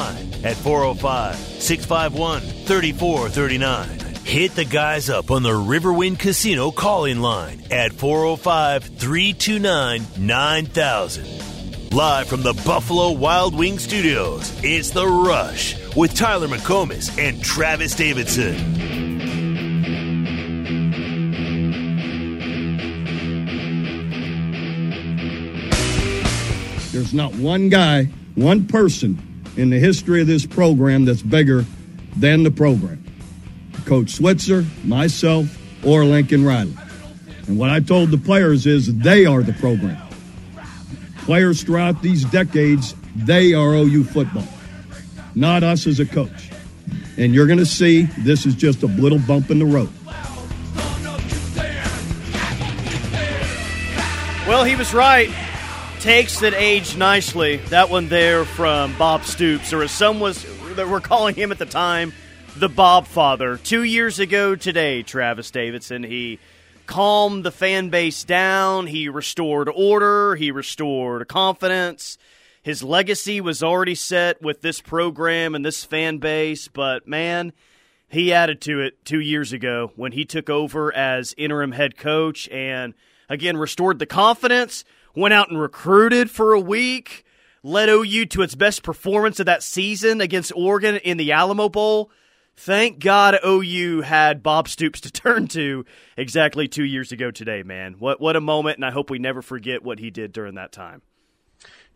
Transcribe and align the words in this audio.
at 0.00 0.56
405 0.56 1.36
651 1.36 2.40
3439. 2.40 4.04
Hit 4.24 4.54
the 4.54 4.64
guys 4.64 5.10
up 5.10 5.30
on 5.30 5.42
the 5.42 5.50
Riverwind 5.50 6.18
Casino 6.18 6.70
calling 6.70 7.20
line 7.20 7.62
at 7.70 7.92
405 7.92 8.84
329 8.84 10.02
9000. 10.18 11.92
Live 11.92 12.26
from 12.26 12.42
the 12.42 12.54
Buffalo 12.66 13.12
Wild 13.12 13.54
Wing 13.54 13.78
Studios, 13.78 14.52
it's 14.64 14.90
The 14.90 15.06
Rush 15.06 15.94
with 15.94 16.14
Tyler 16.14 16.48
McComas 16.48 17.16
and 17.18 17.42
Travis 17.42 17.94
Davidson. 17.94 18.56
There's 26.90 27.14
not 27.14 27.34
one 27.34 27.68
guy, 27.68 28.04
one 28.34 28.66
person 28.66 29.33
in 29.56 29.70
the 29.70 29.78
history 29.78 30.20
of 30.20 30.26
this 30.26 30.46
program 30.46 31.04
that's 31.04 31.22
bigger 31.22 31.64
than 32.16 32.42
the 32.42 32.50
program. 32.50 33.02
Coach 33.86 34.10
Switzer, 34.10 34.64
myself, 34.84 35.46
or 35.84 36.04
Lincoln 36.04 36.44
Riley. 36.44 36.76
And 37.46 37.58
what 37.58 37.70
I 37.70 37.80
told 37.80 38.10
the 38.10 38.18
players 38.18 38.66
is 38.66 38.94
they 38.98 39.26
are 39.26 39.42
the 39.42 39.52
program. 39.54 40.00
Players 41.18 41.62
throughout 41.62 42.02
these 42.02 42.24
decades, 42.24 42.94
they 43.14 43.54
are 43.54 43.74
OU 43.74 44.04
football, 44.04 44.46
not 45.34 45.62
us 45.62 45.86
as 45.86 46.00
a 46.00 46.06
coach. 46.06 46.50
And 47.16 47.34
you're 47.34 47.46
going 47.46 47.58
to 47.58 47.66
see 47.66 48.02
this 48.18 48.46
is 48.46 48.54
just 48.54 48.82
a 48.82 48.86
little 48.86 49.18
bump 49.20 49.50
in 49.50 49.58
the 49.58 49.66
road. 49.66 49.90
Well, 54.46 54.64
he 54.64 54.76
was 54.76 54.92
right 54.92 55.30
takes 56.04 56.40
that 56.40 56.52
aged 56.52 56.98
nicely. 56.98 57.56
That 57.70 57.88
one 57.88 58.10
there 58.10 58.44
from 58.44 58.94
Bob 58.98 59.24
Stoops, 59.24 59.72
or 59.72 59.82
as 59.82 59.90
some 59.90 60.20
was 60.20 60.44
that 60.74 60.86
were 60.86 61.00
calling 61.00 61.34
him 61.34 61.50
at 61.50 61.56
the 61.56 61.64
time, 61.64 62.12
the 62.56 62.68
Bob 62.68 63.06
Father. 63.06 63.56
Two 63.56 63.82
years 63.84 64.18
ago 64.18 64.54
today, 64.54 65.02
Travis 65.02 65.50
Davidson, 65.50 66.02
he 66.02 66.40
calmed 66.84 67.42
the 67.42 67.50
fan 67.50 67.88
base 67.88 68.22
down. 68.22 68.86
He 68.86 69.08
restored 69.08 69.70
order. 69.74 70.36
He 70.36 70.50
restored 70.50 71.26
confidence. 71.26 72.18
His 72.62 72.82
legacy 72.82 73.40
was 73.40 73.62
already 73.62 73.94
set 73.94 74.42
with 74.42 74.60
this 74.60 74.82
program 74.82 75.54
and 75.54 75.64
this 75.64 75.84
fan 75.84 76.18
base, 76.18 76.68
but 76.68 77.08
man, 77.08 77.54
he 78.08 78.30
added 78.34 78.60
to 78.60 78.80
it 78.80 79.02
two 79.06 79.20
years 79.20 79.54
ago 79.54 79.90
when 79.96 80.12
he 80.12 80.26
took 80.26 80.50
over 80.50 80.94
as 80.94 81.34
interim 81.38 81.72
head 81.72 81.96
coach 81.96 82.46
and 82.50 82.92
again 83.30 83.56
restored 83.56 83.98
the 83.98 84.04
confidence 84.04 84.84
went 85.14 85.34
out 85.34 85.50
and 85.50 85.60
recruited 85.60 86.30
for 86.30 86.52
a 86.52 86.60
week, 86.60 87.24
led 87.62 87.88
OU 87.88 88.26
to 88.26 88.42
its 88.42 88.54
best 88.54 88.82
performance 88.82 89.40
of 89.40 89.46
that 89.46 89.62
season 89.62 90.20
against 90.20 90.52
Oregon 90.54 90.96
in 90.96 91.16
the 91.16 91.32
Alamo 91.32 91.68
Bowl. 91.68 92.10
Thank 92.56 93.00
God 93.00 93.38
OU 93.44 94.02
had 94.02 94.42
Bob 94.42 94.68
Stoops 94.68 95.00
to 95.02 95.10
turn 95.12 95.48
to 95.48 95.84
exactly 96.16 96.68
two 96.68 96.84
years 96.84 97.12
ago 97.12 97.30
today, 97.30 97.62
man. 97.62 97.96
What 97.98 98.20
what 98.20 98.36
a 98.36 98.40
moment, 98.40 98.78
and 98.78 98.84
I 98.84 98.90
hope 98.90 99.10
we 99.10 99.18
never 99.18 99.42
forget 99.42 99.82
what 99.82 99.98
he 99.98 100.10
did 100.10 100.32
during 100.32 100.54
that 100.54 100.72
time. 100.72 101.02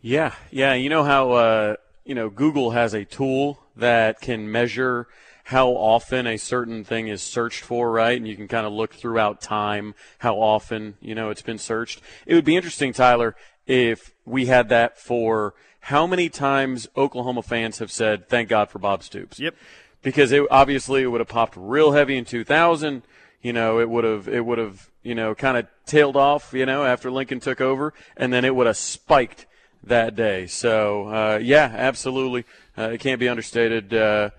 Yeah, 0.01 0.33
yeah. 0.51 0.73
You 0.73 0.89
know 0.89 1.03
how 1.03 1.31
uh, 1.31 1.75
you 2.05 2.15
know 2.15 2.29
Google 2.29 2.71
has 2.71 2.93
a 2.93 3.05
tool 3.05 3.59
that 3.77 4.19
can 4.19 4.51
measure 4.51 5.07
how 5.49 5.69
often 5.69 6.27
a 6.27 6.37
certain 6.37 6.83
thing 6.83 7.07
is 7.07 7.23
searched 7.23 7.63
for, 7.63 7.91
right? 7.91 8.15
And 8.15 8.27
you 8.27 8.35
can 8.35 8.47
kind 8.47 8.67
of 8.67 8.71
look 8.71 8.93
throughout 8.93 9.41
time 9.41 9.95
how 10.19 10.35
often, 10.35 10.95
you 11.01 11.15
know, 11.15 11.31
it's 11.31 11.41
been 11.41 11.57
searched. 11.57 12.01
It 12.27 12.35
would 12.35 12.45
be 12.45 12.55
interesting, 12.55 12.93
Tyler, 12.93 13.35
if 13.65 14.13
we 14.25 14.45
had 14.45 14.69
that 14.69 14.99
for 14.99 15.55
how 15.79 16.05
many 16.05 16.29
times 16.29 16.87
Oklahoma 16.95 17.41
fans 17.41 17.79
have 17.79 17.91
said, 17.91 18.29
thank 18.29 18.47
God 18.47 18.69
for 18.69 18.77
Bob 18.77 19.01
Stoops. 19.01 19.39
Yep. 19.39 19.55
Because 20.03 20.31
it 20.31 20.45
obviously 20.51 21.01
it 21.01 21.07
would 21.07 21.19
have 21.19 21.27
popped 21.27 21.55
real 21.57 21.93
heavy 21.93 22.15
in 22.15 22.25
2000. 22.25 23.01
You 23.41 23.53
know, 23.53 23.79
it 23.79 23.89
would 23.89 24.03
have, 24.03 24.27
it 24.27 24.45
would 24.45 24.59
have, 24.59 24.91
you 25.01 25.15
know, 25.15 25.33
kind 25.33 25.57
of 25.57 25.65
tailed 25.87 26.15
off, 26.15 26.53
you 26.53 26.67
know, 26.67 26.85
after 26.85 27.09
Lincoln 27.09 27.39
took 27.39 27.59
over, 27.59 27.95
and 28.15 28.31
then 28.31 28.45
it 28.45 28.53
would 28.53 28.67
have 28.67 28.77
spiked 28.77 29.47
that 29.83 30.15
day. 30.15 30.45
So, 30.45 31.07
uh, 31.07 31.39
yeah, 31.41 31.73
absolutely. 31.75 32.45
Uh, 32.77 32.91
it 32.91 32.99
can't 32.99 33.19
be 33.19 33.27
understated. 33.27 33.95
Uh, 33.95 34.29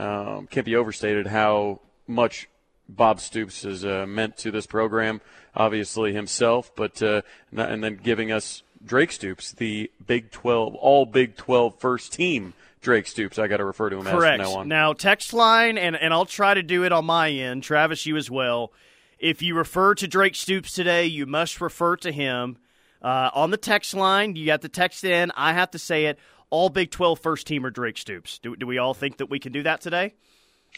um, 0.00 0.46
can't 0.46 0.66
be 0.66 0.76
overstated 0.76 1.26
how 1.26 1.80
much 2.06 2.48
Bob 2.88 3.20
Stoops 3.20 3.62
has 3.62 3.84
uh, 3.84 4.06
meant 4.06 4.36
to 4.38 4.50
this 4.50 4.66
program. 4.66 5.20
Obviously 5.54 6.12
himself, 6.12 6.70
but 6.76 7.02
uh, 7.02 7.22
and 7.56 7.82
then 7.82 7.96
giving 7.96 8.30
us 8.30 8.62
Drake 8.84 9.12
Stoops, 9.12 9.52
the 9.52 9.90
Big 10.04 10.30
12, 10.30 10.74
all 10.76 11.04
Big 11.06 11.36
12 11.36 11.78
first 11.78 12.12
team 12.12 12.54
Drake 12.80 13.06
Stoops. 13.06 13.38
I 13.38 13.48
got 13.48 13.58
to 13.58 13.64
refer 13.64 13.90
to 13.90 13.98
him 13.98 14.04
Correct. 14.04 14.40
as 14.40 14.46
from 14.46 14.54
now 14.54 14.60
on. 14.60 14.68
Now, 14.68 14.92
text 14.92 15.32
line, 15.32 15.76
and, 15.76 15.96
and 15.96 16.14
I'll 16.14 16.24
try 16.24 16.54
to 16.54 16.62
do 16.62 16.84
it 16.84 16.92
on 16.92 17.04
my 17.04 17.30
end. 17.30 17.62
Travis, 17.62 18.06
you 18.06 18.16
as 18.16 18.30
well. 18.30 18.72
If 19.18 19.42
you 19.42 19.54
refer 19.54 19.94
to 19.96 20.08
Drake 20.08 20.34
Stoops 20.34 20.72
today, 20.72 21.06
you 21.06 21.26
must 21.26 21.60
refer 21.60 21.96
to 21.96 22.12
him. 22.12 22.56
Uh, 23.02 23.30
on 23.34 23.50
the 23.50 23.56
text 23.56 23.92
line, 23.94 24.36
you 24.36 24.46
got 24.46 24.62
to 24.62 24.68
text 24.68 25.04
in. 25.04 25.30
I 25.36 25.52
have 25.52 25.72
to 25.72 25.78
say 25.78 26.06
it 26.06 26.18
all 26.50 26.68
Big 26.68 26.90
12 26.90 27.18
first 27.18 27.46
teamer 27.46 27.72
Drake 27.72 27.98
Stoops. 27.98 28.38
Do, 28.38 28.54
do 28.56 28.66
we 28.66 28.78
all 28.78 28.94
think 28.94 29.16
that 29.18 29.26
we 29.26 29.38
can 29.38 29.52
do 29.52 29.62
that 29.62 29.80
today? 29.80 30.14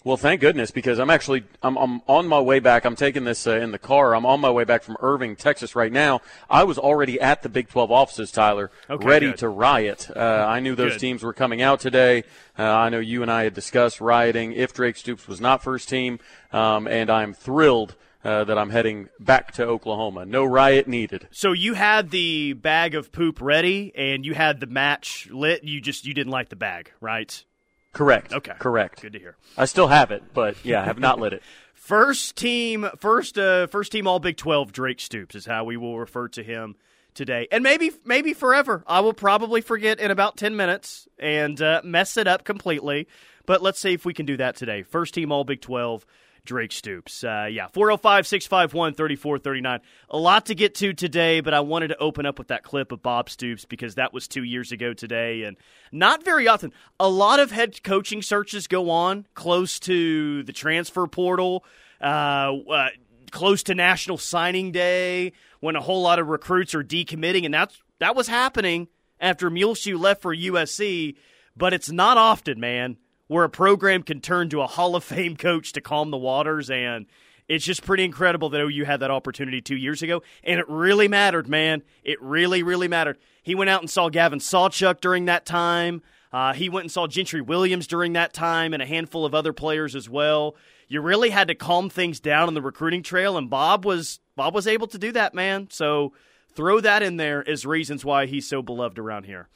Well, 0.05 0.16
thank 0.16 0.41
goodness 0.41 0.72
because 0.72 0.99
I'm 0.99 1.10
actually 1.10 1.44
I'm, 1.62 1.77
I'm 1.77 2.03
on 2.09 2.27
my 2.27 2.41
way 2.41 2.59
back. 2.59 2.84
I'm 2.84 2.97
taking 2.97 3.22
this 3.22 3.47
uh, 3.47 3.56
in 3.56 3.71
the 3.71 3.78
car. 3.78 4.16
I'm 4.16 4.27
on 4.27 4.41
my 4.41 4.50
way 4.50 4.65
back 4.65 4.82
from 4.82 4.97
Irving, 4.99 5.37
Texas, 5.37 5.77
right 5.77 5.93
now. 5.93 6.22
I 6.50 6.65
was 6.65 6.77
already 6.77 7.21
at 7.21 7.43
the 7.43 7.49
Big 7.49 7.69
12 7.69 7.93
offices, 7.93 8.32
Tyler, 8.32 8.72
okay, 8.91 9.06
ready 9.06 9.27
good. 9.27 9.38
to 9.38 9.49
riot. 9.49 10.11
Uh, 10.15 10.19
I 10.49 10.59
knew 10.59 10.75
those 10.75 10.94
good. 10.94 11.00
teams 11.00 11.22
were 11.22 11.32
coming 11.32 11.62
out 11.62 11.78
today. 11.78 12.25
Uh, 12.59 12.65
I 12.65 12.88
know 12.88 12.99
you 12.99 13.22
and 13.22 13.31
I 13.31 13.44
had 13.44 13.55
discussed 13.55 14.00
rioting 14.00 14.53
if 14.53 14.75
Drake 14.75 14.97
Stoops 14.97 15.28
was 15.28 15.41
not 15.41 15.62
first 15.62 15.88
team, 15.88 16.19
um, 16.53 16.88
and 16.88 17.09
I'm 17.09 17.32
thrilled. 17.32 17.94
Uh, 18.25 18.44
that 18.44 18.56
I'm 18.56 18.71
heading 18.71 19.09
back 19.19 19.50
to 19.55 19.65
Oklahoma. 19.65 20.25
No 20.25 20.44
riot 20.44 20.87
needed. 20.87 21.27
So 21.33 21.50
you 21.50 21.75
had 21.75 22.10
the 22.10 22.53
bag 22.53 22.94
of 22.94 23.10
poop 23.10 23.41
ready, 23.41 23.93
and 23.97 24.25
you 24.25 24.33
had 24.33 24.60
the 24.60 24.69
match 24.69 25.28
lit. 25.33 25.65
You 25.65 25.81
just 25.81 26.06
you 26.06 26.15
didn't 26.15 26.31
light 26.31 26.49
the 26.49 26.55
bag, 26.55 26.93
right? 27.00 27.44
Correct. 27.93 28.32
Okay. 28.32 28.53
Correct. 28.59 29.03
Good 29.03 29.15
to 29.15 29.19
hear. 29.19 29.37
I 29.56 29.65
still 29.65 29.88
have 29.88 30.11
it, 30.12 30.22
but 30.32 30.56
yeah, 30.65 30.82
I 30.82 30.84
have 30.84 30.99
not 30.99 31.19
lit 31.19 31.32
it. 31.32 31.43
First 31.75 32.37
team, 32.37 32.88
first 33.00 33.37
uh, 33.37 33.66
first 33.66 33.91
team 33.91 34.06
All 34.06 34.21
Big 34.21 34.37
Twelve. 34.37 34.71
Drake 34.71 35.00
Stoops 35.00 35.34
is 35.34 35.47
how 35.47 35.65
we 35.65 35.77
will 35.77 35.99
refer 35.99 36.28
to 36.28 36.43
him 36.44 36.77
today, 37.12 37.49
and 37.50 37.65
maybe 37.65 37.91
maybe 38.05 38.34
forever. 38.34 38.84
I 38.87 39.00
will 39.00 39.12
probably 39.12 39.61
forget 39.61 39.99
in 39.99 40.12
about 40.12 40.37
ten 40.37 40.55
minutes 40.55 41.09
and 41.19 41.61
uh, 41.61 41.81
mess 41.82 42.16
it 42.16 42.28
up 42.28 42.44
completely. 42.44 43.09
But 43.47 43.62
let's 43.62 43.81
see 43.81 43.94
if 43.94 44.05
we 44.05 44.15
can 44.15 44.27
do 44.27 44.37
that 44.37 44.55
today. 44.55 44.82
First 44.84 45.15
team 45.15 45.32
All 45.32 45.43
Big 45.43 45.61
Twelve. 45.61 46.06
Drake 46.44 46.72
Stoops. 46.72 47.22
Uh, 47.22 47.48
yeah, 47.50 47.69
405 47.69 48.26
651 48.26 48.94
3439. 48.94 49.80
A 50.10 50.19
lot 50.19 50.47
to 50.47 50.54
get 50.54 50.75
to 50.76 50.92
today, 50.92 51.41
but 51.41 51.54
I 51.54 51.60
wanted 51.60 51.88
to 51.88 51.98
open 51.98 52.26
up 52.26 52.38
with 52.38 52.48
that 52.48 52.64
clip 52.64 52.91
of 52.92 53.03
Bob 53.03 53.30
Stoops 53.30 53.64
because 53.64 53.94
that 53.94 54.12
was 54.12 54.26
two 54.26 54.42
years 54.42 54.72
ago 54.72 54.92
today. 54.92 55.44
And 55.44 55.56
not 55.92 56.25
very 56.25 56.48
often. 56.48 56.72
A 56.98 57.08
lot 57.08 57.38
of 57.38 57.52
head 57.52 57.82
coaching 57.82 58.22
searches 58.22 58.66
go 58.66 58.91
on 58.91 59.26
close 59.34 59.78
to 59.81 60.42
the 60.42 60.52
transfer 60.52 61.06
portal, 61.06 61.64
uh, 62.00 62.56
uh, 62.70 62.88
close 63.31 63.62
to 63.64 63.75
National 63.75 64.19
Signing 64.19 64.72
Day, 64.72 65.32
when 65.60 65.76
a 65.76 65.81
whole 65.81 66.02
lot 66.02 66.19
of 66.19 66.28
recruits 66.28 66.75
are 66.75 66.84
decommitting. 66.84 67.44
And 67.44 67.54
that's, 67.54 67.81
that 68.00 68.16
was 68.16 68.26
happening 68.26 68.88
after 69.20 69.48
Muleshoe 69.48 69.97
left 69.97 70.22
for 70.22 70.34
USC, 70.34 71.14
but 71.56 71.72
it's 71.72 71.91
not 71.91 72.19
often, 72.19 72.58
man 72.58 72.97
where 73.32 73.44
a 73.44 73.50
program 73.50 74.03
can 74.03 74.20
turn 74.20 74.48
to 74.50 74.60
a 74.60 74.66
Hall 74.66 74.94
of 74.94 75.03
Fame 75.03 75.37
coach 75.37 75.72
to 75.72 75.81
calm 75.81 76.10
the 76.10 76.19
waters. 76.19 76.70
And 76.70 77.06
it's 77.48 77.65
just 77.65 77.82
pretty 77.82 78.04
incredible 78.04 78.50
that 78.50 78.60
OU 78.60 78.84
had 78.84 79.00
that 79.00 79.10
opportunity 79.10 79.60
two 79.60 79.76
years 79.76 80.03
ago. 80.03 80.22
And 80.44 80.60
it 80.60 80.69
really 80.69 81.09
mattered, 81.09 81.48
man. 81.48 81.82
It 82.04 82.20
really, 82.20 82.62
really 82.62 82.88
mattered. 82.88 83.19
He 83.43 83.54
went 83.54 83.70
out 83.70 83.81
and 83.81 83.91
saw 83.91 84.10
Gavin 84.10 84.38
Sawchuk 84.38 85.00
during 85.00 85.25
that 85.25 85.47
time. 85.47 86.03
Uh, 86.32 86.53
he 86.53 86.69
went 86.69 86.84
and 86.84 86.93
saw 86.93 87.06
Gentry 87.06 87.41
Williams 87.41 87.87
during 87.87 88.12
that 88.15 88.32
time 88.32 88.73
and 88.73 88.82
a 88.82 88.87
handful 88.87 89.25
of 89.25 89.34
other 89.34 89.52
players 89.52 89.96
as 89.96 90.08
well. 90.08 90.55
You 90.88 91.00
really 91.00 91.31
had 91.31 91.49
to 91.49 91.55
calm 91.55 91.90
things 91.90 92.20
down 92.20 92.49
on 92.49 92.55
the 92.55 92.62
recruiting 92.62 93.02
trail, 93.02 93.37
and 93.37 93.49
Bob 93.49 93.84
was 93.84 94.20
Bob 94.37 94.55
was 94.55 94.67
able 94.67 94.87
to 94.88 94.99
do 94.99 95.12
that, 95.12 95.34
man. 95.34 95.69
So 95.70 96.12
throw 96.55 96.81
that 96.81 97.02
in 97.02 97.17
there 97.17 97.46
as 97.49 97.64
reasons 97.64 98.05
why 98.05 98.26
he's 98.26 98.46
so 98.46 98.62
beloved 98.62 98.99
around 98.99 99.25
here. 99.25 99.49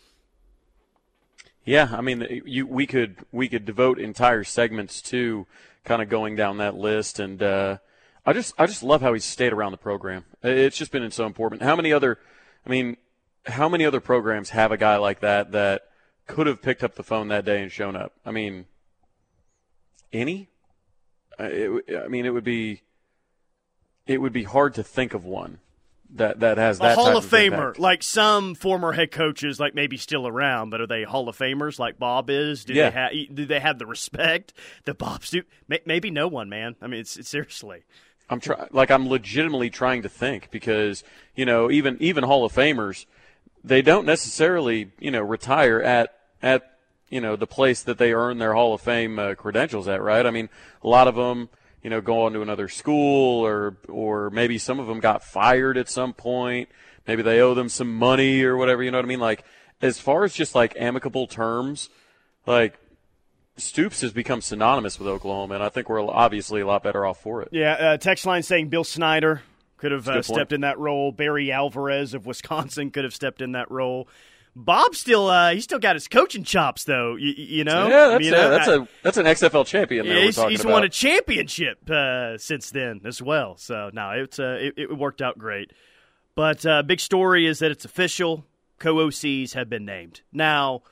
Yeah, 1.67 1.89
I 1.93 2.01
mean, 2.01 2.43
you, 2.47 2.65
we 2.65 2.87
could 2.87 3.17
we 3.33 3.49
could 3.49 3.65
devote 3.65 3.99
entire 3.99 4.45
segments 4.45 5.03
to 5.03 5.49
kind 5.85 6.01
of 6.01 6.09
going 6.09 6.37
down 6.37 6.59
that 6.59 6.77
list, 6.77 7.19
and 7.19 7.43
uh, 7.43 7.79
I 8.25 8.33
just 8.33 8.55
I 8.57 8.67
just 8.67 8.85
love 8.85 9.03
how 9.03 9.13
he's 9.13 9.25
stayed 9.25 9.53
around 9.53 9.73
the 9.73 9.79
program. 9.79 10.25
It's 10.45 10.79
just 10.79 10.93
been 10.93 11.11
so 11.11 11.27
important. 11.27 11.63
How 11.63 11.75
many 11.75 11.93
other, 11.93 12.21
I 12.65 12.71
mean, 12.71 12.97
how 13.47 13.69
many 13.69 13.85
other 13.85 14.01
programs 14.01 14.51
have 14.51 14.71
a 14.71 14.77
guy 14.77 14.97
like 14.97 15.19
that 15.21 15.51
that 15.53 15.83
could 16.29 16.47
have 16.47 16.63
picked 16.63 16.85
up 16.85 16.95
the 16.95 17.03
phone 17.03 17.29
that 17.29 17.45
day 17.45 17.61
and 17.61 17.73
shown 17.73 17.97
up? 17.97 18.13
I 18.25 18.31
mean, 18.31 18.67
any? 20.13 20.49
It, 21.37 22.01
I 22.01 22.07
mean, 22.07 22.27
it 22.27 22.31
would 22.31 22.45
be 22.45 22.83
it 24.07 24.21
would 24.21 24.33
be 24.33 24.45
hard 24.45 24.75
to 24.75 24.85
think 24.85 25.15
of 25.15 25.25
one 25.25 25.59
that 26.15 26.41
that 26.41 26.57
has 26.59 26.79
a 26.79 26.83
that 26.83 26.95
Hall 26.97 27.07
type 27.07 27.17
of 27.17 27.27
Famer, 27.27 27.45
impact. 27.47 27.79
like 27.79 28.03
some 28.03 28.55
former 28.55 28.93
head 28.93 29.11
coaches, 29.11 29.59
like 29.61 29.75
maybe 29.75 29.97
still 29.97 30.27
around, 30.27 30.71
but 30.71 30.81
are 30.81 30.87
they 30.87 31.03
Hall 31.03 31.29
of 31.29 31.37
Famers 31.37 31.79
like 31.79 31.99
Bob 31.99 32.31
is? 32.31 32.65
Do 32.65 32.75
Yeah. 32.75 32.91
they 32.91 32.95
have 32.97 33.35
do 33.37 33.45
they 33.47 33.61
have 33.61 33.79
the 33.79 33.87
respect 33.87 34.53
that 34.85 34.99
Bob's 34.99 35.31
do? 35.31 35.43
Maybe 35.85 36.11
no 36.11 36.29
one, 36.29 36.49
man. 36.49 36.77
I 36.81 36.87
mean, 36.87 37.01
it's, 37.01 37.17
it's 37.17 37.29
seriously. 37.29 37.85
I'm 38.31 38.41
try- 38.41 38.67
like 38.73 38.91
I'm 38.91 39.09
legitimately 39.09 39.71
trying 39.71 40.03
to 40.03 40.09
think 40.09 40.51
because 40.51 41.05
you 41.35 41.45
know 41.45 41.71
even 41.71 41.97
even 42.01 42.25
Hall 42.25 42.45
of 42.45 42.53
Famers 42.53 43.07
they 43.65 43.83
don't 43.83 44.07
necessarily 44.07 44.91
you 44.99 45.11
know 45.11 45.23
retire 45.23 45.81
at 45.81 46.13
at 46.43 46.73
you 47.09 47.21
know 47.21 47.37
the 47.37 47.47
place 47.47 47.83
that 47.85 47.99
they 47.99 48.13
earn 48.13 48.39
their 48.39 48.55
Hall 48.55 48.75
of 48.75 48.81
Fame 48.81 49.19
uh, 49.19 49.35
credentials 49.35 49.87
at 49.87 50.03
right 50.03 50.27
I 50.27 50.31
mean 50.31 50.49
a 50.83 50.89
lot 50.89 51.07
of 51.09 51.15
them 51.15 51.49
you 51.83 51.91
know 51.91 52.01
go 52.01 52.25
on 52.25 52.33
to 52.33 52.43
another 52.43 52.69
school 52.69 53.45
or 53.45 53.77
or 53.89 54.31
maybe 54.31 54.59
some 54.59 54.81
of 54.81 54.87
them 54.87 55.01
got 55.01 55.23
fired 55.23 55.77
at 55.77 55.89
some 55.89 56.13
point 56.13 56.69
maybe 57.07 57.23
they 57.23 57.41
owe 57.41 57.55
them 57.55 57.69
some 57.69 57.95
money 57.95 58.43
or 58.43 58.57
whatever 58.57 58.83
you 58.83 58.91
know 58.91 58.99
what 58.99 59.05
I 59.05 59.09
mean 59.09 59.21
like 59.21 59.45
as 59.81 59.99
far 59.99 60.25
as 60.25 60.33
just 60.33 60.55
like 60.55 60.75
amicable 60.77 61.27
terms 61.27 61.89
like 62.47 62.79
Stoops 63.59 64.03
has 64.03 64.13
become 64.13 64.43
synonymous 64.43 64.99
with 64.99 65.09
Oklahoma 65.09 65.55
and 65.55 65.63
I 65.63 65.71
think 65.71 65.89
we're 65.89 66.03
obviously 66.03 66.61
a 66.61 66.67
lot 66.67 66.83
better 66.83 67.07
off 67.07 67.21
for 67.23 67.41
it. 67.41 67.49
Yeah, 67.53 67.73
uh, 67.73 67.97
text 67.97 68.27
line 68.27 68.43
saying 68.43 68.69
Bill 68.69 68.85
Snyder 68.85 69.43
could 69.79 69.93
have 69.93 70.09
uh, 70.09 70.23
stepped 70.23 70.53
in 70.53 70.63
that 70.63 70.79
role. 70.79 71.13
Barry 71.13 71.53
Alvarez 71.53 72.15
of 72.15 72.27
Wisconsin 72.27 72.91
could 72.91 73.05
have 73.05 73.15
stepped 73.15 73.41
in 73.41 73.53
that 73.53 73.71
role. 73.71 74.09
Bob 74.59 74.95
still, 74.95 75.27
uh, 75.29 75.51
he 75.53 75.61
still 75.61 75.79
got 75.79 75.97
his 75.97 76.09
coaching 76.09 76.43
chops 76.43 76.85
though. 76.85 77.15
You, 77.17 77.35
you 77.37 77.65
know, 77.65 77.89
Yeah, 77.89 78.09
that's, 78.09 78.25
You 78.25 78.35
a, 78.35 78.37
that's 78.49 78.69
I- 78.69 78.75
a 78.77 78.87
that's 79.03 79.17
an 79.19 79.27
XFL 79.27 79.67
champion. 79.67 80.07
Yeah, 80.07 80.15
we're 80.15 80.23
he's, 80.23 80.43
he's 80.45 80.65
won 80.65 80.83
a 80.83 80.89
championship 80.89 81.89
uh, 81.91 82.39
since 82.39 82.71
then 82.71 83.03
as 83.05 83.21
well. 83.21 83.59
So 83.59 83.91
no, 83.93 84.11
it's 84.13 84.39
uh, 84.39 84.57
it, 84.59 84.75
it 84.79 84.97
worked 84.99 85.21
out 85.21 85.37
great. 85.39 85.73
But 86.35 86.65
uh, 86.65 86.83
big 86.83 87.01
story 87.01 87.47
is 87.47 87.59
that 87.59 87.71
it's 87.71 87.85
official. 87.85 88.47
Co-OCs 88.79 89.53
have 89.53 89.69
been 89.69 89.85
named. 89.85 90.23
Now 90.33 90.83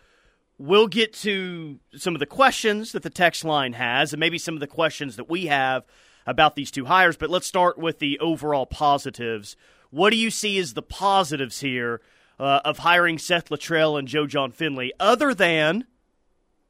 we'll 0.59 0.87
get 0.87 1.13
to 1.15 1.81
some 1.97 2.15
of 2.15 2.21
the 2.21 2.27
questions 2.27 2.93
that 2.93 3.03
the 3.03 3.11
text 3.11 3.45
line 3.45 3.73
has, 3.73 4.13
and 4.13 4.21
maybe 4.21 4.37
some 4.39 4.55
of 4.55 4.61
the 4.61 4.67
questions 4.67 5.17
that 5.17 5.29
we 5.31 5.47
have 5.47 5.85
about 6.27 6.55
these 6.55 6.71
two 6.71 6.85
hires. 6.85 7.17
But 7.17 7.31
let's 7.31 7.47
start 7.47 7.79
with 7.79 7.99
the 7.99 8.19
overall 8.19 8.67
positives. 8.67 9.57
What 9.91 10.11
do 10.11 10.17
you 10.17 10.31
see 10.31 10.59
as 10.59 10.75
the 10.75 10.83
positives 10.83 11.61
here 11.61 12.01
uh, 12.39 12.61
of 12.65 12.79
hiring 12.79 13.19
Seth 13.19 13.49
Littrell 13.49 13.99
and 13.99 14.09
Joe 14.09 14.27
Jon 14.27 14.53
Finley, 14.53 14.93
other 14.99 15.35
than 15.35 15.85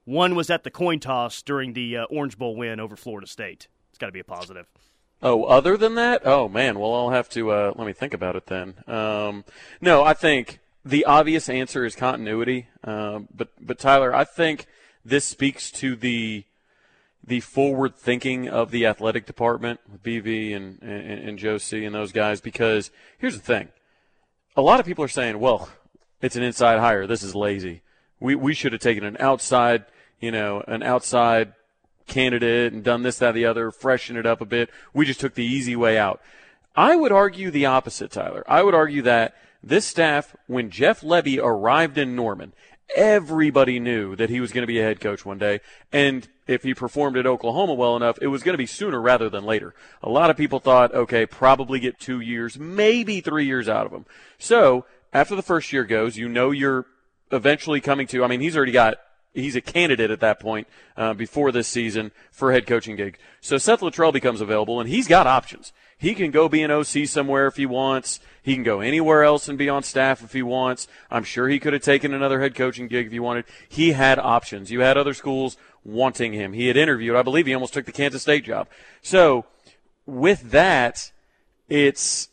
one 0.04 0.34
was 0.34 0.50
at 0.50 0.64
the 0.64 0.70
coin 0.70 1.00
toss 1.00 1.42
during 1.42 1.72
the 1.72 1.96
uh, 1.98 2.04
Orange 2.04 2.38
Bowl 2.38 2.56
win 2.56 2.80
over 2.80 2.96
Florida 2.96 3.26
State. 3.26 3.68
It's 3.90 3.98
got 3.98 4.06
to 4.06 4.12
be 4.12 4.20
a 4.20 4.24
positive. 4.24 4.66
Oh, 5.22 5.44
other 5.44 5.76
than 5.76 5.94
that, 5.94 6.26
oh 6.26 6.48
man. 6.48 6.78
Well, 6.78 6.92
I'll 6.92 7.10
have 7.10 7.30
to 7.30 7.50
uh, 7.50 7.72
let 7.76 7.86
me 7.86 7.92
think 7.92 8.12
about 8.12 8.36
it 8.36 8.46
then. 8.46 8.74
Um, 8.86 9.44
no, 9.80 10.04
I 10.04 10.12
think 10.12 10.60
the 10.84 11.06
obvious 11.06 11.48
answer 11.48 11.84
is 11.84 11.96
continuity. 11.96 12.68
Um, 12.82 13.28
but 13.34 13.48
but 13.60 13.78
Tyler, 13.78 14.14
I 14.14 14.24
think 14.24 14.66
this 15.04 15.24
speaks 15.24 15.70
to 15.72 15.96
the 15.96 16.44
the 17.26 17.40
forward 17.40 17.96
thinking 17.96 18.48
of 18.48 18.70
the 18.70 18.84
athletic 18.84 19.24
department 19.24 19.80
with 19.90 20.02
BV 20.02 20.54
and, 20.54 20.82
and 20.82 21.28
and 21.28 21.38
Joe 21.38 21.56
C 21.56 21.84
and 21.84 21.94
those 21.94 22.12
guys. 22.12 22.42
Because 22.42 22.90
here's 23.16 23.36
the 23.36 23.42
thing: 23.42 23.68
a 24.56 24.62
lot 24.62 24.80
of 24.80 24.86
people 24.86 25.04
are 25.04 25.08
saying, 25.08 25.38
"Well, 25.40 25.68
it's 26.20 26.36
an 26.36 26.42
inside 26.42 26.78
hire. 26.78 27.06
This 27.06 27.22
is 27.22 27.34
lazy. 27.34 27.82
We 28.20 28.34
we 28.34 28.54
should 28.54 28.72
have 28.72 28.80
taken 28.80 29.04
an 29.04 29.16
outside, 29.20 29.84
you 30.20 30.30
know, 30.30 30.62
an 30.66 30.82
outside 30.82 31.54
candidate 32.06 32.72
and 32.72 32.84
done 32.84 33.02
this, 33.02 33.18
that, 33.18 33.32
the 33.32 33.46
other, 33.46 33.70
freshen 33.70 34.16
it 34.16 34.26
up 34.26 34.40
a 34.40 34.46
bit. 34.46 34.70
We 34.92 35.06
just 35.06 35.20
took 35.20 35.34
the 35.34 35.44
easy 35.44 35.76
way 35.76 35.98
out." 35.98 36.20
I 36.76 36.96
would 36.96 37.12
argue 37.12 37.50
the 37.52 37.66
opposite, 37.66 38.10
Tyler. 38.10 38.42
I 38.48 38.62
would 38.64 38.74
argue 38.74 39.02
that 39.02 39.36
this 39.62 39.86
staff, 39.86 40.34
when 40.46 40.70
Jeff 40.70 41.02
Lebby 41.02 41.38
arrived 41.40 41.98
in 41.98 42.16
Norman, 42.16 42.52
everybody 42.96 43.78
knew 43.80 44.16
that 44.16 44.30
he 44.30 44.40
was 44.40 44.52
going 44.52 44.62
to 44.62 44.66
be 44.66 44.78
a 44.78 44.82
head 44.82 45.00
coach 45.00 45.24
one 45.24 45.38
day. 45.38 45.60
And 45.92 46.28
if 46.46 46.62
he 46.62 46.74
performed 46.74 47.16
at 47.16 47.26
Oklahoma 47.26 47.74
well 47.74 47.96
enough, 47.96 48.18
it 48.20 48.28
was 48.28 48.42
going 48.42 48.54
to 48.54 48.58
be 48.58 48.66
sooner 48.66 49.00
rather 49.00 49.28
than 49.28 49.44
later. 49.44 49.74
A 50.02 50.08
lot 50.08 50.30
of 50.30 50.36
people 50.36 50.60
thought, 50.60 50.94
okay, 50.94 51.26
probably 51.26 51.80
get 51.80 51.98
two 51.98 52.20
years, 52.20 52.58
maybe 52.58 53.20
three 53.20 53.46
years 53.46 53.68
out 53.68 53.86
of 53.86 53.92
him. 53.92 54.06
So 54.38 54.84
after 55.12 55.34
the 55.34 55.42
first 55.42 55.72
year 55.72 55.84
goes, 55.84 56.16
you 56.16 56.28
know 56.28 56.50
you're 56.50 56.86
eventually 57.32 57.80
coming 57.80 58.06
to, 58.08 58.24
I 58.24 58.26
mean, 58.26 58.40
he's 58.40 58.56
already 58.56 58.72
got 58.72 58.96
he's 59.34 59.56
a 59.56 59.60
candidate 59.60 60.10
at 60.10 60.20
that 60.20 60.40
point 60.40 60.66
uh, 60.96 61.12
before 61.12 61.52
this 61.52 61.68
season 61.68 62.12
for 62.30 62.52
head 62.52 62.66
coaching 62.66 62.96
gig. 62.96 63.18
So 63.40 63.58
Seth 63.58 63.80
Littrell 63.80 64.12
becomes 64.12 64.40
available, 64.40 64.80
and 64.80 64.88
he's 64.88 65.08
got 65.08 65.26
options. 65.26 65.72
He 65.98 66.14
can 66.14 66.30
go 66.30 66.48
be 66.48 66.62
an 66.62 66.70
OC 66.70 67.06
somewhere 67.06 67.46
if 67.46 67.56
he 67.56 67.66
wants. 67.66 68.20
He 68.42 68.54
can 68.54 68.62
go 68.62 68.80
anywhere 68.80 69.24
else 69.24 69.48
and 69.48 69.56
be 69.56 69.68
on 69.68 69.82
staff 69.82 70.22
if 70.22 70.32
he 70.32 70.42
wants. 70.42 70.86
I'm 71.10 71.24
sure 71.24 71.48
he 71.48 71.58
could 71.58 71.72
have 71.72 71.82
taken 71.82 72.12
another 72.12 72.40
head 72.40 72.54
coaching 72.54 72.88
gig 72.88 73.06
if 73.06 73.12
he 73.12 73.20
wanted. 73.20 73.44
He 73.68 73.92
had 73.92 74.18
options. 74.18 74.70
You 74.70 74.80
had 74.80 74.96
other 74.96 75.14
schools 75.14 75.56
wanting 75.84 76.32
him. 76.32 76.52
He 76.52 76.66
had 76.66 76.76
interviewed. 76.76 77.16
I 77.16 77.22
believe 77.22 77.46
he 77.46 77.54
almost 77.54 77.74
took 77.74 77.86
the 77.86 77.92
Kansas 77.92 78.22
State 78.22 78.44
job. 78.44 78.68
So 79.02 79.46
with 80.06 80.50
that, 80.50 81.12
it's 81.68 82.28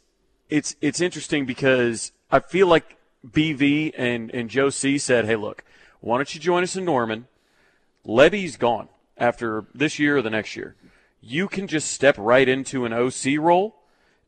it's 0.49 0.75
it's 0.81 0.99
interesting 0.99 1.45
because 1.45 2.11
I 2.29 2.39
feel 2.39 2.67
like 2.67 2.97
BV 3.25 3.93
and 3.97 4.31
and 4.31 4.49
Joe 4.49 4.69
C 4.69 4.97
said, 4.97 5.25
"Hey, 5.25 5.35
look, 5.35 5.63
why 6.01 6.17
don't 6.17 6.33
you 6.33 6.41
join 6.41 6.63
us 6.63 6.75
in 6.75 6.83
Norman? 6.85 7.27
Lebby's 8.05 8.57
gone 8.57 8.89
after 9.17 9.65
this 9.73 9.99
year 9.99 10.17
or 10.17 10.21
the 10.21 10.29
next 10.29 10.55
year. 10.55 10.75
You 11.21 11.47
can 11.47 11.67
just 11.67 11.91
step 11.91 12.15
right 12.17 12.49
into 12.49 12.85
an 12.85 12.93
OC 12.93 13.37
role, 13.37 13.75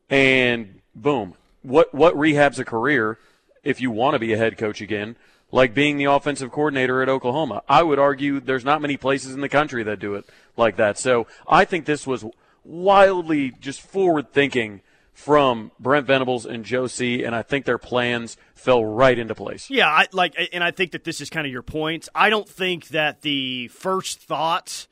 and 0.09 0.79
boom, 0.95 1.33
what 1.63 1.93
what 1.93 2.15
rehabs 2.15 2.59
a 2.59 2.65
career 2.65 3.17
if 3.63 3.81
you 3.81 3.89
want 3.89 4.13
to 4.13 4.19
be 4.19 4.31
a 4.33 4.37
head 4.37 4.57
coach 4.57 4.79
again?" 4.79 5.15
Like 5.51 5.75
being 5.75 5.97
the 5.97 6.05
offensive 6.05 6.51
coordinator 6.51 7.03
at 7.03 7.09
Oklahoma. 7.09 7.61
I 7.69 7.83
would 7.83 7.99
argue 7.99 8.39
there's 8.39 8.65
not 8.65 8.81
many 8.81 8.97
places 8.97 9.35
in 9.35 9.41
the 9.41 9.49
country 9.49 9.83
that 9.83 9.99
do 9.99 10.15
it 10.15 10.25
like 10.57 10.77
that. 10.77 10.97
So 10.97 11.27
I 11.47 11.63
think 11.63 11.85
this 11.85 12.07
was 12.07 12.25
wildly 12.63 13.51
just 13.59 13.81
forward 13.81 14.31
thinking 14.31 14.81
from 15.13 15.71
Brent 15.79 16.07
Venables 16.07 16.45
and 16.45 16.65
Joe 16.65 16.87
C, 16.87 17.23
and 17.23 17.35
I 17.35 17.43
think 17.43 17.65
their 17.65 17.77
plans 17.77 18.35
fell 18.55 18.83
right 18.83 19.17
into 19.17 19.35
place. 19.35 19.69
Yeah, 19.69 19.87
I 19.87 20.07
like, 20.11 20.35
and 20.51 20.63
I 20.63 20.71
think 20.71 20.91
that 20.91 21.03
this 21.03 21.21
is 21.21 21.29
kind 21.29 21.45
of 21.45 21.53
your 21.53 21.61
point. 21.61 22.09
I 22.13 22.29
don't 22.29 22.49
think 22.49 22.89
that 22.89 23.21
the 23.21 23.67
first 23.69 24.19
thought 24.19 24.87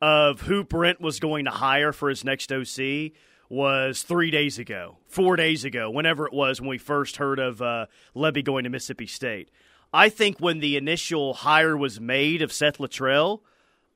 of 0.00 0.42
who 0.42 0.64
Brent 0.64 1.00
was 1.00 1.18
going 1.18 1.46
to 1.46 1.50
hire 1.50 1.92
for 1.92 2.08
his 2.08 2.24
next 2.24 2.52
OC 2.52 3.12
was 3.48 4.02
three 4.02 4.30
days 4.30 4.58
ago, 4.58 4.98
four 5.06 5.36
days 5.36 5.64
ago, 5.64 5.90
whenever 5.90 6.26
it 6.26 6.32
was 6.32 6.60
when 6.60 6.70
we 6.70 6.78
first 6.78 7.16
heard 7.16 7.38
of 7.38 7.60
uh, 7.60 7.86
Lebby 8.14 8.44
going 8.44 8.64
to 8.64 8.70
Mississippi 8.70 9.06
State. 9.06 9.50
I 9.92 10.08
think 10.08 10.40
when 10.40 10.60
the 10.60 10.76
initial 10.76 11.34
hire 11.34 11.76
was 11.76 12.00
made 12.00 12.42
of 12.42 12.52
Seth 12.52 12.78
Littrell, 12.78 13.40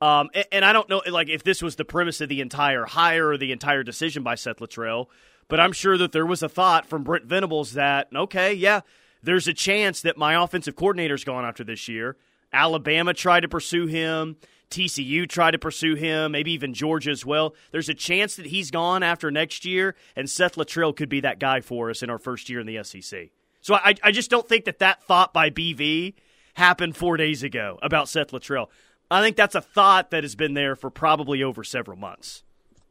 um, 0.01 0.31
and, 0.33 0.47
and 0.53 0.65
I 0.65 0.73
don't 0.73 0.89
know, 0.89 1.03
like 1.11 1.29
if 1.29 1.43
this 1.43 1.63
was 1.63 1.77
the 1.77 1.85
premise 1.85 2.20
of 2.20 2.29
the 2.29 2.41
entire 2.41 2.85
hire 2.85 3.29
or 3.29 3.39
the 3.39 3.53
entire 3.53 3.82
decision 3.82 4.23
by 4.23 4.37
Seth 4.37 4.58
Littrell, 4.58 5.06
but 5.48 5.60
I'm 5.60 5.72
sure 5.72 5.98
that 5.98 6.12
there 6.12 6.26
was 6.26 6.43
a 6.43 6.48
thought 6.48 6.86
from 6.86 7.02
Brent 7.02 7.24
Venables 7.24 7.72
that 7.72 8.08
okay, 8.14 8.52
yeah, 8.52 8.81
there's 9.22 9.48
a 9.48 9.55
chance 9.55 10.00
that 10.02 10.17
my 10.17 10.43
offensive 10.43 10.76
coordinator's 10.76 11.24
gone 11.24 11.44
after 11.44 11.64
this 11.64 11.88
year. 11.88 12.17
Alabama 12.52 13.12
tried 13.12 13.40
to 13.40 13.48
pursue 13.48 13.86
him. 13.86 14.36
TCU 14.70 15.26
tried 15.26 15.52
to 15.52 15.58
pursue 15.58 15.94
him, 15.94 16.32
maybe 16.32 16.52
even 16.52 16.74
Georgia 16.74 17.10
as 17.10 17.24
well. 17.24 17.55
There's 17.72 17.88
a 17.88 17.94
chance 17.94 18.36
that 18.36 18.46
he's 18.46 18.70
gone 18.70 19.02
after 19.02 19.31
next 19.31 19.64
year, 19.64 19.94
and 20.14 20.28
Seth 20.28 20.56
Littrell 20.56 20.94
could 20.94 21.08
be 21.08 21.20
that 21.20 21.38
guy 21.38 21.60
for 21.60 21.88
us 21.88 22.02
in 22.02 22.10
our 22.10 22.19
first 22.19 22.50
year 22.50 22.60
in 22.60 22.67
the 22.67 22.82
SEC. 22.84 23.31
So 23.62 23.74
I, 23.74 23.94
I 24.02 24.12
just 24.12 24.31
don't 24.31 24.46
think 24.46 24.67
that 24.67 24.78
that 24.81 25.02
thought 25.02 25.32
by 25.32 25.50
BV 25.50 26.14
happened 26.55 26.96
four 26.96 27.17
days 27.17 27.43
ago 27.43 27.78
about 27.82 28.08
Seth 28.08 28.31
Littrell. 28.31 28.69
I 29.10 29.22
think 29.22 29.36
that's 29.36 29.55
a 29.55 29.60
thought 29.62 30.10
that 30.10 30.22
has 30.24 30.34
been 30.34 30.55
there 30.55 30.76
for 30.76 30.90
probably 30.90 31.43
over 31.43 31.64
several 31.64 31.96
months. 31.96 32.44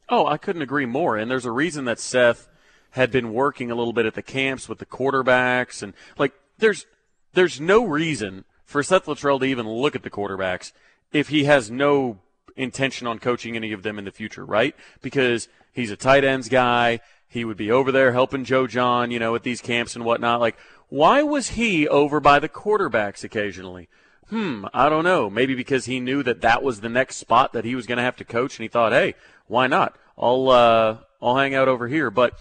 Oh, 0.10 0.26
I 0.26 0.38
couldn't 0.38 0.62
agree 0.62 0.86
more. 0.86 1.18
And 1.18 1.30
there's 1.30 1.46
a 1.46 1.52
reason 1.52 1.86
that 1.86 2.00
Seth 2.00 2.48
had 2.92 3.12
been 3.12 3.34
working 3.34 3.70
a 3.70 3.76
little 3.76 3.94
bit 3.94 4.06
at 4.06 4.14
the 4.14 4.22
camps 4.22 4.70
with 4.70 4.80
the 4.80 4.86
quarterbacks, 4.86 5.84
and 5.84 5.94
like 6.18 6.34
there's 6.58 6.86
there's 7.34 7.60
no 7.60 7.86
reason 7.86 8.46
for 8.66 8.82
Seth 8.82 9.06
Littrell 9.06 9.40
to 9.40 9.46
even 9.46 9.68
look 9.70 9.96
at 9.96 10.04
the 10.04 10.10
quarterbacks 10.10 10.72
if 11.12 11.30
he 11.30 11.44
has 11.46 11.70
no 11.70 12.20
intention 12.56 13.08
on 13.08 13.20
coaching 13.20 13.56
any 13.56 13.72
of 13.72 13.84
them 13.84 14.00
in 14.00 14.06
the 14.06 14.12
future, 14.12 14.44
right? 14.44 14.76
Because 15.02 15.48
he's 15.72 15.92
a 15.92 15.96
tight 15.96 16.24
ends 16.24 16.50
guy. 16.50 17.00
He 17.28 17.46
would 17.46 17.58
be 17.58 17.72
over 17.72 17.92
there 17.92 18.14
helping 18.14 18.46
Joe 18.46 18.68
Jon, 18.68 19.12
you 19.12 19.20
know, 19.20 19.36
at 19.36 19.44
these 19.44 19.62
camps 19.62 19.96
and 19.96 20.04
whatnot. 20.04 20.40
Like, 20.40 20.58
why 20.90 21.22
was 21.22 21.50
he 21.50 21.88
over 21.88 22.20
by 22.20 22.40
the 22.40 22.50
quarterbacks 22.50 23.24
occasionally? 23.24 23.90
Hmm, 24.30 24.66
I 24.74 24.90
don't 24.90 25.04
know. 25.04 25.30
Maybe 25.30 25.56
because 25.56 25.86
he 25.86 26.00
knew 26.00 26.22
that 26.24 26.42
that 26.42 26.62
was 26.62 26.82
the 26.82 26.90
next 26.90 27.16
spot 27.16 27.54
that 27.54 27.64
he 27.64 27.76
was 27.76 27.86
going 27.86 27.98
to 27.98 28.04
have 28.04 28.18
to 28.18 28.26
coach, 28.26 28.58
and 28.58 28.64
he 28.64 28.68
thought, 28.68 28.92
hey, 28.92 29.16
why 29.48 29.68
not? 29.68 29.96
I'll 30.18 30.50
uh, 30.50 30.98
I'll 31.22 31.38
hang 31.38 31.56
out 31.56 31.68
over 31.68 31.88
here. 31.88 32.10
But 32.10 32.34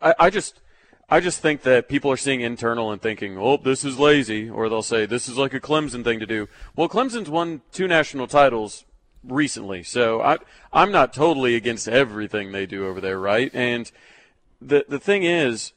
I, 0.00 0.14
I 0.18 0.30
just 0.30 0.60
I 1.08 1.20
just 1.20 1.40
think 1.40 1.62
that 1.62 1.88
people 1.88 2.10
are 2.10 2.16
seeing 2.16 2.40
internal 2.40 2.90
and 2.90 3.00
thinking, 3.00 3.36
oh, 3.38 3.58
this 3.58 3.84
is 3.84 3.98
lazy, 3.98 4.48
or 4.48 4.68
they'll 4.68 4.82
say 4.82 5.06
this 5.06 5.28
is 5.28 5.36
like 5.36 5.54
a 5.54 5.60
Clemson 5.60 6.02
thing 6.02 6.18
to 6.20 6.26
do. 6.26 6.48
Well, 6.74 6.88
Clemson's 6.88 7.28
won 7.28 7.60
two 7.70 7.86
national 7.86 8.26
titles 8.26 8.84
recently, 9.22 9.82
so 9.82 10.20
I 10.22 10.38
I'm 10.72 10.90
not 10.90 11.12
totally 11.12 11.54
against 11.54 11.86
everything 11.86 12.50
they 12.50 12.66
do 12.66 12.86
over 12.86 13.00
there, 13.00 13.18
right? 13.18 13.50
And 13.54 13.90
the 14.60 14.86
the 14.88 14.98
thing 14.98 15.22
is, 15.22 15.72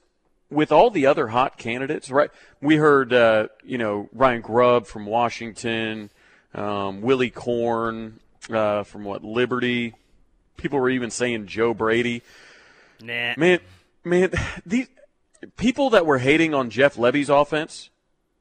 with 0.56 0.72
all 0.72 0.90
the 0.90 1.06
other 1.06 1.28
hot 1.28 1.58
candidates, 1.58 2.10
right? 2.10 2.32
We 2.62 2.78
heard, 2.78 3.14
uh, 3.14 3.48
you 3.64 3.78
know, 3.78 4.10
Ryan 4.14 4.42
Grubb 4.42 4.88
from 4.88 5.06
Washington, 5.06 6.10
um, 6.54 7.02
Willie 7.02 7.30
Korn 7.30 8.20
uh, 8.50 8.84
from 8.84 9.04
what 9.04 9.24
Liberty. 9.24 9.94
People 10.58 10.80
were 10.80 10.90
even 10.90 11.12
saying 11.12 11.48
Joe 11.48 11.74
Brady. 11.74 12.24
Nah. 13.02 13.34
Man, 13.38 13.60
man, 14.04 14.32
these 14.66 14.88
people 15.58 15.90
that 15.92 16.06
were 16.06 16.20
hating 16.20 16.54
on 16.54 16.70
Jeff 16.70 16.96
Lebby's 16.96 17.30
offense, 17.30 17.90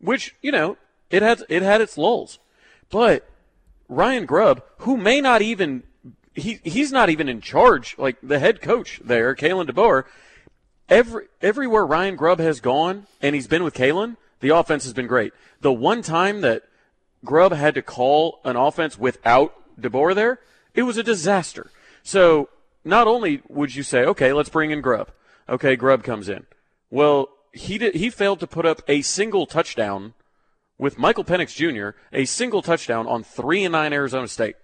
which 0.00 0.34
you 0.40 0.52
know 0.52 0.76
it 1.10 1.22
had 1.22 1.42
it 1.48 1.62
had 1.62 1.80
its 1.80 1.98
lulls, 1.98 2.38
but 2.90 3.28
Ryan 3.88 4.26
Grubb, 4.26 4.62
who 4.78 4.96
may 4.96 5.20
not 5.20 5.42
even 5.42 5.82
he 6.34 6.60
he's 6.62 6.92
not 6.92 7.10
even 7.10 7.28
in 7.28 7.40
charge, 7.40 7.96
like 7.98 8.16
the 8.22 8.38
head 8.38 8.60
coach 8.60 9.00
there, 9.04 9.34
Kalen 9.34 9.68
DeBoer. 9.68 10.04
Every 10.88 11.26
everywhere 11.40 11.86
Ryan 11.86 12.16
Grubb 12.16 12.40
has 12.40 12.60
gone, 12.60 13.06
and 13.22 13.34
he's 13.34 13.46
been 13.46 13.64
with 13.64 13.74
Kalen, 13.74 14.16
the 14.40 14.50
offense 14.50 14.84
has 14.84 14.92
been 14.92 15.06
great. 15.06 15.32
The 15.60 15.72
one 15.72 16.02
time 16.02 16.42
that 16.42 16.64
Grubb 17.24 17.52
had 17.52 17.74
to 17.74 17.82
call 17.82 18.40
an 18.44 18.56
offense 18.56 18.98
without 18.98 19.54
DeBoer 19.80 20.14
there, 20.14 20.40
it 20.74 20.82
was 20.82 20.96
a 20.96 21.02
disaster. 21.02 21.70
So 22.02 22.50
not 22.84 23.06
only 23.06 23.40
would 23.48 23.74
you 23.74 23.82
say, 23.82 24.04
okay, 24.04 24.32
let's 24.32 24.50
bring 24.50 24.70
in 24.70 24.82
Grubb. 24.82 25.10
Okay, 25.48 25.76
Grubb 25.76 26.02
comes 26.02 26.28
in. 26.28 26.46
Well, 26.90 27.30
he 27.52 27.78
did, 27.78 27.94
he 27.94 28.10
failed 28.10 28.40
to 28.40 28.46
put 28.46 28.66
up 28.66 28.82
a 28.86 29.02
single 29.02 29.46
touchdown 29.46 30.14
with 30.76 30.98
Michael 30.98 31.24
Penix 31.24 31.54
Jr. 31.54 31.96
a 32.12 32.24
single 32.24 32.62
touchdown 32.62 33.06
on 33.06 33.22
three 33.22 33.64
and 33.64 33.72
nine 33.72 33.92
Arizona 33.92 34.28
State. 34.28 34.56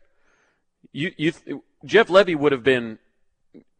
You, 0.93 1.13
you, 1.17 1.63
Jeff 1.85 2.09
Lebby 2.09 2.37
would 2.37 2.53
have 2.53 2.63
been 2.63 2.99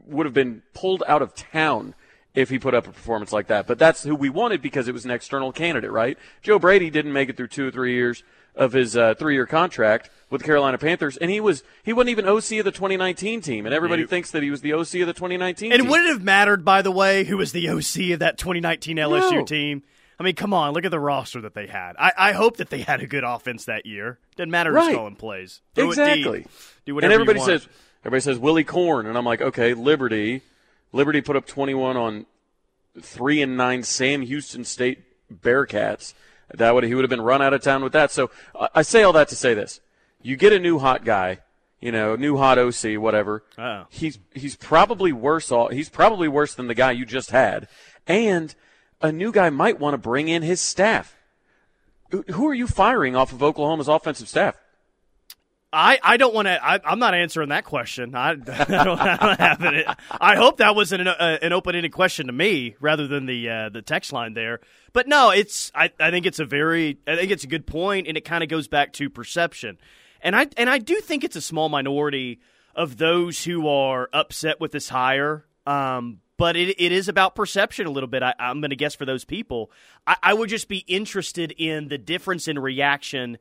would 0.07 0.27
have 0.27 0.35
been 0.35 0.63
pulled 0.75 1.03
out 1.07 1.23
of 1.23 1.35
town 1.35 1.95
if 2.35 2.49
he 2.51 2.59
put 2.59 2.75
up 2.75 2.87
a 2.87 2.93
performance 2.93 3.33
like 3.33 3.49
that. 3.49 3.67
But 3.67 3.79
that's 3.79 4.03
who 4.05 4.15
we 4.15 4.29
wanted 4.31 4.63
because 4.63 4.89
it 4.89 4.93
was 4.93 5.05
an 5.05 5.11
external 5.11 5.53
candidate, 5.53 5.91
right? 5.91 6.17
Joe 6.43 6.59
Brady 6.59 6.91
didn't 6.91 7.13
make 7.13 7.29
it 7.29 7.37
through 7.37 7.49
two 7.49 7.69
or 7.69 7.71
three 7.71 7.95
years 7.95 8.23
of 8.55 8.73
his 8.73 8.97
uh, 8.97 9.15
three-year 9.15 9.47
contract 9.47 10.11
with 10.29 10.41
the 10.43 10.45
Carolina 10.47 10.77
Panthers, 10.79 11.17
and 11.17 11.31
he 11.31 11.41
was 11.41 11.63
he 11.83 11.93
wasn't 11.93 12.11
even 12.11 12.27
OC 12.27 12.53
of 12.59 12.65
the 12.65 12.73
2019 12.73 13.41
team, 13.41 13.65
and 13.67 13.75
everybody 13.75 14.07
thinks 14.07 14.31
that 14.33 14.43
he 14.43 14.51
was 14.51 14.61
the 14.61 14.73
OC 14.73 14.95
of 14.97 15.07
the 15.07 15.13
2019. 15.13 15.73
And 15.73 15.83
team. 15.83 15.91
would 15.91 16.01
it 16.05 16.09
have 16.09 16.23
mattered, 16.23 16.65
by 16.65 16.83
the 16.83 16.91
way, 16.91 17.25
who 17.25 17.37
was 17.37 17.53
the 17.53 17.69
OC 17.69 18.13
of 18.13 18.19
that 18.21 18.39
2019 18.39 18.97
LSU 18.97 19.33
No. 19.39 19.45
team? 19.45 19.83
I 20.19 20.23
mean, 20.23 20.35
come 20.35 20.53
on, 20.53 20.75
look 20.75 20.85
at 20.85 20.91
the 20.91 21.01
roster 21.01 21.41
that 21.41 21.55
they 21.55 21.67
had. 21.67 21.95
I, 21.99 22.13
I 22.17 22.33
hope 22.33 22.59
that 22.59 22.69
they 22.71 22.83
had 22.83 23.01
a 23.01 23.07
good 23.07 23.25
offense 23.25 23.65
that 23.65 23.87
year. 23.87 24.19
Doesn't 24.37 24.51
matter 24.51 24.71
who's 24.71 24.87
Right. 24.89 24.95
calling 24.97 25.17
plays. 25.17 25.63
Throw. 25.75 25.89
Exactly. 25.89 26.47
Do 26.85 26.95
whatever 26.95 27.13
and 27.15 27.23
everybody 27.23 27.41
says 27.41 27.67
everybody 28.03 28.21
says 28.21 28.39
Willie 28.39 28.65
Korn, 28.65 29.07
and 29.07 29.17
I'm 29.17 29.25
like, 29.25 29.41
okay, 29.41 29.73
Liberty, 29.75 30.43
Liberty 30.93 31.21
put 31.21 31.37
up 31.37 31.47
21 31.47 31.97
on 31.97 32.27
three 33.01 33.41
and 33.43 33.57
nine 33.57 33.83
Sam 33.83 34.23
Houston 34.23 34.65
State 34.65 35.03
Bearkats. 35.33 36.15
That 36.53 36.75
would 36.75 36.85
he 36.85 36.95
would 36.95 37.05
have 37.05 37.11
been 37.11 37.21
run 37.21 37.43
out 37.43 37.53
of 37.53 37.63
town 37.63 37.83
with 37.83 37.93
that. 37.93 38.11
So 38.11 38.31
I 38.59 38.69
I 38.77 38.83
say 38.83 39.03
all 39.03 39.13
that 39.13 39.29
to 39.29 39.37
say 39.37 39.55
this: 39.55 39.81
you 40.23 40.37
get 40.37 40.53
a 40.53 40.59
new 40.59 40.79
hot 40.79 41.05
guy, 41.05 41.39
you 41.81 41.93
know, 41.93 42.17
new 42.17 42.37
hot 42.37 42.59
OC, 42.59 42.99
whatever. 42.99 43.45
Oh. 43.57 43.85
He's 43.89 44.19
he's 44.35 44.57
probably 44.57 45.13
worse. 45.13 45.53
Off, 45.53 45.71
he's 45.73 45.89
probably 45.89 46.29
worse 46.29 46.55
than 46.55 46.67
the 46.67 46.75
guy 46.75 46.91
you 46.93 47.07
just 47.07 47.31
had, 47.31 47.69
and 48.07 48.55
a 49.01 49.13
new 49.13 49.33
guy 49.33 49.51
might 49.51 49.79
want 49.79 49.95
to 49.95 49.99
bring 49.99 50.29
in 50.29 50.43
his 50.43 50.61
staff. 50.61 51.17
Who 52.11 52.49
are 52.49 52.55
you 52.55 52.67
firing 52.67 53.15
off 53.15 53.33
of 53.33 53.41
Oklahoma's 53.41 53.87
offensive 53.87 54.29
staff? 54.29 54.57
I, 55.73 56.01
I 56.03 56.17
don't 56.17 56.35
want 56.35 56.47
to. 56.47 56.61
I'm 56.63 56.99
not 56.99 57.15
answering 57.15 57.51
that 57.51 57.65
question. 57.65 58.15
I, 58.15 58.31
I, 58.31 58.35
don't, 58.35 58.49
I 58.49 59.17
don't 59.17 59.41
have 59.41 59.63
it. 59.63 59.87
I 60.21 60.37
hope 60.37 60.57
that 60.57 60.75
was 60.75 60.93
an 60.93 61.07
uh, 61.07 61.39
an 61.41 61.53
open 61.53 61.77
ended 61.77 61.93
question 61.93 62.27
to 62.27 62.33
me 62.33 62.75
rather 62.81 63.07
than 63.07 63.27
the 63.27 63.49
uh, 63.49 63.69
the 63.69 63.83
text 63.83 64.13
line 64.13 64.35
there. 64.35 64.61
But 64.93 65.07
no, 65.07 65.31
it's. 65.31 65.71
I, 65.75 65.91
I 66.01 66.11
think 66.11 66.27
it's 66.27 66.41
a 66.41 66.45
very. 66.45 66.99
I 67.07 67.17
think 67.17 67.31
it's 67.31 67.45
a 67.45 67.49
good 67.49 67.67
point, 67.67 68.09
and 68.09 68.17
it 68.17 68.25
kind 68.25 68.43
of 68.43 68.49
goes 68.49 68.67
back 68.67 68.93
to 68.95 69.09
perception. 69.09 69.79
And 70.21 70.35
I 70.35 70.49
and 70.57 70.69
I 70.69 70.79
do 70.79 70.97
think 70.97 71.23
it's 71.23 71.37
a 71.37 71.41
small 71.41 71.69
minority 71.69 72.41
of 72.75 72.97
those 72.97 73.45
who 73.45 73.69
are 73.69 74.09
upset 74.13 74.61
with 74.61 74.73
this 74.73 74.89
hire. 74.89 75.45
Um, 75.67 76.19
but 76.37 76.57
it, 76.57 76.81
it 76.83 76.91
is 76.91 77.09
about 77.09 77.35
perception 77.35 77.87
a 77.87 77.91
little 77.91 78.09
bit. 78.09 78.23
I, 78.23 78.35
I'm 78.39 78.61
going 78.61 78.71
to 78.71 78.77
guess 78.77 78.95
for 78.95 79.05
those 79.05 79.25
people. 79.25 79.71
I, 80.07 80.17
I 80.23 80.35
would 80.35 80.49
just 80.49 80.69
be 80.69 80.79
interested 80.79 81.53
in 81.53 81.89
the 81.89 81.99
difference 81.99 82.49
in 82.49 82.59
reaction 82.59 83.39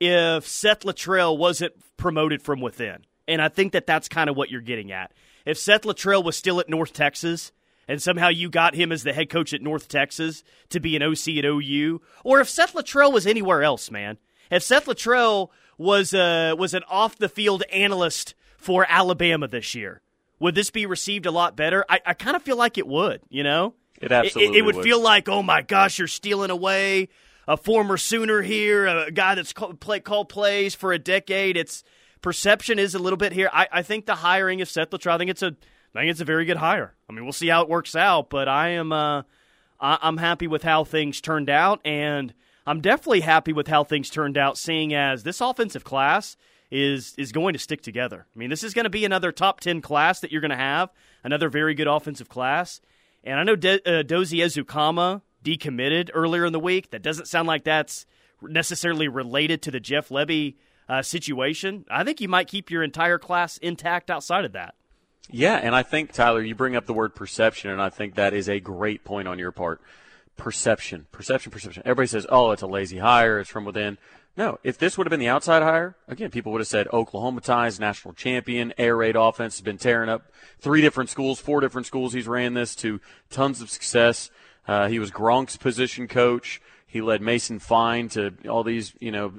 if 0.00 0.46
Seth 0.46 0.80
Littrell 0.80 1.36
wasn't 1.36 1.74
promoted 1.96 2.42
from 2.42 2.60
within. 2.60 3.04
And 3.28 3.40
I 3.40 3.48
think 3.48 3.72
that 3.72 3.86
that's 3.86 4.08
kind 4.08 4.28
of 4.28 4.36
what 4.36 4.50
you're 4.50 4.60
getting 4.60 4.92
at. 4.92 5.12
If 5.46 5.58
Seth 5.58 5.82
Littrell 5.82 6.24
was 6.24 6.36
still 6.36 6.60
at 6.60 6.68
North 6.68 6.92
Texas 6.92 7.52
and 7.88 8.00
somehow 8.00 8.28
you 8.28 8.48
got 8.48 8.74
him 8.74 8.92
as 8.92 9.02
the 9.02 9.12
head 9.12 9.30
coach 9.30 9.52
at 9.52 9.62
North 9.62 9.88
Texas 9.88 10.44
to 10.70 10.80
be 10.80 10.96
an 10.96 11.02
OC 11.02 11.28
at 11.38 11.44
OU, 11.44 12.00
or 12.24 12.40
if 12.40 12.48
Seth 12.48 12.74
Littrell 12.74 13.12
was 13.12 13.26
anywhere 13.26 13.62
else, 13.62 13.90
man. 13.90 14.18
If 14.50 14.62
Seth 14.62 14.86
Littrell 14.86 15.48
was 15.78 16.12
uh, 16.14 16.54
was 16.58 16.74
an 16.74 16.82
off 16.88 17.16
the 17.16 17.28
field 17.28 17.62
analyst 17.72 18.34
for 18.56 18.86
Alabama 18.88 19.48
this 19.48 19.74
year, 19.74 20.00
would 20.38 20.54
this 20.54 20.70
be 20.70 20.86
received 20.86 21.26
a 21.26 21.30
lot 21.30 21.56
better? 21.56 21.84
I, 21.88 22.00
I 22.04 22.14
kind 22.14 22.36
of 22.36 22.42
feel 22.42 22.56
like 22.56 22.78
it 22.78 22.86
would, 22.86 23.20
you 23.28 23.42
know? 23.42 23.74
It 24.00 24.10
absolutely 24.10 24.58
it, 24.58 24.62
would, 24.62 24.76
would. 24.76 24.84
feel 24.84 25.00
like, 25.00 25.28
oh 25.28 25.42
my 25.42 25.62
gosh, 25.62 25.98
you're 25.98 26.08
stealing 26.08 26.50
away 26.50 27.08
a 27.46 27.56
former 27.56 27.96
Sooner 27.96 28.42
here, 28.42 28.86
a 28.86 29.10
guy 29.10 29.34
that's 29.34 29.52
called, 29.52 29.80
play, 29.80 30.00
called 30.00 30.28
plays 30.28 30.74
for 30.74 30.92
a 30.92 30.98
decade. 30.98 31.56
It's 31.56 31.84
perception 32.20 32.78
is 32.78 32.94
a 32.94 32.98
little 32.98 33.16
bit 33.16 33.32
here. 33.32 33.50
I, 33.52 33.68
I 33.72 33.82
think 33.82 34.06
the 34.06 34.16
hiring 34.16 34.60
of 34.60 34.70
Seth 34.70 34.90
Littrell, 34.90 35.14
I 35.14 35.18
think 35.18 35.30
it's 35.30 35.42
a, 35.42 35.56
I 35.94 36.00
think 36.00 36.10
it's 36.10 36.20
a 36.20 36.24
very 36.24 36.44
good 36.44 36.56
hire. 36.56 36.94
I 37.08 37.12
mean, 37.12 37.24
we'll 37.24 37.32
see 37.32 37.48
how 37.48 37.62
it 37.62 37.68
works 37.68 37.96
out, 37.96 38.30
but 38.30 38.48
I 38.48 38.68
am, 38.70 38.92
uh, 38.92 39.22
I, 39.80 39.98
I'm 40.00 40.18
happy 40.18 40.46
with 40.46 40.62
how 40.62 40.84
things 40.84 41.20
turned 41.20 41.50
out, 41.50 41.80
and 41.84 42.32
I'm 42.66 42.80
definitely 42.80 43.20
happy 43.22 43.52
with 43.52 43.66
how 43.66 43.82
things 43.82 44.08
turned 44.08 44.38
out, 44.38 44.56
seeing 44.56 44.94
as 44.94 45.24
this 45.24 45.40
offensive 45.40 45.84
class 45.84 46.36
is 46.70 47.14
is 47.18 47.32
going 47.32 47.52
to 47.52 47.58
stick 47.58 47.82
together. 47.82 48.26
I 48.34 48.38
mean, 48.38 48.48
this 48.48 48.64
is 48.64 48.72
going 48.72 48.84
to 48.84 48.90
be 48.90 49.04
another 49.04 49.30
top 49.30 49.60
ten 49.60 49.82
class 49.82 50.20
that 50.20 50.32
you're 50.32 50.40
going 50.40 50.52
to 50.52 50.56
have, 50.56 50.90
another 51.22 51.50
very 51.50 51.74
good 51.74 51.88
offensive 51.88 52.30
class. 52.30 52.80
And 53.22 53.38
I 53.38 53.42
know 53.42 53.56
De- 53.56 53.82
uh, 53.84 54.02
Dozie 54.02 54.38
Ezukama 54.38 55.20
decommitted 55.42 56.10
earlier 56.14 56.44
in 56.44 56.52
the 56.52 56.60
week. 56.60 56.90
That 56.90 57.02
doesn't 57.02 57.28
sound 57.28 57.48
like 57.48 57.64
that's 57.64 58.06
necessarily 58.42 59.08
related 59.08 59.62
to 59.62 59.70
the 59.70 59.80
Jeff 59.80 60.08
Lebby 60.08 60.56
uh, 60.88 61.02
situation. 61.02 61.84
I 61.90 62.04
think 62.04 62.20
you 62.20 62.28
might 62.28 62.48
keep 62.48 62.70
your 62.70 62.82
entire 62.82 63.18
class 63.18 63.56
intact 63.58 64.10
outside 64.10 64.44
of 64.44 64.52
that. 64.52 64.74
Yeah, 65.30 65.54
and 65.54 65.74
I 65.74 65.82
think 65.82 66.12
Tyler, 66.12 66.42
you 66.42 66.54
bring 66.54 66.76
up 66.76 66.86
the 66.86 66.92
word 66.92 67.14
perception, 67.14 67.70
and 67.70 67.80
I 67.80 67.90
think 67.90 68.16
that 68.16 68.34
is 68.34 68.48
a 68.48 68.60
great 68.60 69.04
point 69.04 69.28
on 69.28 69.38
your 69.38 69.52
part. 69.52 69.80
Perception, 70.36 71.06
perception, 71.12 71.52
perception. 71.52 71.82
Everybody 71.84 72.08
says, 72.08 72.26
"Oh, 72.28 72.50
it's 72.50 72.62
a 72.62 72.66
lazy 72.66 72.98
hire; 72.98 73.38
it's 73.38 73.50
from 73.50 73.64
within." 73.64 73.98
No, 74.36 74.58
if 74.64 74.78
this 74.78 74.96
would 74.96 75.06
have 75.06 75.10
been 75.10 75.20
the 75.20 75.28
outside 75.28 75.62
hire, 75.62 75.94
again, 76.08 76.30
people 76.30 76.52
would 76.52 76.60
have 76.60 76.68
said 76.68 76.88
Oklahoma 76.90 77.42
ties, 77.42 77.78
national 77.78 78.14
champion, 78.14 78.72
air 78.78 78.96
raid 78.96 79.14
offense 79.14 79.56
has 79.56 79.60
been 79.60 79.76
tearing 79.76 80.08
up 80.08 80.32
three 80.58 80.80
different 80.80 81.10
schools, 81.10 81.38
four 81.38 81.60
different 81.60 81.86
schools. 81.86 82.14
He's 82.14 82.26
ran 82.26 82.54
this 82.54 82.74
to 82.76 82.98
tons 83.28 83.60
of 83.60 83.68
success. 83.68 84.30
Uh, 84.66 84.88
he 84.88 84.98
was 84.98 85.10
Gronk's 85.10 85.56
position 85.56 86.08
coach. 86.08 86.60
He 86.86 87.00
led 87.00 87.22
Mason 87.22 87.58
Fine 87.58 88.10
to 88.10 88.34
all 88.48 88.62
these, 88.62 88.94
you 89.00 89.10
know, 89.10 89.34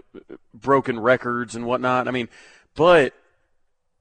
broken 0.54 1.00
records 1.00 1.56
and 1.56 1.66
whatnot. 1.66 2.08
I 2.08 2.12
mean, 2.12 2.28
but 2.76 3.14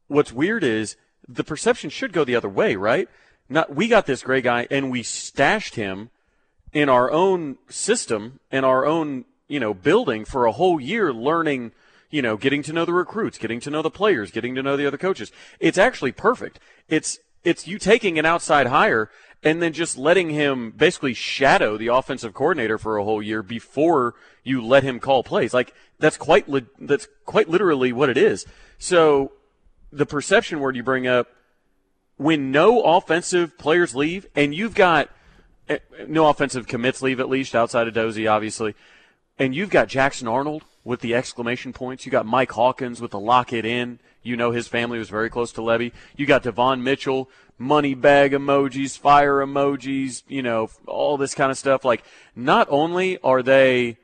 what's 0.08 0.32
weird 0.32 0.64
is 0.64 0.96
the 1.28 1.44
perception 1.44 1.90
should 1.90 2.12
go 2.12 2.24
the 2.24 2.36
other 2.36 2.48
way, 2.48 2.76
right? 2.76 3.08
Not 3.48 3.74
we 3.74 3.88
got 3.88 4.06
this 4.06 4.22
great 4.22 4.44
guy 4.44 4.66
and 4.70 4.90
we 4.90 5.02
stashed 5.02 5.74
him 5.74 6.10
in 6.72 6.88
our 6.88 7.10
own 7.10 7.58
system 7.68 8.40
in 8.50 8.64
our 8.64 8.86
own 8.86 9.24
you 9.48 9.60
know 9.60 9.74
building 9.74 10.24
for 10.24 10.46
a 10.46 10.52
whole 10.52 10.80
year 10.80 11.12
learning 11.12 11.72
you 12.10 12.22
know 12.22 12.36
getting 12.36 12.62
to 12.62 12.72
know 12.72 12.84
the 12.84 12.94
recruits 12.94 13.36
getting 13.36 13.60
to 13.60 13.70
know 13.70 13.82
the 13.82 13.90
players 13.90 14.30
getting 14.30 14.54
to 14.54 14.62
know 14.62 14.76
the 14.76 14.86
other 14.86 14.96
coaches 14.96 15.30
it's 15.60 15.76
actually 15.76 16.12
perfect 16.12 16.58
it's 16.88 17.18
it's 17.44 17.66
you 17.66 17.78
taking 17.78 18.18
an 18.18 18.24
outside 18.24 18.68
hire 18.68 19.10
and 19.42 19.60
then 19.60 19.72
just 19.72 19.98
letting 19.98 20.30
him 20.30 20.70
basically 20.70 21.14
shadow 21.14 21.76
the 21.76 21.88
offensive 21.88 22.32
coordinator 22.32 22.78
for 22.78 22.96
a 22.96 23.04
whole 23.04 23.22
year 23.22 23.42
before 23.42 24.14
you 24.44 24.64
let 24.64 24.82
him 24.82 25.00
call 25.00 25.22
plays 25.22 25.52
like 25.52 25.74
that's 25.98 26.16
quite 26.16 26.48
li- 26.48 26.66
that's 26.80 27.08
quite 27.26 27.48
literally 27.48 27.92
what 27.92 28.08
it 28.08 28.16
is 28.16 28.46
so 28.78 29.32
the 29.92 30.06
perception 30.06 30.60
word 30.60 30.74
you 30.74 30.82
bring 30.82 31.06
up 31.06 31.28
when 32.16 32.50
no 32.50 32.82
offensive 32.82 33.58
players 33.58 33.94
leave 33.94 34.26
and 34.34 34.54
you've 34.54 34.74
got 34.74 35.10
eh, 35.68 35.78
no 36.06 36.28
offensive 36.28 36.66
commits 36.66 37.02
leave 37.02 37.20
at 37.20 37.28
least 37.28 37.54
outside 37.54 37.88
of 37.88 37.94
Dozie, 37.94 38.28
obviously, 38.30 38.74
and 39.38 39.54
you've 39.54 39.70
got 39.70 39.88
Jackson 39.88 40.28
Arnold 40.28 40.64
with 40.84 41.00
the 41.00 41.14
exclamation 41.14 41.72
points. 41.72 42.06
You 42.06 42.12
got 42.12 42.26
Mike 42.26 42.52
Hawkins 42.52 43.00
with 43.00 43.10
the 43.10 43.20
lock 43.20 43.52
it 43.52 43.64
in. 43.64 43.98
You 44.22 44.36
know 44.36 44.50
his 44.50 44.68
family 44.68 44.98
was 44.98 45.08
very 45.08 45.30
close 45.30 45.52
to 45.52 45.60
Lebby. 45.60 45.92
You 46.16 46.26
got 46.26 46.42
Devon 46.42 46.82
Mitchell, 46.82 47.28
money 47.58 47.94
bag 47.94 48.32
emojis, 48.32 48.98
fire 48.98 49.36
emojis, 49.36 50.22
you 50.28 50.42
know, 50.42 50.70
all 50.86 51.16
this 51.16 51.34
kind 51.34 51.50
of 51.50 51.58
stuff. 51.58 51.84
Like, 51.84 52.04
not 52.34 52.68
only 52.70 53.18
are 53.18 53.42
they 53.42 53.98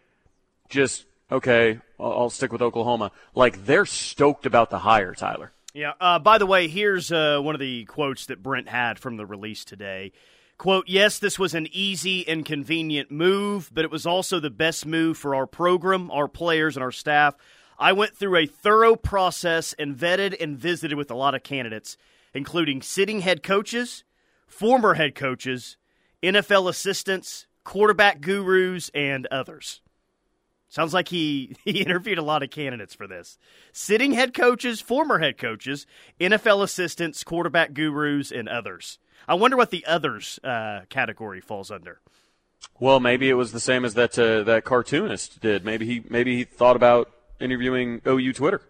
just, 0.68 1.06
okay, 1.30 1.80
I'll 1.98 2.30
stick 2.30 2.52
with 2.52 2.62
Oklahoma, 2.62 3.12
like, 3.34 3.64
they're 3.66 3.86
stoked 3.86 4.46
about 4.46 4.70
the 4.70 4.78
hire, 4.78 5.14
Tyler. 5.14 5.52
Yeah. 5.74 5.92
Uh, 6.00 6.18
by 6.18 6.38
the 6.38 6.46
way, 6.46 6.68
here's 6.68 7.12
uh, 7.12 7.38
one 7.40 7.54
of 7.54 7.60
the 7.60 7.84
quotes 7.84 8.26
that 8.26 8.42
Brent 8.42 8.68
had 8.68 8.98
from 8.98 9.16
the 9.16 9.26
release 9.26 9.64
today. 9.64 10.12
Quote, 10.56 10.88
yes, 10.88 11.20
this 11.20 11.38
was 11.38 11.54
an 11.54 11.68
easy 11.70 12.26
and 12.26 12.44
convenient 12.44 13.12
move, 13.12 13.70
but 13.72 13.84
it 13.84 13.90
was 13.92 14.04
also 14.06 14.40
the 14.40 14.50
best 14.50 14.86
move 14.86 15.16
for 15.16 15.36
our 15.36 15.46
program, 15.46 16.10
our 16.10 16.26
players, 16.26 16.76
and 16.76 16.82
our 16.82 16.90
staff. 16.90 17.36
I 17.78 17.92
went 17.92 18.16
through 18.16 18.36
a 18.36 18.46
thorough 18.46 18.96
process 18.96 19.72
and 19.78 19.96
vetted 19.96 20.36
and 20.40 20.58
visited 20.58 20.96
with 20.96 21.10
a 21.10 21.14
lot 21.16 21.34
of 21.34 21.44
candidates, 21.44 21.96
including 22.34 22.82
sitting 22.82 23.20
head 23.20 23.42
coaches, 23.42 24.04
former 24.46 24.94
head 24.94 25.14
coaches, 25.14 25.76
NFL 26.22 26.68
assistants, 26.68 27.46
quarterback 27.62 28.20
gurus, 28.20 28.90
and 28.94 29.26
others. 29.26 29.80
Sounds 30.68 30.92
like 30.92 31.08
he, 31.08 31.56
he 31.64 31.82
interviewed 31.82 32.18
a 32.18 32.22
lot 32.22 32.42
of 32.42 32.50
candidates 32.50 32.94
for 32.94 33.06
this. 33.06 33.38
Sitting 33.72 34.12
head 34.12 34.34
coaches, 34.34 34.80
former 34.80 35.18
head 35.18 35.38
coaches, 35.38 35.86
NFL 36.20 36.64
assistants, 36.64 37.22
quarterback 37.22 37.74
gurus, 37.74 38.32
and 38.32 38.48
others. 38.48 38.98
I 39.28 39.34
wonder 39.34 39.56
what 39.56 39.70
the 39.70 39.84
others 39.86 40.40
uh, 40.42 40.80
category 40.88 41.40
falls 41.40 41.70
under. 41.70 42.00
Well, 42.80 42.98
maybe 42.98 43.28
it 43.28 43.34
was 43.34 43.52
the 43.52 43.60
same 43.60 43.84
as 43.84 43.94
that 43.94 44.18
uh, 44.18 44.42
that 44.44 44.64
cartoonist 44.64 45.40
did. 45.40 45.64
Maybe 45.64 45.86
he 45.86 46.02
maybe 46.08 46.36
he 46.36 46.44
thought 46.44 46.76
about 46.76 47.10
interviewing 47.40 48.00
OU 48.06 48.32
Twitter. 48.32 48.62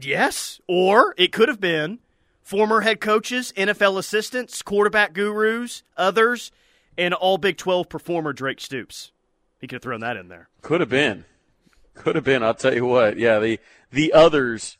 Yes, 0.00 0.60
or 0.66 1.14
it 1.16 1.32
could 1.32 1.48
have 1.48 1.60
been 1.60 1.98
former 2.42 2.80
head 2.80 3.00
coaches, 3.00 3.52
NFL 3.56 3.98
assistants, 3.98 4.62
quarterback 4.62 5.12
gurus, 5.12 5.82
others, 5.96 6.50
and 6.96 7.14
all 7.14 7.38
Big 7.38 7.56
12 7.56 7.88
performer 7.88 8.32
Drake 8.32 8.60
Stoops. 8.60 9.12
He 9.60 9.66
could 9.66 9.76
have 9.76 9.82
thrown 9.82 10.00
that 10.00 10.16
in 10.16 10.28
there. 10.28 10.48
Could 10.62 10.80
have 10.80 10.88
been. 10.88 11.24
Could 11.94 12.14
have 12.14 12.24
been. 12.24 12.42
I'll 12.42 12.54
tell 12.54 12.74
you 12.74 12.86
what. 12.86 13.18
Yeah, 13.18 13.38
the 13.38 13.60
the 13.90 14.12
others. 14.12 14.78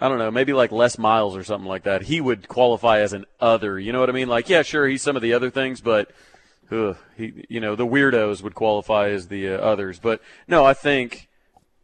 I 0.00 0.08
don't 0.08 0.18
know, 0.18 0.30
maybe 0.30 0.52
like 0.52 0.70
Les 0.70 0.96
Miles 0.96 1.36
or 1.36 1.42
something 1.42 1.68
like 1.68 1.82
that. 1.82 2.02
He 2.02 2.20
would 2.20 2.46
qualify 2.46 3.00
as 3.00 3.12
an 3.12 3.24
other. 3.40 3.80
You 3.80 3.92
know 3.92 3.98
what 3.98 4.08
I 4.08 4.12
mean? 4.12 4.28
Like, 4.28 4.48
yeah, 4.48 4.62
sure, 4.62 4.86
he's 4.86 5.02
some 5.02 5.16
of 5.16 5.22
the 5.22 5.32
other 5.32 5.50
things, 5.50 5.80
but 5.80 6.12
he, 7.16 7.46
you 7.48 7.60
know, 7.60 7.74
the 7.74 7.86
weirdos 7.86 8.42
would 8.42 8.54
qualify 8.54 9.08
as 9.08 9.28
the 9.28 9.48
uh, 9.48 9.56
others. 9.56 9.98
But 9.98 10.20
no, 10.46 10.64
I 10.64 10.74
think, 10.74 11.27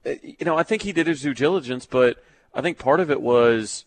Uh, 0.07 0.15
you 0.23 0.45
know, 0.45 0.57
I 0.57 0.63
think 0.63 0.83
he 0.83 0.93
did 0.93 1.07
his 1.07 1.23
due 1.23 1.35
diligence, 1.35 1.87
but 1.87 2.23
I 2.55 2.61
think 2.61 2.79
part 2.79 3.01
of 3.01 3.11
it 3.11 3.21
was 3.21 3.85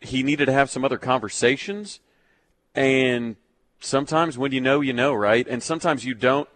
he 0.00 0.22
needed 0.22 0.46
to 0.46 0.52
have 0.52 0.70
some 0.70 0.84
other 0.84 0.98
conversations, 0.98 2.00
and 2.74 3.36
sometimes 3.80 4.38
when 4.38 4.52
you 4.52 4.60
know, 4.60 4.80
you 4.80 4.92
know, 4.92 5.12
right? 5.12 5.46
And 5.48 5.62
sometimes 5.62 6.04
you 6.04 6.14
don't 6.14 6.48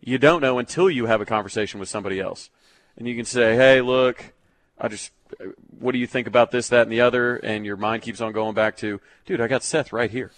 you 0.00 0.18
don't 0.18 0.40
know 0.40 0.58
until 0.58 0.90
you 0.90 1.06
have 1.06 1.20
a 1.20 1.26
conversation 1.26 1.78
with 1.78 1.88
somebody 1.88 2.18
else. 2.20 2.50
And 2.96 3.08
you 3.08 3.14
can 3.14 3.24
say, 3.24 3.54
hey, 3.54 3.80
look, 3.80 4.34
I 4.78 4.88
just, 4.88 5.12
uh, 5.40 5.46
what 5.78 5.92
do 5.92 5.98
you 5.98 6.06
think 6.06 6.26
about 6.26 6.50
this, 6.50 6.68
that, 6.68 6.82
and 6.82 6.92
the 6.92 7.00
other? 7.00 7.36
And 7.36 7.64
your 7.64 7.76
mind 7.76 8.02
keeps 8.02 8.20
on 8.20 8.32
going 8.32 8.54
back 8.54 8.76
to, 8.78 9.00
dude, 9.24 9.40
I 9.40 9.46
got 9.46 9.62
Seth 9.62 9.92
right 9.92 10.10
here. 10.10 10.32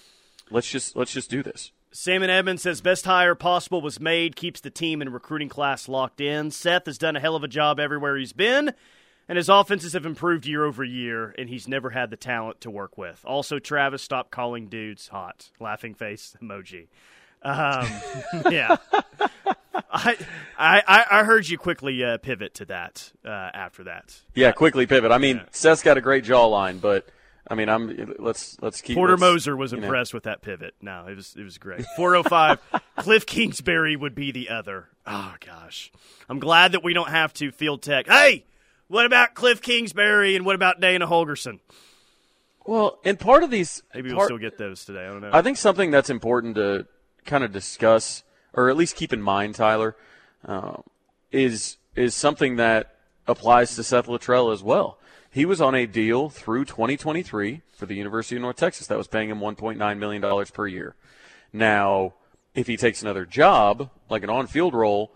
Let's 0.51 0.71
just, 0.71 0.95
let's 0.95 1.13
just 1.13 1.31
do 1.31 1.43
this. 1.43 1.73
Salmon 1.97 2.29
Edmonds 2.29 2.63
says 2.63 2.81
best 2.81 3.05
hire 3.05 3.37
possible 3.37 3.81
was 3.81 4.01
made, 4.01 4.35
keeps 4.35 4.61
the 4.61 4.69
team 4.69 5.01
and 5.01 5.15
recruiting 5.15 5.49
class 5.49 5.89
locked 5.89 6.21
in. 6.21 6.51
Seth 6.51 6.87
has 6.87 6.99
done 6.99 7.15
a 7.15 7.21
hell 7.21 7.37
of 7.37 7.45
a 7.45 7.49
job 7.49 7.79
everywhere 7.79 8.17
he's 8.17 8.33
been, 8.33 8.75
and 9.29 9.37
his 9.37 9.49
offenses 9.49 9.93
have 9.93 10.05
improved 10.05 10.45
year 10.45 10.65
over 10.65 10.83
year, 10.83 11.33
and 11.39 11.49
he's 11.49 11.69
never 11.69 11.91
had 11.91 12.11
the 12.11 12.17
talent 12.17 12.61
to 12.63 12.71
work 12.71 12.99
with. 12.99 13.25
Also, 13.25 13.61
Travis, 13.61 14.03
stop 14.03 14.33
calling 14.33 14.67
dudes 14.67 15.07
hot. 15.07 15.53
Laughing 15.61 15.95
face 15.95 16.37
emoji. 16.43 16.89
Um, 17.43 17.87
yeah. 18.51 18.77
I, 19.93 20.17
I 20.59 21.05
I 21.11 21.23
heard 21.23 21.49
you 21.49 21.59
quickly 21.59 22.03
uh, 22.03 22.19
pivot 22.19 22.55
to 22.55 22.65
that 22.65 23.13
uh, 23.25 23.29
after 23.29 23.85
that. 23.85 24.21
Yeah, 24.35 24.51
quickly 24.51 24.87
pivot. 24.87 25.13
I 25.13 25.19
mean, 25.19 25.37
yeah. 25.37 25.45
Seth's 25.53 25.85
got 25.85 25.97
a 25.97 26.01
great 26.01 26.25
jawline, 26.25 26.81
but 26.81 27.09
I 27.49 27.55
mean, 27.55 27.69
I'm 27.69 28.15
let's 28.19 28.57
let's 28.63 28.81
keep. 28.81 28.97
Porter 28.97 29.17
Moser 29.17 29.57
was 29.57 29.73
impressed 29.73 30.15
know. 30.15 30.17
with 30.17 30.25
that 30.25 30.41
pivot. 30.41 30.75
No, 30.81 31.07
it 31.07 31.15
was 31.15 31.35
it 31.37 31.43
was 31.43 31.59
great. 31.59 31.85
405. 31.97 32.59
Cliff 32.97 33.27
Kingsbury 33.27 33.97
would 33.97 34.15
be 34.15 34.33
the 34.33 34.49
other. 34.49 34.89
Oh 35.07 35.35
gosh, 35.45 35.93
I'm 36.29 36.39
glad 36.39 36.73
that 36.73 36.83
we 36.83 36.95
don't 36.95 37.11
have 37.11 37.35
to 37.35 37.53
field 37.53 37.83
tech. 37.83 38.09
Hey, 38.09 38.47
what 38.89 39.05
about 39.05 39.35
Cliff 39.35 39.61
Kingsbury 39.61 40.37
and 40.37 40.47
what 40.47 40.55
about 40.55 40.81
Dana 40.81 41.07
Holgorsen? 41.07 41.61
Well, 42.65 42.99
and 43.05 43.19
part 43.19 43.43
of 43.43 43.51
these 43.51 43.83
maybe 43.95 44.09
part, 44.09 44.19
we'll 44.19 44.27
still 44.27 44.39
get 44.39 44.57
those 44.57 44.87
today. 44.87 45.05
I 45.05 45.09
don't 45.09 45.21
know. 45.21 45.31
I 45.33 45.43
think 45.43 45.59
something 45.59 45.91
that's 45.91 46.09
important 46.09 46.55
to 46.57 46.87
kind 47.27 47.45
of 47.45 47.53
discuss, 47.53 48.23
or 48.55 48.71
at 48.71 48.77
least 48.77 48.97
keep 48.97 49.13
in 49.13 49.21
mind, 49.21 49.55
Tyler, 49.55 49.97
uh, 50.47 50.79
is 51.31 51.77
is 51.95 52.15
something 52.15 52.57
that 52.57 52.97
applies 53.27 53.77
to 53.77 53.83
Seth 53.83 54.07
Littrell 54.07 54.53
as 54.53 54.63
well. 54.63 54.99
He 55.35 55.45
was 55.45 55.61
on 55.61 55.75
a 55.75 55.85
deal 55.85 56.29
through 56.29 56.65
2023 56.67 57.63
for 57.73 57.87
the 57.87 57.97
University 57.97 58.37
of 58.37 58.43
North 58.43 58.55
Texas 58.55 58.87
that 58.87 58.97
was 58.97 59.09
paying 59.09 59.31
him 59.31 59.41
1.9 59.41 59.99
million 59.99 60.23
dollars 60.23 60.53
per 60.53 60.69
year. 60.69 60.95
Now, 61.53 62.15
if 62.55 62.69
he 62.69 62.77
takes 62.77 63.03
another 63.03 63.27
job, 63.27 63.91
like 64.09 64.23
an 64.23 64.31
on-field 64.31 64.75
role, 64.75 65.11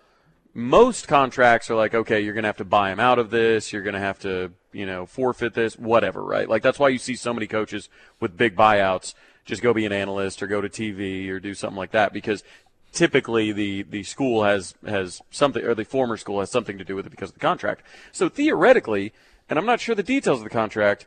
most 0.52 1.06
contracts 1.06 1.70
are 1.70 1.76
like, 1.76 1.94
okay, 1.94 2.18
you're 2.18 2.34
going 2.34 2.42
to 2.42 2.48
have 2.48 2.56
to 2.56 2.64
buy 2.64 2.90
him 2.90 2.98
out 2.98 3.20
of 3.20 3.30
this. 3.30 3.72
You're 3.72 3.84
going 3.84 3.94
to 3.94 4.00
have 4.00 4.18
to, 4.18 4.50
you 4.72 4.86
know, 4.86 5.06
forfeit 5.06 5.54
this, 5.54 5.78
whatever, 5.78 6.24
right? 6.24 6.48
Like 6.48 6.64
that's 6.64 6.80
why 6.80 6.88
you 6.88 6.98
see 6.98 7.14
so 7.14 7.32
many 7.32 7.46
coaches 7.46 7.88
with 8.18 8.36
big 8.36 8.56
buyouts 8.56 9.14
just 9.44 9.62
go 9.62 9.72
be 9.72 9.86
an 9.86 9.92
analyst 9.92 10.42
or 10.42 10.48
go 10.48 10.60
to 10.60 10.68
TV 10.68 11.28
or 11.28 11.38
do 11.38 11.54
something 11.54 11.78
like 11.78 11.92
that 11.92 12.12
because 12.12 12.42
typically 12.90 13.52
the, 13.52 13.82
the 13.82 14.02
school 14.02 14.42
has, 14.42 14.74
has 14.84 15.22
something, 15.30 15.62
or 15.62 15.76
the 15.76 15.84
former 15.84 16.16
school 16.16 16.40
has 16.40 16.50
something 16.50 16.76
to 16.76 16.84
do 16.84 16.96
with 16.96 17.06
it 17.06 17.10
because 17.10 17.30
of 17.30 17.34
the 17.34 17.40
contract. 17.40 17.82
So 18.10 18.28
theoretically, 18.28 19.12
and 19.48 19.58
I'm 19.58 19.66
not 19.66 19.80
sure 19.80 19.94
the 19.94 20.02
details 20.02 20.38
of 20.38 20.44
the 20.44 20.50
contract, 20.50 21.06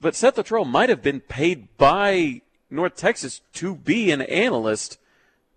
but 0.00 0.14
Seth 0.14 0.36
Littrell 0.36 0.68
might 0.68 0.88
have 0.88 1.02
been 1.02 1.20
paid 1.20 1.68
by 1.76 2.42
North 2.70 2.96
Texas 2.96 3.40
to 3.54 3.74
be 3.74 4.10
an 4.10 4.22
analyst 4.22 4.98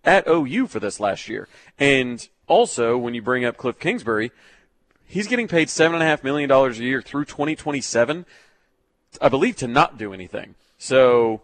at 0.04 0.28
OU 0.28 0.68
for 0.68 0.80
this 0.80 1.00
last 1.00 1.28
year. 1.28 1.48
And 1.78 2.28
also, 2.48 2.98
when 2.98 3.14
you 3.14 3.22
bring 3.22 3.46
up 3.46 3.58
Cliff 3.58 3.80
Kingsbury, 3.80 4.32
he's 5.06 5.28
getting 5.28 5.48
paid 5.48 5.68
$7.5 5.68 6.24
million 6.24 6.50
a 6.50 6.70
year 6.74 7.02
through 7.02 7.26
2027, 7.26 8.26
I 9.22 9.30
believe, 9.30 9.56
to 9.58 9.68
not 9.68 9.98
do 9.98 10.14
anything. 10.14 10.56
So 10.78 11.42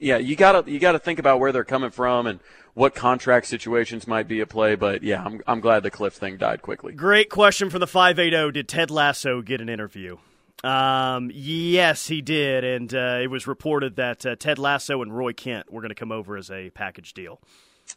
yeah, 0.00 0.18
you 0.18 0.36
gotta 0.36 0.70
you 0.70 0.78
gotta 0.78 0.98
think 0.98 1.18
about 1.18 1.40
where 1.40 1.52
they're 1.52 1.64
coming 1.64 1.90
from 1.90 2.26
and 2.26 2.40
what 2.74 2.94
contract 2.94 3.46
situations 3.46 4.06
might 4.06 4.28
be 4.28 4.40
at 4.40 4.48
play. 4.48 4.74
But 4.74 5.02
yeah, 5.02 5.22
I'm 5.24 5.40
I'm 5.46 5.60
glad 5.60 5.82
the 5.82 5.90
Cliff 5.90 6.14
thing 6.14 6.36
died 6.36 6.62
quickly. 6.62 6.92
Great 6.92 7.30
question 7.30 7.70
from 7.70 7.80
the 7.80 7.86
five 7.86 8.18
eight 8.18 8.32
zero. 8.32 8.50
Did 8.50 8.68
Ted 8.68 8.90
Lasso 8.90 9.42
get 9.42 9.60
an 9.60 9.68
interview? 9.68 10.18
Um, 10.64 11.30
yes, 11.34 12.06
he 12.06 12.22
did, 12.22 12.62
and 12.62 12.94
uh, 12.94 13.18
it 13.20 13.28
was 13.28 13.48
reported 13.48 13.96
that 13.96 14.24
uh, 14.24 14.36
Ted 14.36 14.58
Lasso 14.58 15.02
and 15.02 15.16
Roy 15.16 15.32
Kent 15.32 15.72
were 15.72 15.80
going 15.80 15.90
to 15.90 15.96
come 15.96 16.12
over 16.12 16.36
as 16.36 16.50
a 16.52 16.70
package 16.70 17.14
deal. 17.14 17.40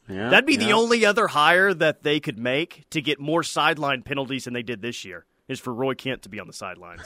Yeah, 0.10 0.29
That'd 0.29 0.47
be 0.47 0.53
yeah. 0.53 0.65
the 0.65 0.73
only 0.73 1.05
other 1.05 1.27
hire 1.27 1.75
that 1.75 2.01
they 2.01 2.19
could 2.19 2.39
make 2.39 2.86
to 2.89 3.01
get 3.01 3.19
more 3.19 3.43
sideline 3.43 4.01
penalties 4.01 4.45
than 4.45 4.53
they 4.53 4.63
did 4.63 4.81
this 4.81 5.05
year 5.05 5.25
is 5.47 5.60
for 5.60 5.73
Roy 5.73 5.93
Kent 5.93 6.23
to 6.23 6.29
be 6.29 6.39
on 6.39 6.47
the 6.47 6.53
sidelines. 6.53 7.01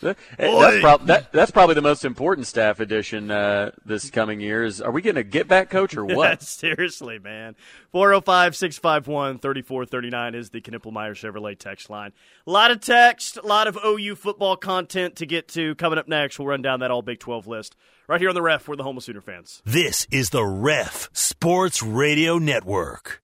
that's, 0.00 0.80
prob- 0.80 1.06
that, 1.06 1.32
that's, 1.32 1.50
probably 1.50 1.74
the 1.74 1.82
most 1.82 2.04
important 2.04 2.46
staff 2.46 2.80
addition 2.80 3.30
uh, 3.30 3.70
this 3.84 4.10
coming 4.10 4.40
year. 4.40 4.64
Is 4.64 4.80
are 4.80 4.90
we 4.90 5.02
getting 5.02 5.20
a 5.20 5.24
get 5.24 5.48
back 5.48 5.70
coach 5.70 5.96
or 5.96 6.04
what? 6.04 6.42
Seriously, 6.42 7.18
man. 7.18 7.54
405 7.92 8.56
651 8.56 9.38
3439 9.38 10.34
is 10.34 10.50
the 10.50 10.60
Knippelmeyer 10.60 11.12
Chevrolet 11.12 11.58
text 11.58 11.88
line. 11.88 12.12
A 12.46 12.50
lot 12.50 12.70
of 12.70 12.80
text, 12.80 13.36
a 13.36 13.46
lot 13.46 13.66
of 13.66 13.78
OU 13.84 14.16
football 14.16 14.56
content 14.56 15.16
to 15.16 15.26
get 15.26 15.48
to. 15.48 15.74
Coming 15.76 15.98
up 15.98 16.08
next, 16.08 16.38
we'll 16.38 16.48
run 16.48 16.62
down 16.62 16.80
that 16.80 16.90
all 16.90 17.02
Big 17.02 17.20
12 17.20 17.46
list. 17.46 17.76
Right 18.08 18.20
here 18.20 18.28
on 18.28 18.34
the 18.34 18.42
ref, 18.42 18.66
we're 18.66 18.76
the 18.76 18.82
Home 18.82 18.96
of 18.96 19.04
Sooner 19.04 19.20
fans. 19.20 19.62
This 19.64 20.06
is 20.10 20.30
the 20.30 20.44
Ref 20.44 21.08
Sports 21.12 21.82
Radio 21.82 22.38
Network. 22.38 23.22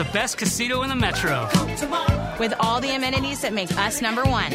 The 0.00 0.12
best 0.12 0.38
casino 0.38 0.82
in 0.82 0.88
the 0.88 0.96
metro. 0.96 1.46
With 2.38 2.54
all 2.58 2.80
the 2.80 2.94
amenities 2.94 3.42
that 3.42 3.52
make 3.52 3.70
us 3.76 4.00
number 4.00 4.22
one. 4.22 4.50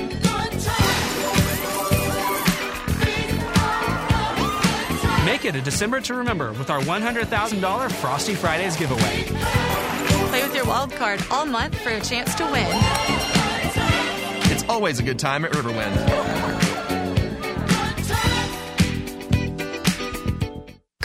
Make 5.23 5.45
it 5.45 5.55
a 5.55 5.61
December 5.61 6.01
to 6.01 6.15
remember 6.15 6.51
with 6.53 6.71
our 6.71 6.81
$100,000 6.81 7.91
Frosty 7.91 8.33
Fridays 8.33 8.75
giveaway. 8.75 9.25
Play 10.29 10.41
with 10.41 10.55
your 10.55 10.65
wild 10.65 10.91
card 10.93 11.23
all 11.29 11.45
month 11.45 11.79
for 11.79 11.89
a 11.89 12.01
chance 12.01 12.33
to 12.33 12.43
win. 12.45 12.65
It's 14.51 14.63
always 14.67 14.99
a 14.99 15.03
good 15.03 15.19
time 15.19 15.45
at 15.45 15.51
Riverwind. 15.51 16.54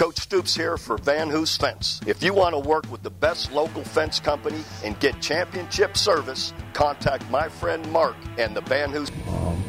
Coach 0.00 0.18
Stoops 0.18 0.56
here 0.56 0.78
for 0.78 0.96
Van 0.96 1.28
Hoos 1.28 1.58
Fence. 1.58 2.00
If 2.06 2.22
you 2.22 2.32
want 2.32 2.54
to 2.54 2.58
work 2.58 2.90
with 2.90 3.02
the 3.02 3.10
best 3.10 3.52
local 3.52 3.84
fence 3.84 4.18
company 4.18 4.64
and 4.82 4.98
get 4.98 5.20
championship 5.20 5.94
service, 5.94 6.54
contact 6.72 7.30
my 7.30 7.50
friend 7.50 7.86
Mark 7.92 8.16
and 8.38 8.56
the 8.56 8.62
Van 8.62 8.88
Hoos. 8.92 9.10
Um, 9.28 9.62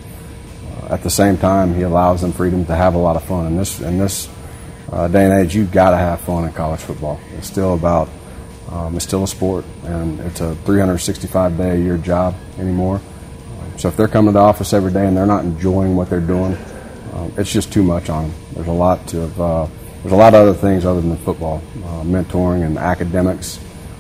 at 0.90 1.04
the 1.04 1.10
same 1.10 1.38
time, 1.38 1.76
he 1.76 1.82
allows 1.82 2.22
them 2.22 2.32
freedom 2.32 2.64
to 2.68 2.74
have 2.74 2.96
a 2.96 2.98
lot 2.98 3.18
of 3.18 3.26
fun. 3.26 3.46
In 3.46 3.58
this 3.58 3.82
in 3.82 3.98
this 3.98 4.30
uh, 4.90 5.10
day 5.10 5.26
and 5.26 5.34
age, 5.34 5.54
you've 5.54 5.74
got 5.74 5.90
to 5.90 5.98
have 5.98 6.22
fun 6.22 6.46
in 6.46 6.54
college 6.54 6.80
football. 6.80 7.20
It's 7.38 7.48
still 7.48 7.74
about 7.74 8.08
um, 8.70 8.96
it's 8.96 9.04
still 9.04 9.26
a 9.26 9.28
sport, 9.28 9.66
and 9.84 10.18
it's 10.22 10.40
a 10.40 10.56
365 10.64 11.58
day 11.58 11.72
a 11.72 11.76
year 11.76 11.98
job 11.98 12.36
anymore. 12.58 13.02
So 13.76 13.90
if 13.90 13.98
they're 13.98 14.08
coming 14.08 14.32
to 14.32 14.40
the 14.40 14.46
office 14.46 14.72
every 14.72 14.94
day 14.94 15.06
and 15.06 15.18
they're 15.18 15.26
not 15.26 15.44
enjoying 15.44 15.98
what 15.98 16.10
they're 16.10 16.22
doing, 16.22 16.58
um, 17.12 17.34
it's 17.36 17.52
just 17.52 17.74
too 17.74 17.84
much 17.84 18.10
on 18.10 18.30
them. 18.30 18.40
There's 18.54 18.68
a 18.68 18.72
lot 18.72 19.06
to 19.08 19.24
of 19.24 19.42
uh, 19.42 19.68
there's 20.02 20.14
a 20.14 20.16
lot 20.16 20.34
of 20.34 20.48
other 20.48 20.54
things 20.54 20.84
other 20.84 21.00
than 21.00 21.16
football, 21.18 21.62
uh, 21.84 22.04
mentoring 22.04 22.66
and 22.66 22.78
academics 22.78 23.60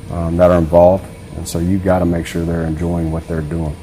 um, 0.09 0.35
that 0.37 0.49
are 0.49 0.57
involved, 0.57 1.05
and 1.37 1.47
so 1.47 1.59
you've 1.59 1.83
got 1.83 1.99
to 1.99 2.05
make 2.05 2.25
sure 2.25 2.43
they're 2.43 2.65
enjoying 2.65 3.11
what 3.11 3.27
they're 3.27 3.41
doing. 3.41 3.75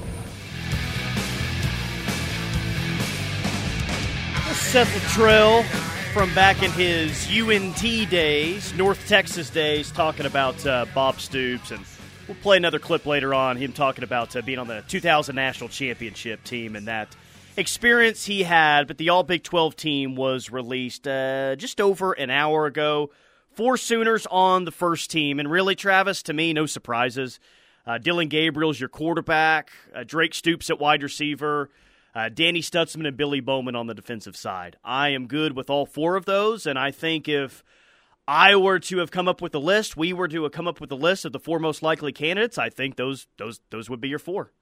Seth 4.52 4.92
Littrell 4.94 5.64
from 6.12 6.34
back 6.34 6.62
in 6.62 6.70
his 6.72 7.28
UNT 7.30 8.10
days, 8.10 8.74
North 8.74 9.06
Texas 9.06 9.48
days, 9.48 9.90
talking 9.92 10.26
about 10.26 10.66
uh, 10.66 10.86
Bob 10.94 11.20
Stoops, 11.20 11.70
and 11.70 11.84
we'll 12.26 12.36
play 12.42 12.56
another 12.56 12.80
clip 12.80 13.06
later 13.06 13.32
on. 13.32 13.56
Him 13.56 13.72
talking 13.72 14.02
about 14.02 14.34
uh, 14.34 14.42
being 14.42 14.58
on 14.58 14.66
the 14.66 14.82
2000 14.88 15.36
national 15.36 15.68
championship 15.68 16.42
team 16.42 16.74
and 16.74 16.88
that 16.88 17.14
experience 17.58 18.24
he 18.26 18.44
had. 18.44 18.86
But 18.86 18.98
the 18.98 19.10
All 19.10 19.22
Big 19.22 19.42
12 19.42 19.76
team 19.76 20.16
was 20.16 20.50
released 20.50 21.06
uh, 21.06 21.56
just 21.56 21.80
over 21.80 22.12
an 22.12 22.30
hour 22.30 22.66
ago. 22.66 23.10
Four 23.50 23.76
Sooners 23.76 24.26
on 24.30 24.64
the 24.64 24.70
first 24.70 25.10
team, 25.10 25.40
and 25.40 25.50
really, 25.50 25.74
Travis, 25.74 26.22
to 26.24 26.32
me, 26.32 26.52
no 26.52 26.66
surprises. 26.66 27.40
Uh, 27.84 27.98
Dillon 27.98 28.28
Gabriel's 28.28 28.78
your 28.78 28.88
quarterback. 28.88 29.70
Uh, 29.94 30.04
Drake 30.04 30.34
Stoops 30.34 30.70
at 30.70 30.78
wide 30.78 31.02
receiver. 31.02 31.68
Uh, 32.14 32.28
Danny 32.28 32.60
Stutsman 32.60 33.06
and 33.06 33.16
Billy 33.16 33.40
Bowman 33.40 33.74
on 33.74 33.86
the 33.86 33.94
defensive 33.94 34.36
side. 34.36 34.76
I 34.84 35.08
am 35.10 35.26
good 35.26 35.56
with 35.56 35.70
all 35.70 35.86
four 35.86 36.16
of 36.16 36.24
those, 36.24 36.66
and 36.66 36.78
I 36.78 36.90
think 36.90 37.28
if 37.28 37.64
I 38.26 38.56
were 38.56 38.78
to 38.78 38.98
have 38.98 39.10
come 39.10 39.26
up 39.26 39.40
with 39.40 39.54
a 39.54 39.58
list, 39.58 39.96
we 39.96 40.12
were 40.12 40.28
to 40.28 40.42
have 40.44 40.52
come 40.52 40.68
up 40.68 40.80
with 40.80 40.92
a 40.92 40.96
list 40.96 41.24
of 41.24 41.32
the 41.32 41.38
four 41.38 41.58
most 41.58 41.82
likely 41.82 42.12
candidates. 42.12 42.58
I 42.58 42.70
think 42.70 42.96
those 42.96 43.26
those 43.38 43.60
those 43.70 43.88
would 43.88 44.00
be 44.00 44.08
your 44.08 44.18
four. 44.18 44.52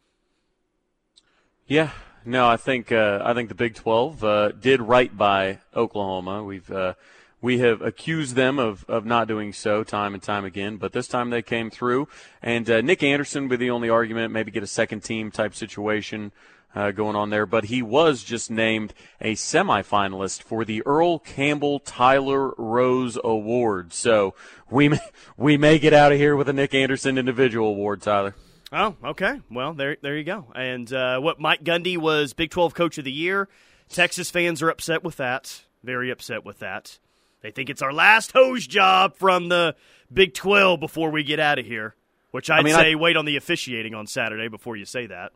Yeah, 1.66 1.90
no, 2.26 2.48
I 2.48 2.56
think 2.56 2.92
uh, 2.92 3.22
I 3.24 3.32
think 3.32 3.48
the 3.48 3.54
Big 3.54 3.74
Twelve 3.74 4.22
uh, 4.22 4.50
did 4.52 4.82
right 4.82 5.16
by 5.16 5.60
Oklahoma. 5.74 6.44
We've 6.44 6.70
uh, 6.70 6.94
we 7.40 7.58
have 7.58 7.80
accused 7.82 8.34
them 8.34 8.58
of, 8.58 8.84
of 8.88 9.04
not 9.04 9.28
doing 9.28 9.52
so 9.52 9.84
time 9.84 10.14
and 10.14 10.22
time 10.22 10.44
again, 10.44 10.78
but 10.78 10.92
this 10.92 11.06
time 11.06 11.30
they 11.30 11.42
came 11.42 11.70
through. 11.70 12.08
And 12.42 12.68
uh, 12.68 12.80
Nic 12.80 13.02
Anderson 13.02 13.44
would 13.44 13.50
be 13.50 13.66
the 13.66 13.70
only 13.70 13.88
argument, 13.88 14.32
maybe 14.32 14.50
get 14.50 14.62
a 14.62 14.66
second 14.66 15.00
team 15.04 15.30
type 15.30 15.54
situation 15.54 16.32
uh, 16.74 16.90
going 16.90 17.14
on 17.16 17.30
there, 17.30 17.46
but 17.46 17.64
he 17.64 17.82
was 17.82 18.22
just 18.22 18.50
named 18.50 18.92
a 19.20 19.34
semifinalist 19.34 20.42
for 20.42 20.64
the 20.64 20.82
Earl 20.84 21.18
Campbell 21.18 21.78
Tyler 21.78 22.52
Rose 22.58 23.18
Award. 23.22 23.92
So 23.92 24.34
we 24.70 24.88
may, 24.88 24.98
we 25.36 25.56
may 25.56 25.78
get 25.78 25.92
out 25.92 26.12
of 26.12 26.18
here 26.18 26.36
with 26.36 26.48
a 26.48 26.52
Nic 26.52 26.74
Anderson 26.74 27.16
individual 27.16 27.68
award, 27.68 28.02
Tyler. 28.02 28.34
Oh, 28.72 28.96
okay. 29.04 29.40
Well, 29.50 29.74
there 29.74 29.96
there 30.00 30.16
you 30.16 30.24
go. 30.24 30.46
And 30.54 30.92
uh, 30.92 31.20
what 31.20 31.38
Mike 31.38 31.62
Gundy 31.62 31.96
was 31.96 32.32
Big 32.32 32.50
12 32.50 32.74
Coach 32.74 32.98
of 32.98 33.04
the 33.04 33.12
Year. 33.12 33.48
Texas 33.88 34.30
fans 34.30 34.62
are 34.62 34.70
upset 34.70 35.04
with 35.04 35.16
that. 35.16 35.62
Very 35.84 36.10
upset 36.10 36.44
with 36.44 36.58
that. 36.58 36.98
They 37.42 37.52
think 37.52 37.70
it's 37.70 37.82
our 37.82 37.92
last 37.92 38.32
hose 38.32 38.66
job 38.66 39.16
from 39.16 39.48
the 39.48 39.76
Big 40.12 40.34
12 40.34 40.80
before 40.80 41.10
we 41.10 41.22
get 41.22 41.38
out 41.38 41.58
of 41.58 41.66
here. 41.66 41.94
Which 42.32 42.50
I'd 42.50 42.60
I 42.60 42.62
mean, 42.62 42.74
say 42.74 42.92
I, 42.92 42.94
wait 42.96 43.16
on 43.16 43.24
the 43.24 43.36
officiating 43.36 43.94
on 43.94 44.06
Saturday 44.06 44.48
before 44.48 44.76
you 44.76 44.84
say 44.84 45.06
that. 45.06 45.32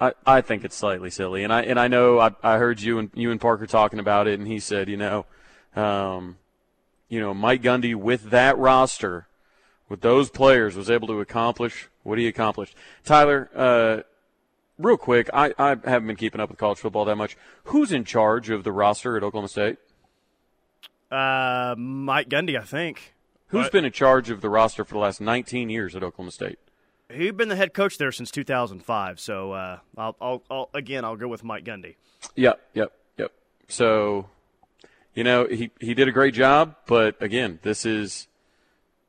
I, 0.00 0.12
I 0.26 0.40
think 0.40 0.64
it's 0.64 0.76
slightly 0.76 1.10
silly, 1.10 1.44
and 1.44 1.52
I 1.52 1.62
and 1.62 1.78
I 1.78 1.88
know 1.88 2.18
I, 2.18 2.30
I 2.42 2.58
heard 2.58 2.80
you 2.80 2.98
and 2.98 3.10
you 3.14 3.30
and 3.30 3.40
Parker 3.40 3.66
talking 3.66 3.98
about 3.98 4.26
it, 4.26 4.38
and 4.38 4.46
he 4.46 4.58
said, 4.58 4.88
you 4.88 4.96
know, 4.96 5.24
um, 5.74 6.36
you 7.08 7.20
know, 7.20 7.32
Mike 7.32 7.62
Gundy 7.62 7.94
with 7.94 8.30
that 8.30 8.58
roster, 8.58 9.26
with 9.88 10.00
those 10.00 10.30
players, 10.30 10.76
was 10.76 10.90
able 10.90 11.08
to 11.08 11.20
accomplish 11.20 11.88
what 12.02 12.18
he 12.18 12.26
accomplished. 12.26 12.74
Tyler, 13.04 13.50
uh, 13.54 14.02
real 14.78 14.96
quick, 14.96 15.28
I, 15.32 15.52
I 15.58 15.70
haven't 15.70 16.06
been 16.06 16.16
keeping 16.16 16.40
up 16.40 16.50
with 16.50 16.58
college 16.58 16.78
football 16.78 17.04
that 17.04 17.16
much. 17.16 17.36
Who's 17.64 17.92
in 17.92 18.04
charge 18.04 18.50
of 18.50 18.64
the 18.64 18.72
roster 18.72 19.16
at 19.16 19.22
Oklahoma 19.22 19.48
State? 19.48 19.78
Uh, 21.10 21.74
Mike 21.78 22.28
Gundy, 22.28 22.58
I 22.58 22.64
think. 22.64 23.14
Who's 23.48 23.62
has 23.62 23.70
been 23.70 23.84
in 23.84 23.92
charge 23.92 24.30
of 24.30 24.40
the 24.40 24.50
roster 24.50 24.84
for 24.84 24.94
the 24.94 25.00
last 25.00 25.20
19 25.20 25.70
years 25.70 25.94
at 25.94 26.02
Oklahoma 26.02 26.32
State? 26.32 26.58
He's 27.12 27.32
been 27.32 27.48
the 27.48 27.56
head 27.56 27.72
coach 27.72 27.98
there 27.98 28.10
since 28.10 28.30
2005. 28.32 29.20
So 29.20 29.52
uh, 29.52 29.78
I'll, 29.96 30.16
I'll, 30.20 30.42
I'll, 30.50 30.70
again, 30.74 31.04
I'll 31.04 31.16
go 31.16 31.28
with 31.28 31.44
Mike 31.44 31.64
Gundy. 31.64 31.94
Yep, 32.34 32.60
yep, 32.74 32.92
yep. 33.16 33.32
So, 33.68 34.28
you 35.14 35.22
know, 35.22 35.46
he 35.46 35.70
he 35.80 35.94
did 35.94 36.08
a 36.08 36.12
great 36.12 36.34
job, 36.34 36.74
but 36.86 37.20
again, 37.22 37.60
this 37.62 37.86
is, 37.86 38.26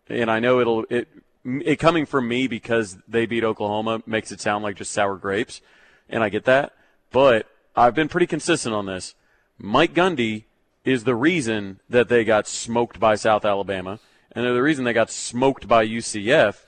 and 0.09 0.29
I 0.29 0.39
know 0.39 0.59
it'll 0.59 0.85
it 0.89 1.07
it 1.45 1.77
coming 1.77 2.05
from 2.05 2.27
me 2.27 2.47
because 2.47 2.97
they 3.07 3.25
beat 3.25 3.43
Oklahoma 3.43 4.01
makes 4.05 4.31
it 4.31 4.41
sound 4.41 4.63
like 4.63 4.75
just 4.75 4.91
sour 4.91 5.15
grapes, 5.15 5.61
and 6.09 6.23
I 6.23 6.29
get 6.29 6.45
that, 6.45 6.73
but 7.11 7.47
I've 7.75 7.95
been 7.95 8.09
pretty 8.09 8.27
consistent 8.27 8.75
on 8.75 8.85
this. 8.85 9.15
Mike 9.57 9.93
Gundy 9.93 10.45
is 10.83 11.03
the 11.03 11.15
reason 11.15 11.79
that 11.89 12.09
they 12.09 12.23
got 12.23 12.47
smoked 12.47 12.99
by 12.99 13.15
South 13.15 13.45
Alabama, 13.45 13.99
and 14.31 14.45
they're 14.45 14.53
the 14.53 14.61
reason 14.61 14.85
they 14.85 14.93
got 14.93 15.11
smoked 15.11 15.67
by 15.67 15.85
UCF 15.85 16.65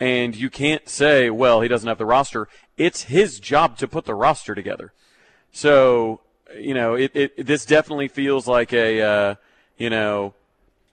and 0.00 0.34
you 0.34 0.50
can't 0.50 0.88
say, 0.88 1.30
well, 1.30 1.60
he 1.60 1.68
doesn't 1.68 1.88
have 1.88 1.98
the 1.98 2.06
roster. 2.06 2.48
It's 2.76 3.04
his 3.04 3.38
job 3.38 3.78
to 3.78 3.88
put 3.88 4.04
the 4.04 4.14
roster 4.14 4.54
together. 4.54 4.92
So, 5.52 6.20
you 6.58 6.74
know, 6.74 6.94
it, 6.94 7.12
it 7.14 7.46
this 7.46 7.64
definitely 7.64 8.08
feels 8.08 8.48
like 8.48 8.72
a, 8.72 9.00
uh, 9.00 9.34
you 9.78 9.90
know, 9.90 10.34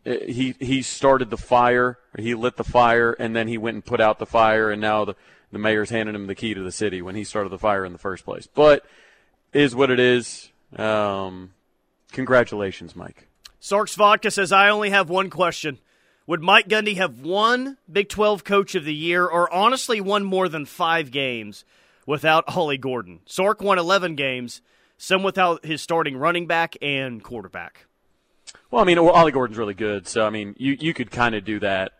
he 0.03 0.55
he 0.59 0.81
started 0.81 1.29
the 1.29 1.37
fire, 1.37 1.99
he 2.17 2.35
lit 2.35 2.57
the 2.57 2.63
fire, 2.63 3.13
and 3.13 3.35
then 3.35 3.47
he 3.47 3.57
went 3.57 3.75
and 3.75 3.85
put 3.85 4.01
out 4.01 4.19
the 4.19 4.25
fire, 4.25 4.71
and 4.71 4.81
now 4.81 5.05
the 5.05 5.15
the 5.51 5.59
mayor's 5.59 5.89
handing 5.89 6.15
him 6.15 6.27
the 6.27 6.35
key 6.35 6.53
to 6.53 6.61
the 6.61 6.71
city 6.71 7.01
when 7.01 7.15
he 7.15 7.23
started 7.23 7.49
the 7.49 7.59
fire 7.59 7.85
in 7.85 7.91
the 7.91 7.99
first 7.99 8.25
place. 8.25 8.47
But 8.47 8.85
is 9.53 9.75
what 9.75 9.91
it 9.91 9.99
is. 9.99 10.49
Um, 10.75 11.53
congratulations, 12.11 12.95
Mike. 12.95 13.27
Sarks 13.59 13.95
Vodka 13.95 14.31
says, 14.31 14.51
I 14.51 14.69
only 14.69 14.89
have 14.89 15.09
one 15.09 15.29
question. 15.29 15.79
Would 16.27 16.41
Mike 16.41 16.67
Gundy 16.67 16.95
have 16.95 17.19
won 17.21 17.77
Big 17.91 18.09
12 18.09 18.43
Coach 18.43 18.75
of 18.75 18.85
the 18.85 18.93
Year 18.93 19.25
or 19.25 19.53
honestly 19.53 19.99
won 19.99 20.23
more 20.23 20.47
than 20.47 20.65
five 20.65 21.11
games 21.11 21.65
without 22.05 22.43
Ollie 22.55 22.77
Gordon? 22.77 23.19
Sark 23.25 23.61
won 23.61 23.77
11 23.77 24.15
games, 24.15 24.61
some 24.97 25.23
without 25.23 25.65
his 25.65 25.81
starting 25.81 26.17
running 26.17 26.47
back 26.47 26.75
and 26.81 27.23
quarterback. 27.23 27.85
Well, 28.69 28.81
I 28.81 28.85
mean, 28.85 28.97
Ollie 28.97 29.31
Gordon's 29.31 29.57
really 29.57 29.73
good, 29.73 30.07
so 30.07 30.25
I 30.25 30.29
mean, 30.29 30.55
you 30.57 30.77
you 30.79 30.93
could 30.93 31.11
kind 31.11 31.35
of 31.35 31.43
do 31.43 31.59
that, 31.59 31.93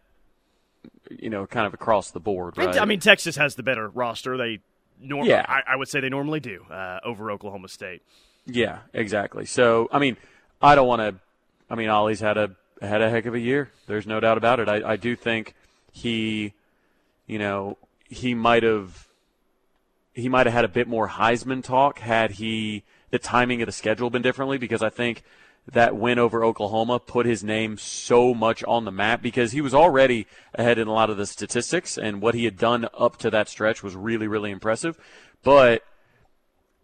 you 1.10 1.30
know, 1.30 1.46
kind 1.46 1.68
of 1.68 1.74
across 1.74 2.12
the 2.12 2.20
board, 2.20 2.58
right? 2.58 2.80
I 2.80 2.86
mean, 2.86 3.00
Texas 3.00 3.36
has 3.36 3.56
the 3.56 3.64
better 3.64 3.90
roster. 3.90 4.38
They, 4.38 4.60
norm- 5.02 5.26
yeah, 5.26 5.46
I, 5.48 5.74
I 5.74 5.76
would 5.76 5.90
say 5.90 6.00
they 6.00 6.10
normally 6.10 6.40
do 6.40 6.66
uh, 6.70 7.00
over 7.04 7.32
Oklahoma 7.32 7.68
State. 7.68 8.02
Yeah, 8.46 8.80
exactly. 8.94 9.46
So, 9.46 9.90
I 9.92 10.00
mean, 10.00 10.18
I 10.62 10.76
don't 10.76 10.88
want 10.88 11.02
to. 11.02 11.16
I 11.70 11.76
mean, 11.76 11.90
Ollie's 11.90 12.20
had 12.20 12.38
a 12.38 12.52
had 12.82 13.02
a 13.02 13.10
heck 13.10 13.26
of 13.26 13.34
a 13.36 13.40
year. 13.40 13.72
There's 13.88 14.08
no 14.08 14.20
doubt 14.20 14.38
about 14.38 14.60
it. 14.60 14.68
I, 14.68 14.92
I 14.92 14.96
do 14.96 15.16
think 15.16 15.56
he, 15.92 16.54
you 17.28 17.38
know, 17.38 17.78
he 18.08 18.34
might 18.34 18.64
have 18.64 19.08
he 20.14 20.30
might 20.30 20.46
have 20.46 20.54
had 20.54 20.66
a 20.66 20.70
bit 20.70 20.88
more 20.88 21.08
Heisman 21.08 21.64
talk 21.64 22.00
had 22.00 22.32
he 22.32 22.84
the 23.12 23.20
timing 23.20 23.62
of 23.62 23.66
the 23.66 23.72
schedule 23.72 24.10
been 24.10 24.22
differently 24.22 24.58
because 24.58 24.82
I 24.82 24.90
think 24.90 25.24
that 25.72 25.96
win 25.96 26.20
over 26.20 26.44
Oklahoma 26.44 27.00
put 27.00 27.26
his 27.26 27.44
name 27.44 27.78
so 27.78 28.34
much 28.34 28.64
on 28.64 28.86
the 28.86 28.92
map 28.92 29.22
because 29.22 29.52
he 29.52 29.62
was 29.62 29.74
already 29.74 30.28
ahead 30.56 30.78
in 30.78 30.88
a 30.88 30.94
lot 30.94 31.10
of 31.10 31.18
the 31.18 31.26
statistics 31.26 31.98
and 31.98 32.22
what 32.22 32.36
he 32.36 32.46
had 32.46 32.58
done 32.58 32.88
up 32.98 33.18
to 33.18 33.30
that 33.30 33.48
stretch 33.48 33.84
was 33.84 33.96
really 33.96 34.28
really 34.28 34.52
impressive. 34.52 34.98
But 35.44 35.84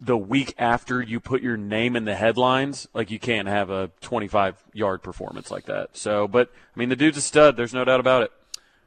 the 0.00 0.16
week 0.16 0.54
after 0.58 1.02
you 1.02 1.18
put 1.18 1.42
your 1.42 1.56
name 1.56 1.96
in 1.96 2.04
the 2.04 2.14
headlines, 2.14 2.86
like 2.94 3.10
you 3.10 3.18
can't 3.18 3.48
have 3.48 3.70
a 3.70 3.90
25 4.00 4.62
yard 4.72 5.02
performance 5.02 5.50
like 5.50 5.66
that. 5.66 5.96
So, 5.96 6.28
but 6.28 6.50
I 6.74 6.78
mean, 6.78 6.88
the 6.88 6.96
dude's 6.96 7.18
a 7.18 7.20
stud. 7.20 7.56
There's 7.56 7.74
no 7.74 7.84
doubt 7.84 8.00
about 8.00 8.22
it. 8.22 8.32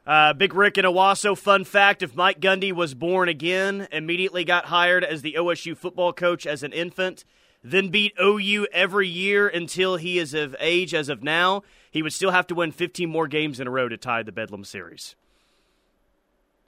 Uh, 0.04 0.32
Big 0.32 0.52
Rick 0.52 0.78
in 0.78 0.84
Owasso, 0.84 1.38
fun 1.38 1.64
fact 1.64 2.02
if 2.02 2.16
Mike 2.16 2.40
Gundy 2.40 2.72
was 2.72 2.92
born 2.92 3.28
again, 3.28 3.86
immediately 3.92 4.42
got 4.42 4.64
hired 4.64 5.04
as 5.04 5.22
the 5.22 5.36
OSU 5.38 5.76
football 5.76 6.12
coach 6.12 6.44
as 6.44 6.64
an 6.64 6.72
infant, 6.72 7.24
then 7.62 7.88
beat 7.88 8.12
OU 8.20 8.66
every 8.72 9.08
year 9.08 9.48
until 9.48 9.96
he 9.96 10.18
is 10.18 10.34
of 10.34 10.56
age 10.58 10.94
as 10.94 11.08
of 11.08 11.22
now, 11.22 11.62
he 11.90 12.02
would 12.02 12.12
still 12.12 12.30
have 12.30 12.46
to 12.48 12.54
win 12.54 12.72
15 12.72 13.08
more 13.08 13.28
games 13.28 13.60
in 13.60 13.66
a 13.66 13.70
row 13.70 13.88
to 13.88 13.96
tie 13.96 14.22
the 14.22 14.32
Bedlam 14.32 14.64
series. 14.64 15.14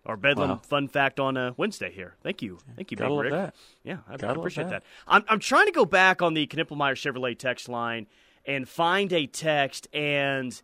Our 0.06 0.16
Bedlam 0.16 0.50
wow. 0.50 0.60
fun 0.62 0.88
fact 0.88 1.18
on 1.18 1.36
a 1.36 1.48
uh, 1.48 1.52
Wednesday 1.56 1.90
here. 1.90 2.14
Thank 2.22 2.42
you. 2.42 2.58
Thank 2.76 2.90
you, 2.90 2.98
Big 2.98 3.10
Rick. 3.10 3.32
That. 3.32 3.54
Yeah, 3.84 3.98
I, 4.06 4.26
I 4.26 4.32
appreciate 4.32 4.64
that. 4.64 4.82
that. 4.82 4.84
I'm, 5.08 5.24
I'm 5.28 5.38
trying 5.38 5.66
to 5.66 5.72
go 5.72 5.86
back 5.86 6.20
on 6.20 6.34
the 6.34 6.46
Knippelmeyer 6.46 6.94
Chevrolet 6.94 7.38
text 7.38 7.70
line 7.70 8.06
and 8.44 8.68
find 8.68 9.10
a 9.14 9.26
text, 9.26 9.88
and 9.94 10.60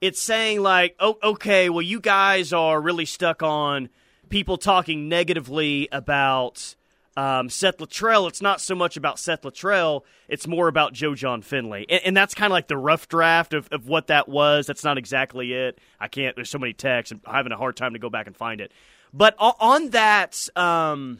it's 0.00 0.22
saying, 0.22 0.62
like, 0.62 0.96
oh, 1.00 1.18
okay, 1.22 1.68
well, 1.68 1.82
you 1.82 2.00
guys 2.00 2.54
are 2.54 2.80
really 2.80 3.04
stuck 3.04 3.42
on 3.42 3.90
people 4.30 4.56
talking 4.56 5.08
negatively 5.08 5.88
about 5.92 6.74
um, 7.18 7.50
Seth 7.50 7.78
Littrell, 7.78 8.28
it's 8.28 8.40
not 8.40 8.60
so 8.60 8.76
much 8.76 8.96
about 8.96 9.18
Seth 9.18 9.42
Littrell, 9.42 10.02
it's 10.28 10.46
more 10.46 10.68
about 10.68 10.92
Joe 10.92 11.16
Jon 11.16 11.42
Finley. 11.42 11.84
And, 11.90 12.00
and, 12.04 12.16
that's 12.16 12.32
kind 12.32 12.46
of 12.46 12.52
like 12.52 12.68
the 12.68 12.76
rough 12.76 13.08
draft 13.08 13.54
of, 13.54 13.68
of 13.72 13.88
what 13.88 14.06
that 14.06 14.28
was. 14.28 14.68
That's 14.68 14.84
not 14.84 14.98
exactly 14.98 15.52
it. 15.52 15.80
I 15.98 16.06
can't, 16.06 16.36
there's 16.36 16.48
so 16.48 16.60
many 16.60 16.74
texts, 16.74 17.10
I'm 17.10 17.20
having 17.34 17.50
a 17.50 17.56
hard 17.56 17.76
time 17.76 17.94
to 17.94 17.98
go 17.98 18.08
back 18.08 18.28
and 18.28 18.36
find 18.36 18.60
it. 18.60 18.70
But 19.12 19.34
on 19.38 19.90
that, 19.90 20.48
um, 20.54 21.18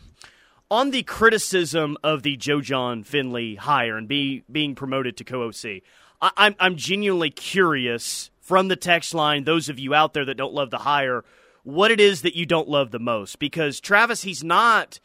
on 0.70 0.92
the 0.92 1.02
criticism 1.02 1.96
of 2.04 2.22
the 2.22 2.36
Joe 2.36 2.60
Jon 2.60 3.02
Finley 3.02 3.56
hire 3.56 3.96
and 3.96 4.06
be, 4.06 4.44
being 4.52 4.76
promoted 4.76 5.16
to 5.16 5.24
co 5.24 5.48
OC, 5.48 5.82
I'm, 6.22 6.54
I'm 6.60 6.76
genuinely 6.76 7.30
curious 7.30 8.30
from 8.40 8.68
the 8.68 8.76
text 8.76 9.14
line. 9.14 9.42
Those 9.42 9.68
of 9.68 9.80
you 9.80 9.94
out 9.94 10.12
there 10.12 10.26
that 10.26 10.36
don't 10.36 10.54
love 10.54 10.70
the 10.70 10.78
hire, 10.78 11.24
what 11.64 11.90
it 11.90 11.98
is 11.98 12.22
that 12.22 12.36
you 12.36 12.46
don't 12.46 12.68
love 12.68 12.92
the 12.92 13.00
most? 13.00 13.40
Because 13.40 13.80
Travis, 13.80 14.22
he's 14.22 14.44
not 14.44 15.00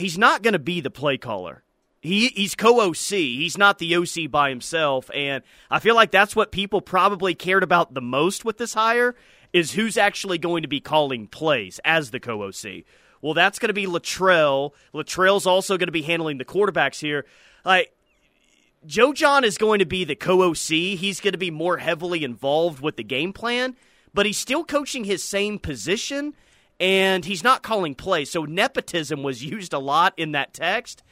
he's 0.00 0.18
not 0.18 0.42
going 0.42 0.52
to 0.52 0.58
be 0.58 0.80
the 0.80 0.90
play 0.90 1.16
caller. 1.16 1.62
He 2.00 2.28
he's 2.28 2.54
co-OC. 2.54 3.10
He's 3.10 3.58
not 3.58 3.78
the 3.78 3.94
OC 3.96 4.30
by 4.30 4.48
himself, 4.48 5.10
and 5.14 5.44
I 5.70 5.78
feel 5.80 5.94
like 5.94 6.10
that's 6.10 6.34
what 6.34 6.50
people 6.50 6.80
probably 6.80 7.34
cared 7.34 7.62
about 7.62 7.92
the 7.92 8.00
most 8.00 8.44
with 8.44 8.56
this 8.56 8.74
hire 8.74 9.14
is 9.52 9.72
who's 9.72 9.98
actually 9.98 10.38
going 10.38 10.62
to 10.62 10.68
be 10.68 10.80
calling 10.80 11.26
plays 11.26 11.78
as 11.84 12.10
the 12.10 12.20
co-OC. 12.20 12.84
Well, 13.20 13.34
that's 13.34 13.58
going 13.58 13.68
to 13.68 13.74
be 13.74 13.86
Littrell. 13.86 14.72
Littrell's 14.94 15.46
also 15.46 15.76
going 15.76 15.88
to 15.88 15.92
be 15.92 16.02
handling 16.02 16.38
the 16.38 16.44
quarterbacks 16.44 17.00
here. 17.00 17.26
Like 17.64 17.92
Joe 18.86 19.12
Jon 19.12 19.44
is 19.44 19.58
going 19.58 19.80
to 19.80 19.86
be 19.86 20.04
the 20.04 20.14
co-OC. 20.14 20.96
He's 20.96 21.20
going 21.20 21.32
to 21.32 21.38
be 21.38 21.50
more 21.50 21.76
heavily 21.76 22.24
involved 22.24 22.80
with 22.80 22.96
the 22.96 23.04
game 23.04 23.34
plan, 23.34 23.76
but 24.14 24.24
he's 24.24 24.38
still 24.38 24.64
coaching 24.64 25.04
his 25.04 25.22
same 25.22 25.58
position 25.58 26.34
and 26.80 27.24
he's 27.24 27.44
not 27.44 27.62
calling 27.62 27.94
plays. 27.94 28.30
So 28.30 28.44
nepotism 28.44 29.22
was 29.22 29.44
used 29.44 29.72
a 29.72 29.78
lot 29.78 30.14
in 30.16 30.32
that 30.32 30.52
text, 30.52 31.02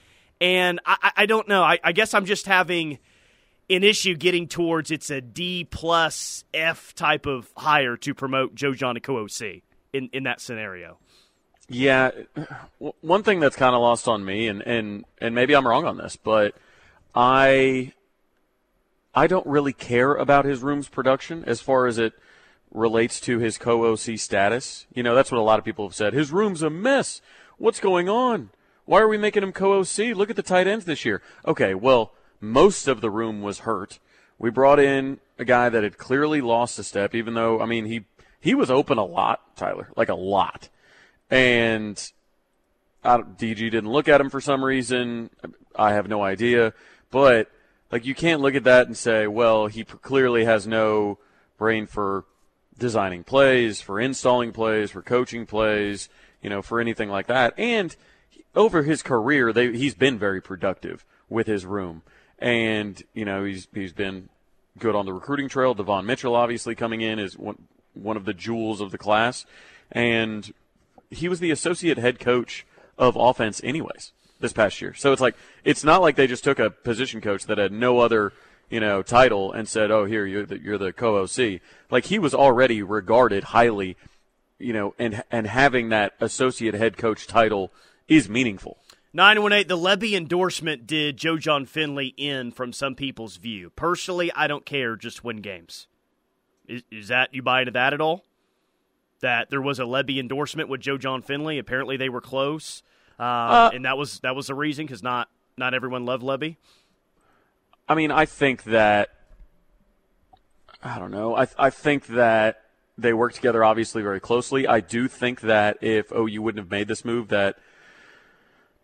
and 0.41 0.81
I, 0.85 1.13
I 1.19 1.27
don't 1.27 1.47
know. 1.47 1.63
I, 1.63 1.79
I 1.85 1.93
guess 1.93 2.15
I'm 2.15 2.25
just 2.25 2.47
having 2.47 2.99
an 3.71 3.85
issue 3.85 4.17
getting 4.17 4.49
towards 4.49 4.91
it's 4.91 5.11
a 5.11 5.21
D 5.21 5.67
plus 5.71 6.45
F 6.55 6.95
type 6.95 7.27
of 7.27 7.53
hire 7.57 7.97
to 7.99 8.15
promote 8.15 8.55
Joe 8.55 8.73
Jon 8.73 8.95
to 8.95 9.01
co-OC 9.01 9.63
in 9.93 10.09
in 10.13 10.25
that 10.25 10.41
scenario. 10.41 10.99
Yeah, 11.71 12.13
one 13.01 13.23
thing 13.23 13.41
that's 13.41 13.55
kind 13.55 13.75
of 13.75 13.83
lost 13.83 14.09
on 14.09 14.25
me, 14.25 14.49
and, 14.49 14.63
and, 14.63 15.05
and 15.19 15.35
maybe 15.35 15.55
I'm 15.55 15.69
wrong 15.69 15.85
on 15.85 15.99
this, 15.99 16.17
but 16.17 16.55
I 17.15 17.93
I 19.15 19.27
don't 19.27 19.47
really 19.47 19.75
care 19.75 20.15
about 20.15 20.47
his 20.47 20.63
room's 20.63 20.89
production 20.89 21.45
as 21.45 21.61
far 21.61 21.87
as 21.87 21.99
it 21.99 22.15
relates 22.73 23.21
to 23.21 23.39
his 23.39 23.59
co-OC 23.59 24.19
status. 24.19 24.87
You 24.93 25.03
know, 25.03 25.15
that's 25.15 25.33
what 25.33 25.39
a 25.39 25.43
lot 25.43 25.59
of 25.59 25.65
people 25.65 25.87
have 25.87 25.95
said. 25.95 26.13
His 26.13 26.33
room's 26.33 26.63
a 26.63 26.71
mess. 26.71 27.21
What's 27.57 27.81
going 27.81 28.09
on? 28.09 28.51
Why 28.85 29.01
are 29.01 29.09
we 29.09 29.19
making 29.19 29.43
him 29.43 29.53
co-OC? 29.53 30.17
Look 30.17 30.31
at 30.31 30.37
the 30.37 30.43
tight 30.43 30.67
ends 30.67 30.85
this 30.85 31.05
year. 31.05 31.23
Okay, 31.47 31.75
well, 31.75 32.13
most 32.41 32.89
of 32.89 33.01
the 33.01 33.11
room 33.11 33.43
was 33.43 33.61
hurt. 33.61 33.99
We 34.39 34.51
brought 34.51 34.79
in 34.79 35.19
a 35.39 35.45
guy 35.45 35.69
that 35.69 35.83
had 35.83 35.99
clearly 35.99 36.41
lost 36.41 36.79
a 36.79 36.85
step, 36.85 37.15
even 37.15 37.35
though 37.35 37.61
I 37.61 37.67
mean 37.67 37.87
he 37.87 38.05
he 38.41 38.55
was 38.55 38.71
open 38.71 38.99
a 38.99 39.05
lot, 39.05 39.57
Tyler, 39.57 39.89
like 39.97 40.09
a 40.09 40.15
lot 40.15 40.69
and 41.31 42.13
I, 43.05 43.19
DG 43.19 43.57
didn't 43.57 43.91
look 43.91 44.09
at 44.09 44.21
him 44.21 44.31
for 44.31 44.41
some 44.41 44.65
reason. 44.65 45.31
I 45.75 45.93
have 45.93 46.09
no 46.09 46.23
idea, 46.23 46.73
but 47.11 47.51
like 47.93 48.05
you 48.05 48.15
can't 48.15 48.41
look 48.41 48.55
at 48.55 48.65
that 48.65 48.87
and 48.87 48.97
say, 48.97 49.27
well, 49.27 49.67
he 49.67 49.85
clearly 49.85 50.45
has 50.45 50.67
no 50.67 51.19
brain 51.57 51.87
for 51.87 52.25
designing 52.79 53.25
plays, 53.25 53.81
for 53.81 54.01
installing 54.01 54.53
plays, 54.53 54.91
for 54.91 55.03
coaching 55.03 55.47
plays, 55.47 56.09
you 56.43 56.49
know, 56.49 56.62
for 56.62 56.81
anything 56.81 57.09
like 57.09 57.27
that. 57.27 57.55
And 57.59 57.95
over 58.55 58.83
his 58.83 59.03
career, 59.03 59.53
they, 59.53 59.73
he's 59.73 59.95
been 59.95 60.19
very 60.19 60.41
productive 60.41 61.05
with 61.29 61.47
his 61.47 61.67
room, 61.67 62.03
and 62.38 63.03
you 63.14 63.25
know 63.25 63.45
he's 63.45 63.69
he's 63.73 63.93
been 63.93 64.29
good 64.79 64.95
on 64.95 65.07
the 65.07 65.12
recruiting 65.12 65.49
trail. 65.49 65.75
Devon 65.75 66.07
Mitchell, 66.07 66.35
obviously 66.35 66.75
coming 66.75 67.01
in, 67.01 67.19
is 67.19 67.37
one 67.37 67.69
one 67.95 68.17
of 68.17 68.25
the 68.25 68.35
jewels 68.35 68.81
of 68.81 68.91
the 68.91 68.99
class, 68.99 69.45
and 69.93 70.53
he 71.11 71.29
was 71.29 71.41
the 71.41 71.51
associate 71.51 71.99
head 71.99 72.19
coach 72.19 72.67
of 72.97 73.17
offense 73.17 73.61
anyways 73.64 74.12
this 74.41 74.53
past 74.53 74.81
year. 74.81 74.95
So 74.95 75.12
it's 75.12 75.21
like 75.21 75.37
it's 75.64 75.85
not 75.85 76.01
like 76.01 76.17
they 76.17 76.27
just 76.27 76.45
took 76.45 76.59
a 76.59 76.71
position 76.71 77.21
coach 77.21 77.47
that 77.47 77.59
had 77.59 77.73
no 77.73 77.99
other 77.99 78.33
you 78.71 78.81
know 78.81 79.03
title 79.03 79.53
and 79.53 79.69
said, 79.69 79.91
"Oh, 79.91 80.05
here 80.05 80.27
you're 80.27 80.47
the, 80.47 80.61
you're 80.61 80.79
the 80.79 80.93
co-OC." 80.93 81.61
Like 81.91 82.07
he 82.07 82.19
was 82.19 82.35
already 82.35 82.83
regarded 82.83 83.45
highly, 83.45 83.97
you 84.59 84.73
know, 84.73 84.95
and 84.99 85.23
and 85.31 85.47
having 85.47 85.89
that 85.91 86.15
associate 86.21 86.75
head 86.75 86.97
coach 86.97 87.27
title 87.27 87.73
is 88.09 88.29
meaningful. 88.29 88.79
918, 89.15 89.67
the 89.67 89.77
Lebby 89.77 90.15
endorsement 90.15 90.87
did 90.87 91.17
Joe 91.17 91.39
Jon 91.39 91.65
Finley 91.65 92.15
in 92.19 92.53
from 92.53 92.73
some 92.73 92.95
people's 92.95 93.37
view. 93.37 93.71
Personally, 93.71 94.31
I 94.33 94.47
don't 94.47 94.67
care, 94.67 94.97
just 94.97 95.25
win 95.25 95.39
games. 95.39 95.87
Is, 96.69 96.83
is 96.93 97.09
that, 97.09 97.33
you 97.33 97.43
buy 97.43 97.61
into 97.61 97.73
that 97.73 97.95
at 97.95 98.03
all? 98.03 98.27
that 99.21 99.51
there 99.51 99.63
was 99.63 99.79
a 99.79 99.85
Lebby 99.85 100.19
endorsement 100.19 100.69
with 100.69 100.81
Joe 100.81 100.99
Jon 100.99 101.23
Finley. 101.23 101.59
Apparently, 101.59 101.97
they 101.97 102.09
were 102.09 102.21
close, 102.21 102.83
uh, 103.19 103.23
uh, 103.23 103.71
and 103.75 103.85
that 103.85 103.97
was 103.97 104.21
that 104.21 104.37
was 104.37 104.47
the 104.47 104.55
reason 104.55 104.87
because 104.87 105.03
not 105.03 105.29
not 105.57 105.75
everyone 105.75 106.05
loved 106.05 106.23
Lebby. 106.23 106.57
I 107.88 107.94
mean, 107.94 108.11
I 108.11 108.27
think 108.27 108.64
that 108.64 109.11
I 110.83 110.98
don't 110.98 111.11
know. 111.11 111.37
I 111.37 111.46
I 111.59 111.70
think 111.70 112.07
that 112.09 112.62
they 112.96 113.12
work 113.12 113.33
together 113.33 113.64
obviously 113.64 114.03
very 114.03 114.20
closely. 114.20 114.66
I 114.66 114.81
do 114.81 115.09
think 115.09 115.40
that 115.42 115.79
if 115.83 116.12
OU 116.12 116.42
wouldn't 116.42 116.62
have 116.64 116.70
made 116.70 116.88
this 116.88 117.05
move, 117.05 117.29
that 117.29 117.59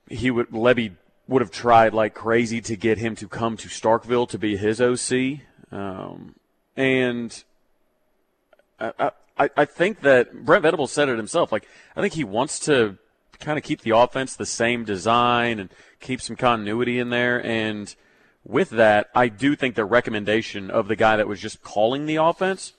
he 0.09 0.31
would 0.31 0.51
Lebby 0.51 0.93
would 1.27 1.43
have 1.43 1.51
tried 1.51 1.95
like 1.95 2.15
crazy 2.15 2.61
to 2.61 2.77
get 2.77 2.99
him 2.99 3.17
to 3.17 3.29
come 3.29 3.57
to 3.57 3.69
Starkville 3.69 4.29
to 4.29 4.39
be 4.39 4.57
his 4.57 4.81
OC, 4.81 5.41
um, 5.73 6.35
and. 6.77 7.45
I, 8.81 9.13
I, 9.39 9.51
I 9.57 9.65
think 9.65 10.01
that 10.01 10.45
Brent 10.45 10.63
Venables 10.63 10.93
said 10.93 11.09
it 11.09 11.17
himself. 11.17 11.51
Like, 11.51 11.67
I 11.97 12.01
think 12.01 12.15
he 12.15 12.25
wants 12.25 12.59
to 12.61 12.99
kind 13.41 13.59
of 13.59 13.65
keep 13.65 13.81
the 13.81 13.91
offense 13.97 14.37
the 14.37 14.47
same 14.47 14.85
design 14.85 15.59
and 15.59 15.71
keep 16.01 16.21
some 16.21 16.37
continuity 16.37 16.99
in 16.99 17.11
there. 17.11 17.45
And 17.45 17.95
with 18.45 18.71
that, 18.71 19.11
I 19.15 19.29
do 19.29 19.57
think 19.57 19.75
the 19.75 19.85
recommendation 19.85 20.71
of 20.71 20.89
the 20.89 20.97
guy 20.97 21.17
that 21.17 21.27
was 21.27 21.41
just 21.41 21.63
calling 21.63 22.07
the 22.07 22.17
offense, 22.17 22.75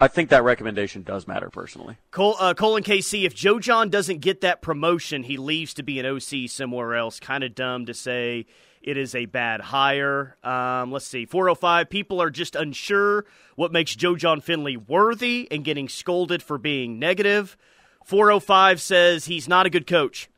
I 0.00 0.08
think 0.08 0.30
that 0.30 0.42
recommendation 0.42 1.02
does 1.02 1.28
matter 1.28 1.50
personally. 1.50 1.98
Cole, 2.10 2.36
uh, 2.40 2.54
Colin 2.54 2.82
KC, 2.82 3.24
if 3.24 3.34
Joe 3.34 3.60
Jon 3.60 3.90
doesn't 3.90 4.18
get 4.18 4.40
that 4.40 4.62
promotion, 4.62 5.22
he 5.22 5.36
leaves 5.36 5.74
to 5.74 5.82
be 5.82 6.00
an 6.00 6.06
OC 6.06 6.48
somewhere 6.48 6.94
else. 6.94 7.20
Kind 7.20 7.44
of 7.44 7.54
dumb 7.54 7.86
to 7.86 7.94
say 7.94 8.46
it 8.82 8.96
is 8.96 9.14
a 9.14 9.26
bad 9.26 9.60
hire. 9.60 10.36
Um, 10.42 10.90
let's 10.90 11.06
see. 11.06 11.26
405. 11.26 11.88
People 11.88 12.20
are 12.20 12.30
just 12.30 12.56
unsure 12.56 13.24
what 13.56 13.72
makes 13.72 13.94
Joe 13.94 14.16
Jon 14.16 14.40
Finley 14.40 14.76
worthy 14.76 15.48
and 15.50 15.64
getting 15.64 15.88
scolded 15.88 16.42
for 16.42 16.58
being 16.58 16.98
negative. 16.98 17.56
405 18.04 18.80
says 18.80 19.24
he's 19.24 19.48
not 19.48 19.64
a 19.64 19.70
good 19.70 19.86
coach. 19.86 20.28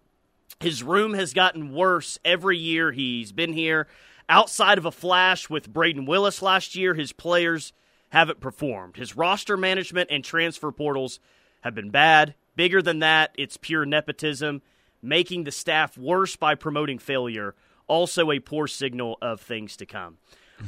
His 0.61 0.83
room 0.83 1.15
has 1.15 1.33
gotten 1.33 1.73
worse 1.75 2.19
every 2.25 2.57
year 2.57 2.93
he's 2.93 3.33
been 3.33 3.53
here. 3.53 3.89
Outside 4.29 4.79
of 4.79 4.85
a 4.85 4.93
flash 4.93 5.49
with 5.49 5.73
Brayden 5.73 6.07
Willis 6.07 6.43
last 6.43 6.75
year, 6.75 6.95
his 6.95 7.13
players 7.13 7.73
haven't 8.11 8.41
performed. 8.41 8.97
His 8.97 9.17
roster 9.17 9.57
management 9.57 10.11
and 10.11 10.25
transfer 10.25 10.73
portals 10.73 11.21
have 11.61 11.75
been 11.75 11.91
bad. 11.91 12.35
Bigger 12.57 12.83
than 12.83 13.01
that, 13.01 13.33
it's 13.37 13.57
pure 13.57 13.85
nepotism, 13.85 14.63
making 15.03 15.45
the 15.45 15.53
staff 15.53 15.97
worse 15.97 16.37
by 16.37 16.55
promoting 16.55 16.99
failure 16.99 17.55
also 17.87 18.31
a 18.31 18.41
poor 18.41 18.67
signal 18.67 19.19
of 19.23 19.41
things 19.41 19.77
to 19.77 19.87
come. 19.87 20.19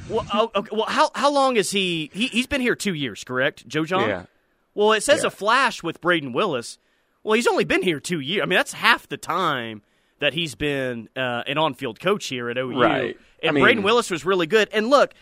well, 0.08 0.26
oh, 0.32 0.50
okay, 0.54 0.76
well, 0.76 0.86
how 0.86 1.10
how 1.14 1.32
long 1.32 1.56
is 1.56 1.70
he, 1.70 2.10
he? 2.12 2.26
He's 2.26 2.46
been 2.46 2.60
here 2.60 2.74
two 2.74 2.94
years, 2.94 3.24
correct, 3.24 3.66
Joe 3.66 3.84
Jon? 3.84 4.08
Yeah. 4.08 4.26
Well, 4.74 4.92
it 4.92 5.02
says 5.02 5.22
yeah. 5.22 5.28
a 5.28 5.30
flash 5.30 5.82
with 5.82 6.00
Brayden 6.00 6.32
Willis. 6.32 6.78
Well, 7.24 7.34
he's 7.34 7.46
only 7.46 7.64
been 7.64 7.82
here 7.82 7.98
two 7.98 8.20
years. 8.20 8.42
I 8.42 8.46
mean, 8.46 8.56
that's 8.56 8.74
half 8.74 9.08
the 9.08 9.16
time 9.16 9.82
that 10.20 10.34
he's 10.34 10.54
been 10.54 11.08
uh, 11.16 11.42
an 11.46 11.58
on-field 11.58 12.00
coach 12.00 12.26
here 12.26 12.50
at 12.50 12.58
OU. 12.58 12.80
Right. 12.80 13.18
And 13.42 13.50
I 13.50 13.52
mean, 13.52 13.64
Brayden 13.64 13.82
Willis 13.82 14.10
was 14.10 14.24
really 14.24 14.46
good. 14.46 14.68
And 14.72 14.88
look, 14.88 15.14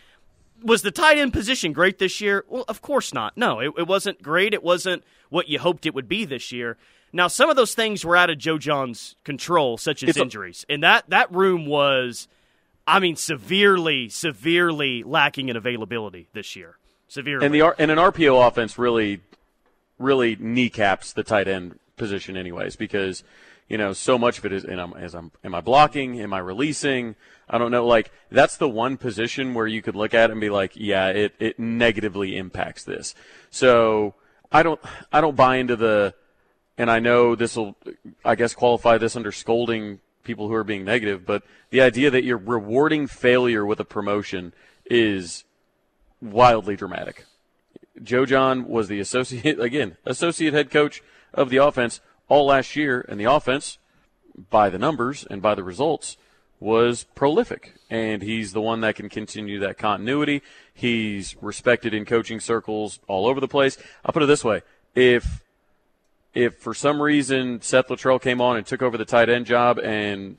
was 0.63 0.81
the 0.81 0.91
tight 0.91 1.17
end 1.17 1.33
position 1.33 1.73
great 1.73 1.99
this 1.99 2.19
year? 2.19 2.45
Well, 2.47 2.65
of 2.67 2.81
course 2.81 3.13
not. 3.13 3.37
No, 3.37 3.59
it, 3.59 3.73
it 3.77 3.87
wasn't 3.87 4.21
great. 4.21 4.53
It 4.53 4.63
wasn't 4.63 5.03
what 5.29 5.49
you 5.49 5.59
hoped 5.59 5.85
it 5.85 5.93
would 5.93 6.07
be 6.07 6.25
this 6.25 6.51
year. 6.51 6.77
Now, 7.13 7.27
some 7.27 7.49
of 7.49 7.55
those 7.55 7.73
things 7.73 8.03
were 8.03 8.17
out 8.17 8.29
of 8.29 8.37
Joe 8.37 8.57
Jon's 8.57 9.15
control, 9.23 9.77
such 9.77 10.03
as 10.03 10.17
injuries, 10.17 10.65
and 10.69 10.83
that 10.83 11.09
that 11.09 11.31
room 11.31 11.65
was, 11.65 12.27
I 12.85 12.99
mean, 12.99 13.15
severely, 13.15 14.09
severely 14.09 15.03
lacking 15.03 15.49
in 15.49 15.55
availability 15.55 16.27
this 16.33 16.55
year. 16.55 16.77
Severely, 17.07 17.45
and 17.45 17.55
the 17.55 17.73
and 17.79 17.91
an 17.91 17.97
RPO 17.97 18.45
offense 18.45 18.77
really, 18.77 19.21
really 19.97 20.35
kneecaps 20.37 21.13
the 21.13 21.23
tight 21.23 21.47
end 21.47 21.79
position, 21.95 22.35
anyways, 22.35 22.75
because 22.75 23.23
you 23.67 23.77
know 23.77 23.93
so 23.93 24.17
much 24.17 24.37
of 24.37 24.45
it 24.45 24.53
is. 24.53 24.63
And 24.63 24.79
I'm, 24.79 24.93
as 24.93 25.13
I'm, 25.13 25.31
am 25.43 25.55
I 25.55 25.61
blocking? 25.61 26.19
Am 26.21 26.33
I 26.33 26.39
releasing? 26.39 27.15
I 27.49 27.57
don't 27.57 27.71
know. 27.71 27.85
Like 27.85 28.11
that's 28.29 28.57
the 28.57 28.69
one 28.69 28.97
position 28.97 29.53
where 29.53 29.67
you 29.67 29.81
could 29.81 29.95
look 29.95 30.13
at 30.13 30.29
it 30.29 30.33
and 30.33 30.41
be 30.41 30.49
like, 30.49 30.73
yeah, 30.75 31.07
it 31.07 31.33
it 31.39 31.59
negatively 31.59 32.37
impacts 32.37 32.83
this. 32.83 33.15
So 33.49 34.15
I 34.51 34.63
don't 34.63 34.79
I 35.11 35.21
don't 35.21 35.35
buy 35.35 35.57
into 35.57 35.75
the 35.75 36.13
and 36.77 36.91
I 36.91 36.99
know 36.99 37.35
this 37.35 37.55
will, 37.55 37.75
I 38.23 38.35
guess, 38.35 38.53
qualify 38.53 38.97
this 38.97 39.15
under 39.15 39.31
scolding 39.31 39.99
people 40.23 40.47
who 40.47 40.53
are 40.53 40.63
being 40.63 40.85
negative, 40.85 41.25
but 41.25 41.43
the 41.71 41.81
idea 41.81 42.11
that 42.11 42.23
you're 42.23 42.37
rewarding 42.37 43.07
failure 43.07 43.65
with 43.65 43.79
a 43.79 43.85
promotion 43.85 44.53
is 44.85 45.43
wildly 46.21 46.75
dramatic. 46.75 47.25
Joe 48.03 48.25
Jon 48.25 48.67
was 48.67 48.87
the 48.87 48.99
associate, 48.99 49.59
again, 49.69 49.97
associate 50.05 50.53
head 50.53 50.69
coach 50.69 51.01
of 51.33 51.49
the 51.49 51.57
offense 51.57 51.99
all 52.29 52.47
last 52.47 52.75
year, 52.75 53.05
and 53.07 53.19
the 53.19 53.25
offense 53.25 53.77
by 54.49 54.69
the 54.69 54.77
numbers 54.77 55.25
and 55.29 55.41
by 55.41 55.55
the 55.55 55.63
results, 55.63 56.17
was 56.59 57.05
prolific. 57.15 57.75
And 57.89 58.21
he's 58.21 58.53
the 58.53 58.61
one 58.61 58.81
that 58.81 58.95
can 58.95 59.09
continue 59.09 59.59
that 59.59 59.77
continuity. 59.77 60.41
He's 60.73 61.35
respected 61.41 61.93
in 61.93 62.05
coaching 62.05 62.39
circles 62.39 62.99
all 63.07 63.27
over 63.27 63.39
the 63.39 63.47
place. 63.47 63.77
I'll 64.03 64.13
put 64.13 64.23
it 64.23 64.27
this 64.27 64.43
way. 64.43 64.61
If 64.95 65.43
if 66.33 66.57
for 66.57 66.73
some 66.73 67.01
reason 67.01 67.61
Seth 67.61 67.87
Littrell 67.87 68.21
came 68.21 68.41
on 68.41 68.57
and 68.57 68.65
took 68.65 68.81
over 68.81 68.97
the 68.97 69.05
tight 69.05 69.29
end 69.29 69.45
job 69.45 69.79
and 69.79 70.37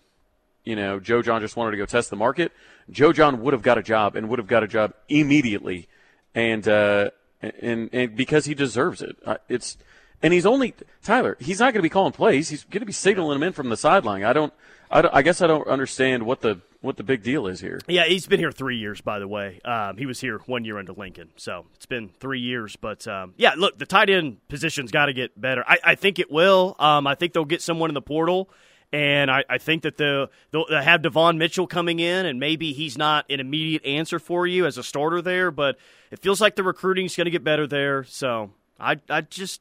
you 0.65 0.77
know 0.77 1.01
Joe 1.01 1.23
Jon 1.23 1.41
just 1.41 1.57
wanted 1.57 1.73
to 1.73 1.77
go 1.77 1.87
test 1.87 2.11
the 2.11 2.17
market, 2.17 2.53
Joe 2.91 3.13
Jon 3.13 3.41
would 3.43 3.53
have 3.53 3.63
got 3.63 3.79
a 3.79 3.83
job 3.83 4.15
and 4.15 4.29
would 4.29 4.39
have 4.39 4.49
got 4.49 4.63
a 4.63 4.69
job 4.69 4.95
immediately, 5.09 5.89
and 6.35 6.67
uh, 6.69 7.11
and 7.41 7.91
and 7.93 8.17
because 8.17 8.45
he 8.45 8.55
deserves 8.55 9.03
it. 9.03 9.17
It's 9.49 9.77
and 10.23 10.33
he's 10.33 10.47
only 10.47 10.75
Tyler. 11.03 11.37
He's 11.41 11.61
not 11.61 11.73
going 11.73 11.81
to 11.81 11.83
be 11.83 11.89
calling 11.89 12.13
plays. 12.13 12.49
He's 12.49 12.65
going 12.65 12.81
to 12.81 12.87
be 12.87 12.93
signaling 12.93 13.39
them 13.39 13.47
in 13.47 13.53
from 13.53 13.69
the 13.69 13.77
sideline. 13.77 14.25
I 14.25 14.33
don't, 14.33 14.53
I 14.91 15.03
don't. 15.03 15.15
I 15.15 15.23
guess 15.23 15.41
I 15.41 15.47
don't 15.47 15.67
understand 15.69 16.25
what 16.25 16.41
the 16.41 16.61
what 16.81 16.97
the 16.97 17.03
big 17.03 17.23
deal 17.23 17.47
is 17.47 17.61
here. 17.61 17.81
Yeah, 17.89 18.05
he's 18.05 18.27
been 18.27 18.39
here 18.39 18.53
three 18.53 18.77
years, 18.77 19.01
by 19.01 19.19
the 19.19 19.27
way. 19.27 19.61
Um, 19.65 19.97
he 19.97 20.07
was 20.07 20.21
here 20.21 20.39
one 20.47 20.65
year 20.65 20.79
under 20.79 20.93
Lincoln, 20.93 21.31
so 21.37 21.67
it's 21.75 21.87
been 21.87 22.11
three 22.21 22.41
years. 22.41 22.77
But 22.77 23.07
um, 23.07 23.35
yeah, 23.37 23.55
look, 23.57 23.79
the 23.79 23.87
tight 23.87 24.11
end 24.11 24.47
position's 24.49 24.91
got 24.91 25.07
to 25.07 25.13
get 25.13 25.39
better. 25.41 25.65
I, 25.67 25.79
I, 25.83 25.95
think 25.97 26.19
it 26.19 26.31
will. 26.31 26.77
Um, 26.79 27.07
I 27.07 27.15
think 27.15 27.33
they'll 27.33 27.45
get 27.45 27.63
someone 27.63 27.91
in 27.91 27.95
the 27.95 28.03
portal, 28.03 28.49
and 28.93 29.31
I, 29.31 29.45
I 29.51 29.59
think 29.59 29.83
that 29.83 29.97
they'll, 29.97 30.29
they'll 30.53 30.67
have 30.69 31.03
Devon 31.03 31.37
Mitchell 31.37 31.67
coming 31.67 31.99
in, 31.99 32.27
and 32.27 32.39
maybe 32.39 32.73
he's 32.73 32.97
not 32.97 33.27
an 33.29 33.41
immediate 33.41 33.85
answer 33.85 34.21
for 34.21 34.47
you 34.47 34.65
as 34.65 34.79
a 34.79 34.85
starter 34.85 35.21
there, 35.21 35.51
but 35.51 35.79
it 36.13 36.21
feels 36.21 36.41
like 36.41 36.55
the 36.55 36.63
recruiting's 36.63 37.17
going 37.17 37.25
to 37.25 37.31
get 37.31 37.43
better 37.43 37.67
there. 37.67 38.05
So 38.05 38.51
I, 38.79 38.99
I 39.11 39.23
just 39.23 39.61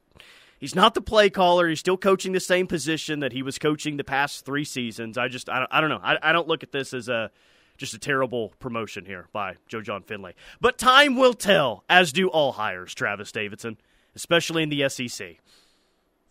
he's 0.59 0.75
not 0.75 0.93
the 0.93 1.01
play 1.01 1.29
caller. 1.29 1.67
He's 1.67 1.79
still 1.79 1.97
coaching 1.97 2.31
the 2.31 2.39
same 2.39 2.67
position 2.67 3.19
that 3.19 3.31
he 3.31 3.41
was 3.41 3.57
coaching 3.59 3.97
the 3.97 4.03
past 4.03 4.45
three 4.45 4.63
seasons. 4.63 5.17
I 5.17 5.27
just 5.27 5.49
I 5.49 5.59
don't, 5.59 5.69
I 5.71 5.81
don't 5.81 5.89
know. 5.89 6.01
I, 6.01 6.17
I 6.21 6.31
don't 6.31 6.47
look 6.47 6.63
at 6.63 6.71
this 6.71 6.93
as 6.93 7.09
a 7.09 7.31
just 7.77 7.93
a 7.93 7.99
terrible 7.99 8.53
promotion 8.59 9.05
here 9.05 9.27
by 9.31 9.55
Joe 9.67 9.81
Jon 9.81 10.01
Finley. 10.01 10.33
But 10.59 10.77
time 10.77 11.15
will 11.15 11.33
tell, 11.33 11.83
as 11.89 12.11
do 12.11 12.27
all 12.27 12.53
hires, 12.53 12.93
Travis 12.93 13.31
Davidson, 13.31 13.77
especially 14.15 14.63
in 14.63 14.69
the 14.69 14.89
SEC. 14.89 15.37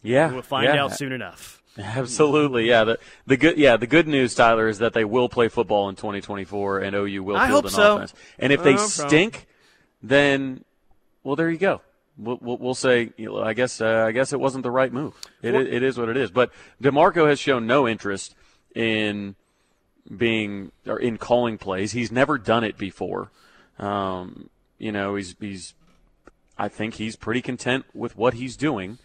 Yeah, 0.02 0.32
we'll 0.32 0.42
find 0.42 0.66
yeah. 0.66 0.84
out 0.84 0.94
soon 0.94 1.12
enough. 1.12 1.62
Absolutely, 1.78 2.68
yeah. 2.68 2.84
The 2.84 2.98
the 3.26 3.36
good 3.36 3.58
yeah 3.58 3.76
the 3.76 3.86
good 3.86 4.08
news, 4.08 4.34
Tyler, 4.34 4.68
is 4.68 4.78
that 4.78 4.92
they 4.92 5.04
will 5.04 5.28
play 5.28 5.48
football 5.48 5.88
in 5.88 5.94
2024, 5.94 6.80
and 6.80 6.96
OU 6.96 7.22
will 7.22 7.36
I 7.36 7.48
field 7.48 7.64
hope 7.64 7.64
an 7.66 7.70
so. 7.70 7.96
offense. 7.96 8.14
And 8.38 8.52
if 8.52 8.62
they 8.62 8.76
stink, 8.76 9.46
then 10.02 10.64
well, 11.22 11.36
there 11.36 11.50
you 11.50 11.58
go 11.58 11.80
we'll, 12.18 12.38
we'll, 12.40 12.74
say, 12.74 13.12
you 13.16 13.26
know, 13.26 13.42
I 13.42 13.52
guess, 13.52 13.80
uh, 13.80 14.04
I 14.06 14.12
guess 14.12 14.32
it 14.32 14.40
wasn't 14.40 14.62
the 14.62 14.70
right 14.70 14.92
move. 14.92 15.14
It, 15.42 15.52
well, 15.52 15.66
it 15.66 15.82
is 15.82 15.98
what 15.98 16.08
it 16.08 16.16
is. 16.16 16.30
But 16.30 16.52
Demarco 16.82 17.28
has 17.28 17.38
shown 17.38 17.66
no 17.66 17.86
interest 17.86 18.34
in 18.74 19.34
being 20.14 20.72
or 20.86 20.98
in 20.98 21.18
calling 21.18 21.58
plays. 21.58 21.92
He's 21.92 22.12
never 22.12 22.38
done 22.38 22.64
it 22.64 22.78
before. 22.78 23.30
Um, 23.78 24.50
you 24.78 24.92
know, 24.92 25.16
he's 25.16 25.34
he's. 25.40 25.74
I 26.58 26.68
think 26.68 26.94
he's 26.94 27.16
pretty 27.16 27.42
content 27.42 27.84
with 27.92 28.16
what 28.16 28.34
he's 28.34 28.56
doing, 28.56 28.98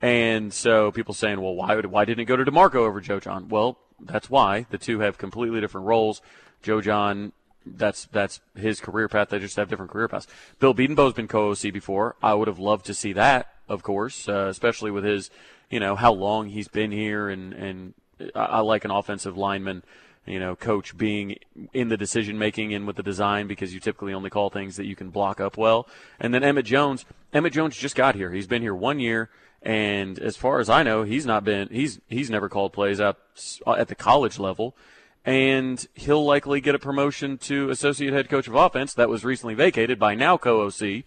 and 0.00 0.52
so 0.52 0.92
people 0.92 1.14
saying, 1.14 1.40
well, 1.40 1.54
why 1.54 1.74
would, 1.74 1.86
why 1.86 2.04
didn't 2.04 2.20
it 2.20 2.24
go 2.26 2.36
to 2.36 2.44
Demarco 2.44 2.76
over 2.76 3.00
Joe 3.00 3.18
Jon? 3.18 3.48
Well, 3.48 3.78
that's 3.98 4.30
why 4.30 4.66
the 4.70 4.78
two 4.78 5.00
have 5.00 5.18
completely 5.18 5.60
different 5.60 5.86
roles. 5.86 6.22
Joe 6.62 6.80
Jon 6.80 7.32
that's 7.66 8.06
that's 8.06 8.40
his 8.54 8.80
career 8.80 9.08
path. 9.08 9.28
They 9.28 9.38
just 9.38 9.56
have 9.56 9.68
different 9.68 9.90
career 9.90 10.08
paths. 10.08 10.26
Bill 10.58 10.74
Bedenbaugh's 10.74 11.14
been 11.14 11.28
co-OC 11.28 11.72
before. 11.72 12.16
I 12.22 12.34
would 12.34 12.48
have 12.48 12.58
loved 12.58 12.86
to 12.86 12.94
see 12.94 13.12
that, 13.14 13.54
of 13.68 13.82
course, 13.82 14.28
uh, 14.28 14.46
especially 14.48 14.90
with 14.90 15.04
his, 15.04 15.30
you 15.70 15.80
know, 15.80 15.94
how 15.96 16.12
long 16.12 16.48
he's 16.48 16.68
been 16.68 16.92
here, 16.92 17.28
and 17.28 17.52
and 17.52 17.94
I, 18.34 18.44
I 18.44 18.60
like 18.60 18.84
an 18.84 18.90
offensive 18.90 19.36
lineman, 19.36 19.82
you 20.26 20.40
know, 20.40 20.56
coach 20.56 20.96
being 20.96 21.36
in 21.72 21.88
the 21.88 21.96
decision 21.96 22.38
making 22.38 22.74
and 22.74 22.86
with 22.86 22.96
the 22.96 23.02
design 23.02 23.46
because 23.46 23.74
you 23.74 23.80
typically 23.80 24.14
only 24.14 24.30
call 24.30 24.50
things 24.50 24.76
that 24.76 24.86
you 24.86 24.96
can 24.96 25.10
block 25.10 25.40
up 25.40 25.56
well. 25.56 25.88
And 26.20 26.32
then 26.32 26.42
Emmett 26.42 26.66
Jones, 26.66 27.04
Emmett 27.32 27.52
Jones 27.52 27.76
just 27.76 27.96
got 27.96 28.14
here. 28.14 28.32
He's 28.32 28.46
been 28.46 28.62
here 28.62 28.74
one 28.74 29.00
year. 29.00 29.30
And 29.64 30.18
as 30.18 30.36
far 30.36 30.58
as 30.58 30.68
I 30.68 30.82
know, 30.82 31.04
he's 31.04 31.24
not 31.24 31.44
been 31.44 31.68
he's 31.70 32.00
he's 32.08 32.28
never 32.28 32.48
called 32.48 32.72
plays 32.72 32.98
up 32.98 33.20
at 33.64 33.86
the 33.86 33.94
college 33.94 34.40
level 34.40 34.74
and 35.24 35.86
he'll 35.94 36.24
likely 36.24 36.60
get 36.60 36.74
a 36.74 36.78
promotion 36.78 37.38
to 37.38 37.70
associate 37.70 38.12
head 38.12 38.28
coach 38.28 38.48
of 38.48 38.54
offense 38.54 38.94
that 38.94 39.08
was 39.08 39.24
recently 39.24 39.54
vacated 39.54 39.98
by 39.98 40.14
now 40.14 40.36
co-OC 40.36 41.04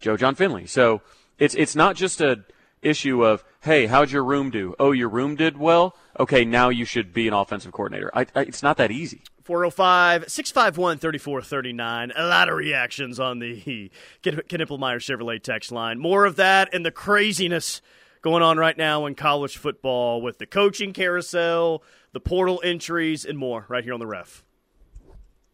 Joe 0.00 0.16
Jon 0.16 0.34
Finley. 0.34 0.66
So 0.66 1.02
it's 1.38 1.54
it's 1.54 1.76
not 1.76 1.96
just 1.96 2.20
a 2.20 2.44
issue 2.82 3.24
of 3.24 3.44
hey, 3.62 3.86
how'd 3.86 4.10
your 4.10 4.24
room 4.24 4.50
do? 4.50 4.74
Oh, 4.78 4.92
your 4.92 5.08
room 5.08 5.36
did 5.36 5.58
well. 5.58 5.94
Okay, 6.18 6.44
now 6.44 6.70
you 6.70 6.84
should 6.84 7.12
be 7.12 7.28
an 7.28 7.34
offensive 7.34 7.72
coordinator. 7.72 8.10
I, 8.14 8.26
I, 8.34 8.42
it's 8.42 8.62
not 8.62 8.78
that 8.78 8.90
easy. 8.90 9.22
405 9.42 10.30
651 10.30 10.98
3439. 10.98 12.12
A 12.16 12.26
lot 12.26 12.48
of 12.48 12.56
reactions 12.56 13.20
on 13.20 13.38
the 13.38 13.90
Ken 14.22 14.40
Ippelmeyer 14.48 14.98
Chevrolet 14.98 15.42
text 15.42 15.72
line. 15.72 15.98
More 15.98 16.24
of 16.24 16.36
that 16.36 16.72
and 16.72 16.86
the 16.86 16.90
craziness 16.90 17.82
going 18.22 18.42
on 18.42 18.58
right 18.58 18.76
now 18.76 19.06
in 19.06 19.14
college 19.14 19.56
football 19.56 20.20
with 20.20 20.38
the 20.38 20.46
coaching 20.46 20.92
carousel, 20.92 21.82
the 22.12 22.20
portal 22.20 22.60
entries, 22.64 23.24
and 23.24 23.38
more 23.38 23.66
right 23.68 23.84
here 23.84 23.94
on 23.94 24.00
the 24.00 24.06
ref. 24.06 24.44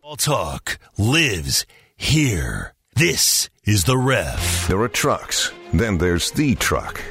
All 0.02 0.16
talk 0.16 0.78
lives 0.96 1.66
here. 1.96 2.74
This 2.94 3.50
is 3.64 3.84
the 3.84 3.98
ref. 3.98 4.68
There 4.68 4.80
are 4.80 4.88
trucks, 4.88 5.52
then 5.72 5.98
there's 5.98 6.30
the 6.30 6.54
truck. 6.54 7.02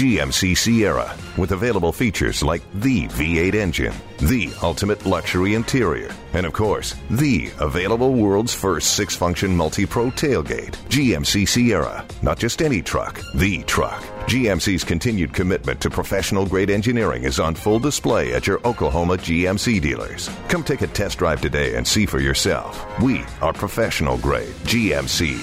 GMC 0.00 0.56
Sierra, 0.56 1.14
with 1.36 1.52
available 1.52 1.92
features 1.92 2.42
like 2.42 2.62
the 2.72 3.06
V8 3.08 3.52
engine, 3.52 3.92
the 4.20 4.50
ultimate 4.62 5.04
luxury 5.04 5.52
interior, 5.52 6.10
and 6.32 6.46
of 6.46 6.54
course, 6.54 6.94
the 7.10 7.50
available 7.58 8.14
world's 8.14 8.54
first 8.54 8.96
six 8.96 9.14
function 9.14 9.54
multi 9.54 9.84
pro 9.84 10.06
tailgate. 10.06 10.70
GMC 10.88 11.46
Sierra, 11.46 12.02
not 12.22 12.38
just 12.38 12.62
any 12.62 12.80
truck, 12.80 13.20
the 13.34 13.62
truck. 13.64 14.00
GMC's 14.24 14.84
continued 14.84 15.34
commitment 15.34 15.82
to 15.82 15.90
professional 15.90 16.46
grade 16.46 16.70
engineering 16.70 17.24
is 17.24 17.38
on 17.38 17.54
full 17.54 17.78
display 17.78 18.32
at 18.32 18.46
your 18.46 18.66
Oklahoma 18.66 19.18
GMC 19.18 19.82
dealers. 19.82 20.30
Come 20.48 20.64
take 20.64 20.80
a 20.80 20.86
test 20.86 21.18
drive 21.18 21.42
today 21.42 21.74
and 21.74 21.86
see 21.86 22.06
for 22.06 22.20
yourself. 22.20 22.86
We 23.00 23.22
are 23.42 23.52
professional 23.52 24.16
grade 24.16 24.54
GMC. 24.64 25.36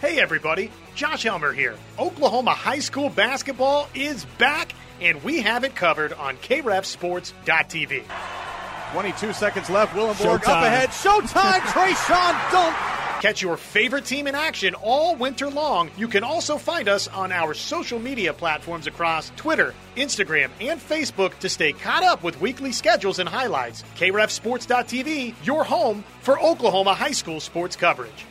Hey, 0.00 0.22
everybody. 0.22 0.70
Josh 0.94 1.24
Helmer 1.24 1.52
here. 1.52 1.76
Oklahoma 1.98 2.52
high 2.52 2.78
school 2.78 3.10
basketball 3.10 3.88
is 3.94 4.24
back, 4.38 4.72
and 5.00 5.22
we 5.24 5.40
have 5.40 5.64
it 5.64 5.74
covered 5.74 6.12
on 6.12 6.36
KREFSports.tv. 6.38 8.04
22 8.92 9.32
seconds 9.32 9.68
left. 9.70 9.94
Willenborg 9.94 10.46
up 10.46 10.64
ahead. 10.64 10.90
Showtime. 10.90 11.60
Traeshon 11.60 12.52
Dunk. 12.52 12.76
Catch 13.20 13.42
your 13.42 13.56
favorite 13.56 14.04
team 14.04 14.26
in 14.26 14.34
action 14.34 14.74
all 14.74 15.16
winter 15.16 15.48
long. 15.48 15.90
You 15.96 16.08
can 16.08 16.22
also 16.22 16.58
find 16.58 16.88
us 16.88 17.08
on 17.08 17.32
our 17.32 17.54
social 17.54 17.98
media 17.98 18.34
platforms 18.34 18.86
across 18.86 19.32
Twitter, 19.34 19.74
Instagram, 19.96 20.50
and 20.60 20.78
Facebook 20.78 21.36
to 21.38 21.48
stay 21.48 21.72
caught 21.72 22.04
up 22.04 22.22
with 22.22 22.40
weekly 22.40 22.70
schedules 22.70 23.18
and 23.18 23.28
highlights. 23.28 23.82
KREFSports.tv, 23.96 25.34
your 25.42 25.64
home 25.64 26.04
for 26.20 26.38
Oklahoma 26.38 26.94
high 26.94 27.12
school 27.12 27.40
sports 27.40 27.76
coverage. 27.76 28.26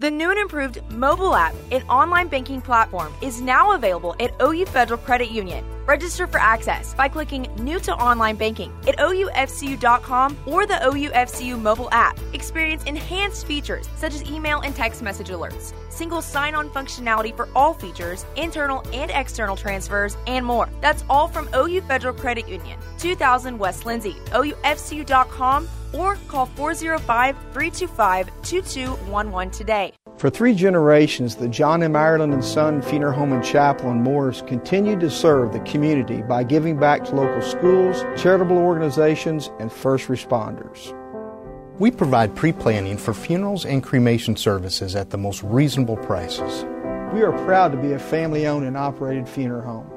The 0.00 0.10
new 0.10 0.28
and 0.28 0.40
improved 0.40 0.82
mobile 0.90 1.36
app 1.36 1.54
and 1.70 1.84
online 1.88 2.26
banking 2.26 2.60
platform 2.60 3.14
is 3.22 3.40
now 3.40 3.74
available 3.74 4.16
at 4.18 4.32
OU 4.42 4.66
Federal 4.66 4.98
Credit 4.98 5.30
Union. 5.30 5.64
Register 5.86 6.26
for 6.26 6.38
access 6.38 6.94
by 6.94 7.08
clicking 7.08 7.42
New 7.60 7.78
to 7.78 7.94
Online 7.94 8.34
Banking 8.34 8.72
at 8.88 8.98
OUFCU.com 8.98 10.36
or 10.46 10.66
the 10.66 10.74
OUFCU 10.74 11.60
mobile 11.62 11.88
app. 11.92 12.18
Experience 12.32 12.82
enhanced 12.84 13.46
features 13.46 13.88
such 13.94 14.14
as 14.14 14.24
email 14.24 14.62
and 14.62 14.74
text 14.74 15.00
message 15.00 15.28
alerts, 15.28 15.72
single 15.90 16.22
sign 16.22 16.56
on 16.56 16.70
functionality 16.70 17.34
for 17.36 17.48
all 17.54 17.72
features, 17.72 18.26
internal 18.34 18.84
and 18.92 19.12
external 19.12 19.54
transfers, 19.54 20.16
and 20.26 20.44
more. 20.44 20.68
That's 20.80 21.04
all 21.08 21.28
from 21.28 21.48
OU 21.54 21.82
Federal 21.82 22.14
Credit 22.14 22.48
Union, 22.48 22.80
2000 22.98 23.56
West 23.56 23.86
Lindsey, 23.86 24.16
OUFCU.com 24.32 25.68
or 25.94 26.16
call 26.28 26.46
405 26.46 27.36
325 27.52 28.30
2211 28.42 29.50
today. 29.50 29.92
For 30.16 30.30
three 30.30 30.54
generations, 30.54 31.34
the 31.34 31.48
John 31.48 31.82
M. 31.82 31.96
Ireland 31.96 32.32
and 32.32 32.44
Son 32.44 32.80
Funeral 32.80 33.14
Home 33.14 33.32
and 33.32 33.44
Chapel 33.44 33.90
in 33.90 34.02
Morris 34.02 34.42
continued 34.46 35.00
to 35.00 35.10
serve 35.10 35.52
the 35.52 35.60
community 35.60 36.22
by 36.22 36.44
giving 36.44 36.78
back 36.78 37.04
to 37.04 37.14
local 37.14 37.42
schools, 37.42 38.02
charitable 38.16 38.56
organizations, 38.56 39.50
and 39.58 39.72
first 39.72 40.06
responders. 40.08 40.98
We 41.80 41.90
provide 41.90 42.36
pre 42.36 42.52
planning 42.52 42.96
for 42.96 43.12
funerals 43.12 43.66
and 43.66 43.82
cremation 43.82 44.36
services 44.36 44.94
at 44.94 45.10
the 45.10 45.18
most 45.18 45.42
reasonable 45.42 45.96
prices. 45.96 46.64
We 47.12 47.22
are 47.22 47.32
proud 47.44 47.72
to 47.72 47.78
be 47.78 47.92
a 47.92 47.98
family 47.98 48.46
owned 48.46 48.64
and 48.64 48.76
operated 48.76 49.28
funeral 49.28 49.62
home. 49.62 49.90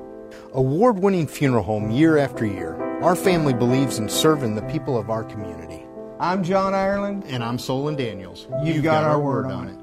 Award 0.53 0.99
winning 0.99 1.27
funeral 1.27 1.63
home 1.63 1.91
year 1.91 2.17
after 2.17 2.45
year, 2.45 2.75
our 3.01 3.15
family 3.15 3.53
believes 3.53 3.99
in 3.99 4.09
serving 4.09 4.55
the 4.55 4.63
people 4.63 4.97
of 4.97 5.11
our 5.11 5.23
community. 5.23 5.86
I'm 6.19 6.43
John 6.43 6.73
Ireland. 6.73 7.25
And 7.27 7.43
I'm 7.43 7.59
Solon 7.59 7.95
Daniels. 7.95 8.47
You've, 8.63 8.77
You've 8.77 8.83
got, 8.83 9.03
got, 9.03 9.11
our 9.11 9.19
word, 9.19 9.45
word 9.45 9.51
on 9.51 9.67
it. 9.69 9.77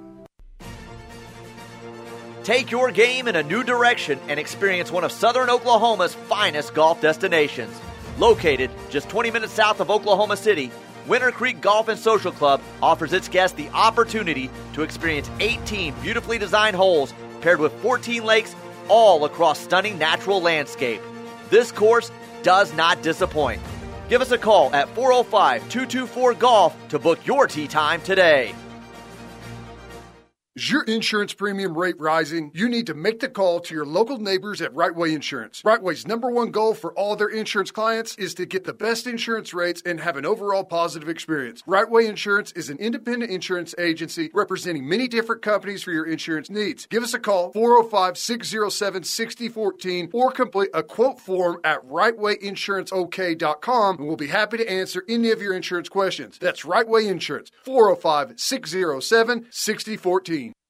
Take 2.43 2.71
your 2.71 2.91
game 2.91 3.29
in 3.29 3.37
a 3.37 3.43
new 3.43 3.63
direction 3.63 4.19
and 4.29 4.39
experience 4.41 4.91
one 4.91 5.05
of 5.05 5.13
Southern 5.13 5.49
Oklahoma's 5.49 6.13
finest 6.13 6.75
golf 6.75 7.01
destinations. 7.01 7.81
Located 8.19 8.71
just 8.91 9.09
20 9.09 9.31
minutes 9.31 9.53
south 9.53 9.81
of 9.81 9.91
Oklahoma 9.91 10.37
City, 10.37 10.71
Winter 11.07 11.31
Creek 11.31 11.61
Golf 11.61 11.89
and 11.89 11.99
Social 11.99 12.33
Club 12.33 12.61
offers 12.83 13.13
its 13.13 13.29
guests 13.29 13.57
the 13.57 13.69
opportunity 13.71 14.51
to 14.73 14.83
experience 14.83 15.31
18 15.41 15.95
beautifully 16.03 16.39
designed 16.39 16.77
holes 16.77 17.15
paired 17.43 17.61
with 17.61 17.73
14 17.75 18.25
lakes 18.25 18.57
all 18.89 19.25
across 19.25 19.61
stunning 19.61 19.99
natural 19.99 20.43
landscape. 20.43 21.01
This 21.51 21.71
course 21.71 22.11
does 22.43 22.75
not 22.75 23.03
disappoint. 23.03 23.63
Give 24.09 24.21
us 24.21 24.31
a 24.33 24.39
call 24.39 24.75
at 24.75 24.89
405 24.95 25.69
224 25.71 26.35
Golf 26.35 26.89
to 26.89 26.99
book 26.99 27.27
your 27.27 27.47
tee 27.47 27.67
time 27.67 28.01
today. 28.03 28.55
Is 30.57 30.71
your 30.71 30.85
insurance 30.85 31.35
premium 31.35 31.77
rate 31.77 31.99
rising? 31.99 32.53
You 32.55 32.69
need 32.69 32.87
to 32.87 32.95
make 32.95 33.19
the 33.19 33.29
call 33.29 33.59
to 33.59 33.75
your 33.75 33.85
local 33.85 34.19
neighbors 34.19 34.63
at 34.63 34.73
Right 34.73 34.95
Way 34.95 35.13
Insurance. 35.13 35.61
Right 35.65 35.83
Way's 35.83 36.07
number 36.07 36.31
one 36.31 36.53
goal 36.53 36.75
for 36.75 36.93
all 36.93 37.17
their 37.17 37.27
insurance 37.27 37.73
clients 37.73 38.15
is 38.19 38.35
to 38.35 38.47
get 38.47 38.63
the 38.63 38.73
best 38.73 39.09
insurance 39.09 39.53
rates 39.53 39.83
and 39.85 39.99
have 39.99 40.17
an 40.17 40.25
overall 40.25 40.63
positive 40.63 41.09
experience. 41.09 41.63
Rightway 41.63 42.09
Insurance 42.09 42.53
is 42.53 42.71
an 42.71 42.79
independent 42.79 43.33
insurance 43.33 43.75
agency 43.79 44.31
representing 44.33 44.89
many 44.89 45.09
different 45.09 45.43
companies 45.43 45.83
for 45.83 45.91
your 45.91 46.07
insurance 46.07 46.49
needs. 46.49 46.87
Give 46.87 47.03
us 47.03 47.15
a 47.15 47.19
call 47.19 47.51
405 47.51 48.17
607 48.17 49.03
6014 49.03 50.11
or 50.13 50.31
complete 50.31 50.71
a 50.73 50.85
quote 50.85 51.19
form 51.19 51.59
at 51.65 51.85
rightwayinsuranceok.com 51.85 53.99
and 53.99 54.07
we'll 54.07 54.17
be 54.17 54.29
happy 54.29 54.59
to 54.59 54.71
answer 54.71 55.03
any 55.09 55.33
of 55.33 55.43
your 55.43 55.53
insurance 55.53 55.89
questions. 55.89 56.39
That's 56.39 56.65
Right 56.65 56.87
Way 56.87 57.09
Insurance 57.09 57.51
405 57.65 58.39
607 58.39 59.49
6014. 59.51 60.44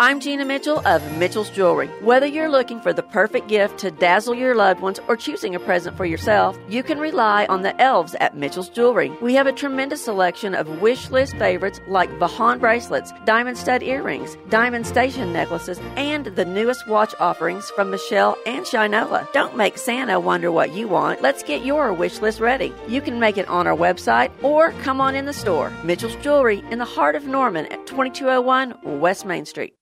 I'm 0.00 0.20
Gina 0.20 0.44
Mitchell 0.44 0.80
of 0.86 1.02
Mitchell's 1.18 1.50
Jewelry. 1.50 1.88
Whether 2.02 2.24
you're 2.24 2.48
looking 2.48 2.80
for 2.80 2.92
the 2.92 3.02
perfect 3.02 3.48
gift 3.48 3.78
to 3.80 3.90
dazzle 3.90 4.36
your 4.36 4.54
loved 4.54 4.80
ones 4.80 5.00
or 5.08 5.16
choosing 5.16 5.56
a 5.56 5.58
present 5.58 5.96
for 5.96 6.04
yourself, 6.06 6.56
you 6.68 6.84
can 6.84 7.00
rely 7.00 7.46
on 7.46 7.62
the 7.62 7.74
elves 7.82 8.14
at 8.20 8.36
Mitchell's 8.36 8.68
Jewelry. 8.68 9.10
We 9.20 9.34
have 9.34 9.48
a 9.48 9.52
tremendous 9.52 10.04
selection 10.04 10.54
of 10.54 10.80
wish 10.80 11.10
list 11.10 11.36
favorites 11.36 11.80
like 11.88 12.10
Vahan 12.20 12.60
bracelets, 12.60 13.12
diamond 13.24 13.58
stud 13.58 13.82
earrings, 13.82 14.36
diamond 14.50 14.86
station 14.86 15.32
necklaces, 15.32 15.80
and 15.96 16.26
the 16.26 16.44
newest 16.44 16.86
watch 16.86 17.12
offerings 17.18 17.68
from 17.70 17.90
Michele 17.90 18.38
and 18.46 18.64
Shinola. 18.64 19.26
Don't 19.32 19.56
make 19.56 19.78
Santa 19.78 20.20
wonder 20.20 20.52
what 20.52 20.72
you 20.72 20.86
want. 20.86 21.22
Let's 21.22 21.42
get 21.42 21.64
your 21.64 21.92
wish 21.92 22.20
list 22.20 22.38
ready. 22.38 22.72
You 22.86 23.00
can 23.00 23.18
make 23.18 23.36
it 23.36 23.48
on 23.48 23.66
our 23.66 23.76
website 23.76 24.30
or 24.44 24.70
come 24.82 25.00
on 25.00 25.16
in 25.16 25.24
the 25.24 25.32
store. 25.32 25.72
Mitchell's 25.82 26.14
Jewelry 26.22 26.62
in 26.70 26.78
the 26.78 26.84
heart 26.84 27.16
of 27.16 27.26
Norman 27.26 27.66
at 27.66 27.84
2201 27.88 29.00
West 29.00 29.26
Main 29.26 29.44
Street. 29.44 29.74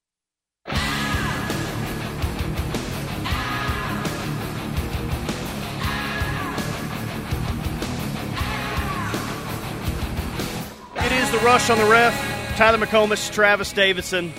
Rush 11.47 11.71
on 11.71 11.79
the 11.79 11.85
ref. 11.85 12.57
Tyler 12.57 12.85
McComas, 12.85 13.33
Travis 13.33 13.73
Davidson. 13.73 14.33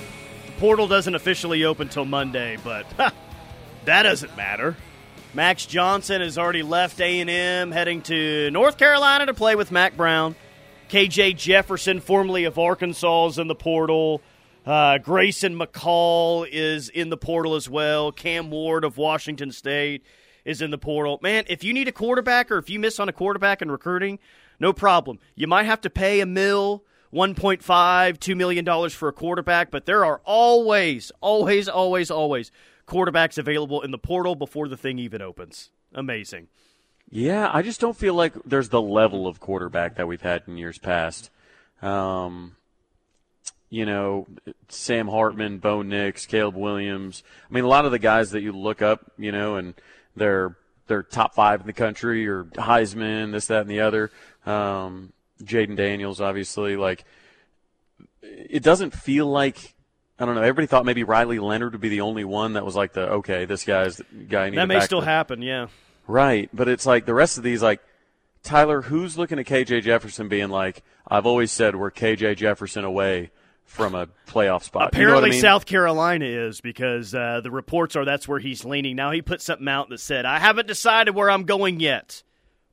The 0.45 0.51
portal 0.59 0.89
doesn't 0.89 1.15
officially 1.15 1.63
open 1.63 1.87
till 1.87 2.03
Monday, 2.03 2.57
but 2.61 2.85
ha, 2.97 3.13
that 3.85 4.03
doesn't 4.03 4.35
matter. 4.35 4.75
Max 5.33 5.65
Johnson 5.65 6.19
has 6.19 6.37
already 6.37 6.63
left 6.63 6.99
A&M, 6.99 7.71
heading 7.71 8.01
to 8.01 8.51
North 8.51 8.77
Carolina 8.77 9.25
to 9.25 9.33
play 9.33 9.55
with 9.55 9.71
Mack 9.71 9.95
Brown. 9.95 10.35
KJ 10.89 11.37
Jefferson, 11.37 12.01
formerly 12.01 12.43
of 12.43 12.59
Arkansas, 12.59 13.27
is 13.27 13.39
in 13.39 13.47
the 13.47 13.55
portal. 13.55 14.21
Uh, 14.65 14.97
Grayson 14.97 15.57
McCall 15.57 16.45
is 16.51 16.89
in 16.89 17.09
the 17.09 17.15
portal 17.15 17.55
as 17.55 17.69
well. 17.69 18.11
Cam 18.11 18.51
Ward 18.51 18.83
of 18.83 18.97
Washington 18.97 19.53
State 19.53 20.03
is 20.43 20.61
in 20.61 20.71
the 20.71 20.77
portal. 20.77 21.19
Man, 21.21 21.45
if 21.47 21.63
you 21.63 21.73
need 21.73 21.87
a 21.87 21.93
quarterback 21.93 22.51
or 22.51 22.57
if 22.57 22.69
you 22.69 22.79
miss 22.81 22.99
on 22.99 23.07
a 23.07 23.13
quarterback 23.13 23.61
in 23.61 23.71
recruiting, 23.71 24.19
no 24.59 24.73
problem. 24.73 25.19
You 25.35 25.47
might 25.47 25.67
have 25.67 25.79
to 25.81 25.89
pay 25.89 26.19
a 26.19 26.25
mill, 26.25 26.83
1.5, 27.13 27.61
$2 27.61 28.37
million 28.37 28.89
for 28.89 29.07
a 29.09 29.13
quarterback, 29.13 29.71
but 29.71 29.85
there 29.85 30.03
are 30.03 30.21
always, 30.25 31.11
always, 31.21 31.67
always, 31.67 32.11
always 32.11 32.51
quarterbacks 32.87 33.37
available 33.37 33.81
in 33.81 33.91
the 33.91 33.97
portal 33.97 34.35
before 34.35 34.67
the 34.67 34.77
thing 34.77 34.99
even 34.99 35.21
opens. 35.21 35.69
Amazing. 35.93 36.47
Yeah, 37.09 37.49
I 37.53 37.61
just 37.61 37.79
don't 37.79 37.95
feel 37.95 38.13
like 38.13 38.33
there's 38.43 38.69
the 38.69 38.81
level 38.81 39.27
of 39.27 39.39
quarterback 39.39 39.95
that 39.95 40.07
we've 40.07 40.21
had 40.21 40.43
in 40.47 40.57
years 40.57 40.77
past. 40.77 41.29
Um, 41.81 42.55
you 43.69 43.85
know, 43.85 44.27
Sam 44.67 45.07
Hartman, 45.07 45.59
Bo 45.59 45.81
Nix, 45.81 46.25
Caleb 46.25 46.55
Williams. 46.55 47.23
I 47.49 47.53
mean, 47.53 47.63
a 47.63 47.69
lot 47.69 47.85
of 47.85 47.91
the 47.91 47.99
guys 47.99 48.31
that 48.31 48.41
you 48.41 48.51
look 48.51 48.81
up, 48.81 49.11
you 49.17 49.31
know, 49.31 49.55
and 49.55 49.73
they're 50.15 50.57
they're 50.87 51.03
top 51.03 51.33
five 51.33 51.61
in 51.61 51.67
the 51.67 51.73
country 51.73 52.27
or 52.27 52.45
Heisman, 52.45 53.31
this, 53.31 53.47
that, 53.47 53.61
and 53.61 53.69
the 53.69 53.81
other. 53.81 54.09
Um, 54.45 55.11
Jayden 55.43 55.75
Daniels, 55.75 56.21
obviously, 56.21 56.75
like 56.75 57.05
it 58.21 58.63
doesn't 58.63 58.93
feel 58.93 59.27
like 59.27 59.75
I 60.19 60.25
don't 60.25 60.35
know. 60.35 60.41
Everybody 60.41 60.67
thought 60.67 60.85
maybe 60.85 61.03
Riley 61.03 61.39
Leonard 61.39 61.73
would 61.73 61.81
be 61.81 61.89
the 61.89 62.01
only 62.01 62.23
one 62.23 62.53
that 62.53 62.65
was 62.65 62.75
like 62.75 62.93
the 62.93 63.09
okay, 63.09 63.45
this 63.45 63.63
guy's 63.63 63.97
the 63.97 64.03
guy. 64.27 64.45
I 64.45 64.49
need 64.49 64.57
That 64.57 64.67
may 64.67 64.79
still 64.79 65.01
happen, 65.01 65.41
yeah. 65.41 65.67
Right, 66.07 66.49
but 66.53 66.67
it's 66.67 66.85
like 66.85 67.05
the 67.05 67.13
rest 67.13 67.37
of 67.37 67.43
these, 67.43 67.61
like 67.61 67.81
Tyler, 68.43 68.81
who's 68.81 69.17
looking 69.17 69.39
at 69.39 69.45
KJ 69.45 69.83
Jefferson 69.83 70.29
being 70.29 70.49
like, 70.49 70.83
I've 71.07 71.25
always 71.25 71.51
said 71.51 71.75
we're 71.75 71.91
KJ 71.91 72.37
Jefferson 72.37 72.85
away 72.85 73.31
from 73.65 73.93
a 73.93 74.07
playoff 74.25 74.63
spot. 74.63 74.93
You 74.93 75.01
know 75.01 75.09
Apparently, 75.09 75.21
what 75.21 75.27
I 75.27 75.31
mean? 75.31 75.41
South 75.41 75.65
Carolina 75.65 76.25
is 76.25 76.61
because 76.61 77.13
uh, 77.13 77.41
the 77.43 77.51
reports 77.51 77.95
are 77.95 78.05
that's 78.05 78.27
where 78.27 78.39
he's 78.39 78.63
leaning. 78.65 78.95
Now 78.95 79.11
he 79.11 79.21
put 79.21 79.41
something 79.41 79.67
out 79.67 79.89
that 79.89 79.99
said, 79.99 80.25
"I 80.25 80.39
haven't 80.39 80.67
decided 80.67 81.13
where 81.13 81.29
I'm 81.29 81.43
going 81.43 81.79
yet," 81.79 82.23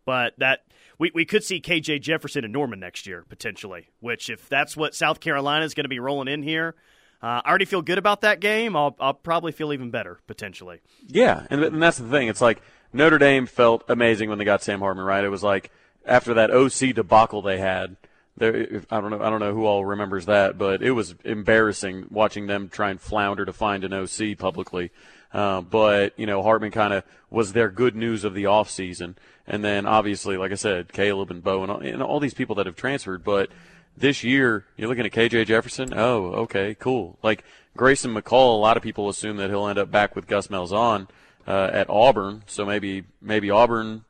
but 0.05 0.35
that 0.39 0.61
we 1.05 1.11
we 1.15 1.25
could 1.27 1.45
see 1.45 1.61
KJ 1.61 2.01
Jefferson 2.01 2.45
and 2.45 2.53
Norman 2.53 2.81
next 2.81 3.07
year 3.07 3.25
potentially. 3.29 3.89
Which, 4.01 4.31
if 4.31 4.49
that's 4.49 4.77
what 4.77 4.95
South 4.95 5.21
Carolina 5.21 5.65
is 5.65 5.75
going 5.75 5.85
to 5.85 5.89
be 5.89 5.99
rolling 5.99 6.29
in 6.29 6.43
here, 6.43 6.75
uh, 7.23 7.43
I 7.45 7.49
already 7.51 7.67
feel 7.67 7.83
good 7.83 7.99
about 7.99 8.23
that 8.23 8.41
game. 8.41 8.75
I'll 8.75 8.97
I'll 8.99 9.13
probably 9.13 9.53
feel 9.53 9.73
even 9.75 9.91
better 9.91 10.19
potentially. 10.27 10.81
Yeah, 11.07 11.47
and, 11.51 11.63
and 11.63 11.83
that's 11.83 11.99
the 11.99 12.09
thing. 12.09 12.29
It's 12.29 12.41
like 12.41 12.63
Notre 12.93 13.19
Dame 13.19 13.47
felt 13.47 13.85
amazing 13.89 14.31
when 14.31 14.39
they 14.39 14.47
got 14.47 14.63
Sam 14.63 14.81
Hartman. 14.81 15.05
Right? 15.05 15.25
It 15.25 15.29
was 15.29 15.43
like 15.43 15.71
after 16.07 16.35
that 16.35 16.51
OC 16.51 16.95
debacle 16.95 17.43
they 17.43 17.59
had. 17.59 17.97
There, 18.37 18.83
I 18.91 19.01
don't 19.01 19.11
know. 19.11 19.23
I 19.23 19.31
don't 19.31 19.41
know 19.41 19.53
who 19.53 19.67
all 19.67 19.85
remembers 19.85 20.27
that, 20.27 20.57
but 20.59 20.83
it 20.83 20.93
was 20.93 21.15
embarrassing 21.23 22.07
watching 22.11 22.47
them 22.47 22.69
try 22.69 22.91
and 22.91 23.01
flounder 23.01 23.45
to 23.45 23.53
find 23.53 23.85
an 23.85 23.93
OC 23.93 24.39
publicly. 24.39 24.91
Uh, 25.35 25.61
but 25.61 26.17
you 26.17 26.27
know, 26.27 26.43
Hartman 26.43 26.71
kind 26.71 26.95
of 26.95 27.03
was 27.29 27.53
their 27.53 27.69
good 27.69 27.97
news 27.97 28.23
of 28.23 28.35
the 28.35 28.47
off 28.47 28.71
season, 28.71 29.17
and 29.49 29.65
then 29.65 29.85
obviously, 29.85 30.37
like 30.37 30.53
I 30.53 30.55
said, 30.55 30.93
Caleb 30.93 31.31
and 31.33 31.43
Bo 31.43 31.63
and 31.63 31.73
all, 31.73 31.81
and 31.81 32.01
all 32.01 32.21
these 32.21 32.35
people 32.35 32.55
that 32.55 32.67
have 32.67 32.77
transferred. 32.77 33.25
But 33.25 33.51
this 33.97 34.23
year, 34.23 34.65
you're 34.77 34.89
looking 34.89 35.05
at 35.05 35.11
KJ 35.13 35.47
Jefferson. 35.47 35.93
Oh, 35.93 36.27
okay, 36.45 36.77
cool. 36.79 37.19
Like 37.21 37.43
Grayson 37.77 38.15
McCall, 38.15 38.55
a 38.55 38.61
lot 38.61 38.77
of 38.77 38.83
people 38.85 39.09
assume 39.09 39.37
that 39.39 39.51
he'll 39.51 39.67
end 39.67 39.79
up 39.79 39.91
back 39.91 40.15
with 40.15 40.29
Gus 40.29 40.47
Malzahn 40.47 41.09
uh, 41.49 41.71
at 41.73 41.91
Auburn. 41.91 42.45
So 42.47 42.65
maybe 42.65 43.03
maybe 43.21 43.51
Auburn, 43.51 44.05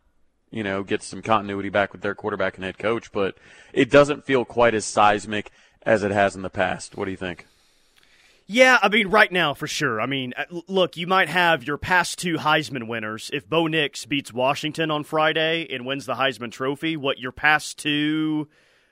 you 0.50 0.62
know, 0.62 0.82
gets 0.82 1.06
some 1.06 1.22
continuity 1.22 1.70
back 1.70 1.92
with 1.92 2.02
their 2.02 2.14
quarterback 2.14 2.56
and 2.56 2.64
head 2.66 2.76
coach. 2.76 3.10
But 3.12 3.38
it 3.72 3.90
doesn't 3.90 4.26
feel 4.26 4.44
quite 4.44 4.74
as 4.74 4.84
seismic 4.84 5.50
as 5.86 6.02
it 6.02 6.10
has 6.10 6.36
in 6.36 6.42
the 6.42 6.50
past. 6.50 6.98
What 6.98 7.06
do 7.06 7.10
you 7.12 7.16
think? 7.16 7.46
Yeah, 8.46 8.78
I 8.82 8.88
mean, 8.88 9.08
right 9.08 9.32
now 9.32 9.54
for 9.54 9.66
sure. 9.66 10.00
I 10.00 10.06
mean, 10.06 10.34
uh, 10.36 10.44
look, 10.68 10.96
you 10.96 11.06
might 11.06 11.28
have 11.28 11.64
your 11.64 11.78
past 11.78 12.18
two 12.18 12.36
Heisman 12.36 12.88
winners. 12.88 13.30
If 13.32 13.48
Bo 13.48 13.66
Nix 13.66 14.04
beats 14.04 14.32
Washington 14.32 14.90
on 14.90 15.04
Friday 15.04 15.66
and 15.70 15.86
wins 15.86 16.04
the 16.04 16.14
Heisman 16.14 16.52
Trophy, 16.52 16.96
what 16.96 17.18
your 17.18 17.32
past 17.32 17.78
two? 17.78 18.48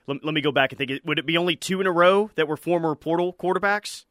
Let, 0.07 0.25
let 0.25 0.33
me 0.33 0.41
go 0.41 0.51
back 0.51 0.71
and 0.71 0.77
think. 0.77 0.91
Would 1.05 1.19
it 1.19 1.25
be 1.25 1.37
only 1.37 1.55
two 1.55 1.81
in 1.81 1.87
a 1.87 1.91
row 1.91 2.31
that 2.35 2.47
were 2.47 2.57
former 2.57 2.95
portal 2.95 3.33
quarterbacks? 3.33 4.05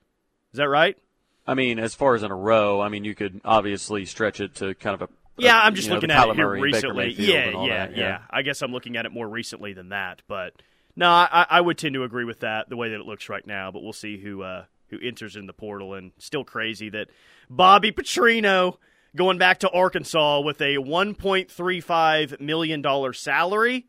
Is 0.53 0.59
that 0.59 0.69
right? 0.69 0.97
I 1.45 1.55
mean, 1.55 1.81
as 1.81 1.95
far 1.95 2.15
as 2.15 2.23
in 2.23 2.31
a 2.31 2.37
row, 2.37 2.81
I 2.81 2.89
mean, 2.89 3.05
you 3.05 3.17
could 3.17 3.41
obviously 3.45 4.05
stretch 4.05 4.41
it 4.41 4.55
to 4.57 4.75
kind 4.75 4.95
of 4.95 5.03
a. 5.03 5.13
Yeah, 5.39 5.59
I'm 5.59 5.75
just 5.75 5.87
you 5.87 5.91
know, 5.91 5.97
looking 5.97 6.11
at 6.13 6.29
it 6.29 6.37
here 6.37 6.49
recently. 6.49 7.07
Mayfield 7.07 7.67
Yeah, 7.67 7.89
yeah, 7.89 7.89
yeah, 7.95 8.19
I 8.31 8.43
guess 8.43 8.63
I'm 8.63 8.71
looking 8.71 8.97
at 8.97 9.07
it 9.07 9.13
more 9.13 9.29
recently 9.29 9.73
than 9.73 9.89
that, 9.89 10.23
but 10.29 10.55
no, 10.95 11.09
I, 11.09 11.47
I 11.49 11.61
would 11.61 11.79
tend 11.79 11.95
to 11.95 12.05
agree 12.05 12.25
with 12.25 12.41
that 12.41 12.69
the 12.69 12.77
way 12.77 12.91
that 12.91 13.01
it 13.01 13.07
looks 13.07 13.29
right 13.29 13.45
now. 13.47 13.71
But 13.73 13.83
we'll 13.83 13.95
see 13.95 14.19
who 14.19 14.43
uh, 14.43 14.67
who 14.93 15.05
enters 15.05 15.35
in 15.35 15.47
the 15.47 15.53
portal. 15.53 15.95
And 15.95 16.13
still 16.19 16.45
crazy 16.45 16.91
that 16.91 17.09
Bobby 17.51 17.91
Petrino 17.91 18.77
going 19.17 19.39
back 19.39 19.59
to 19.61 19.71
Arkansas 19.71 20.41
with 20.41 20.61
a 20.61 20.77
$1.35 20.77 22.41
million 22.41 23.13
salary 23.13 23.87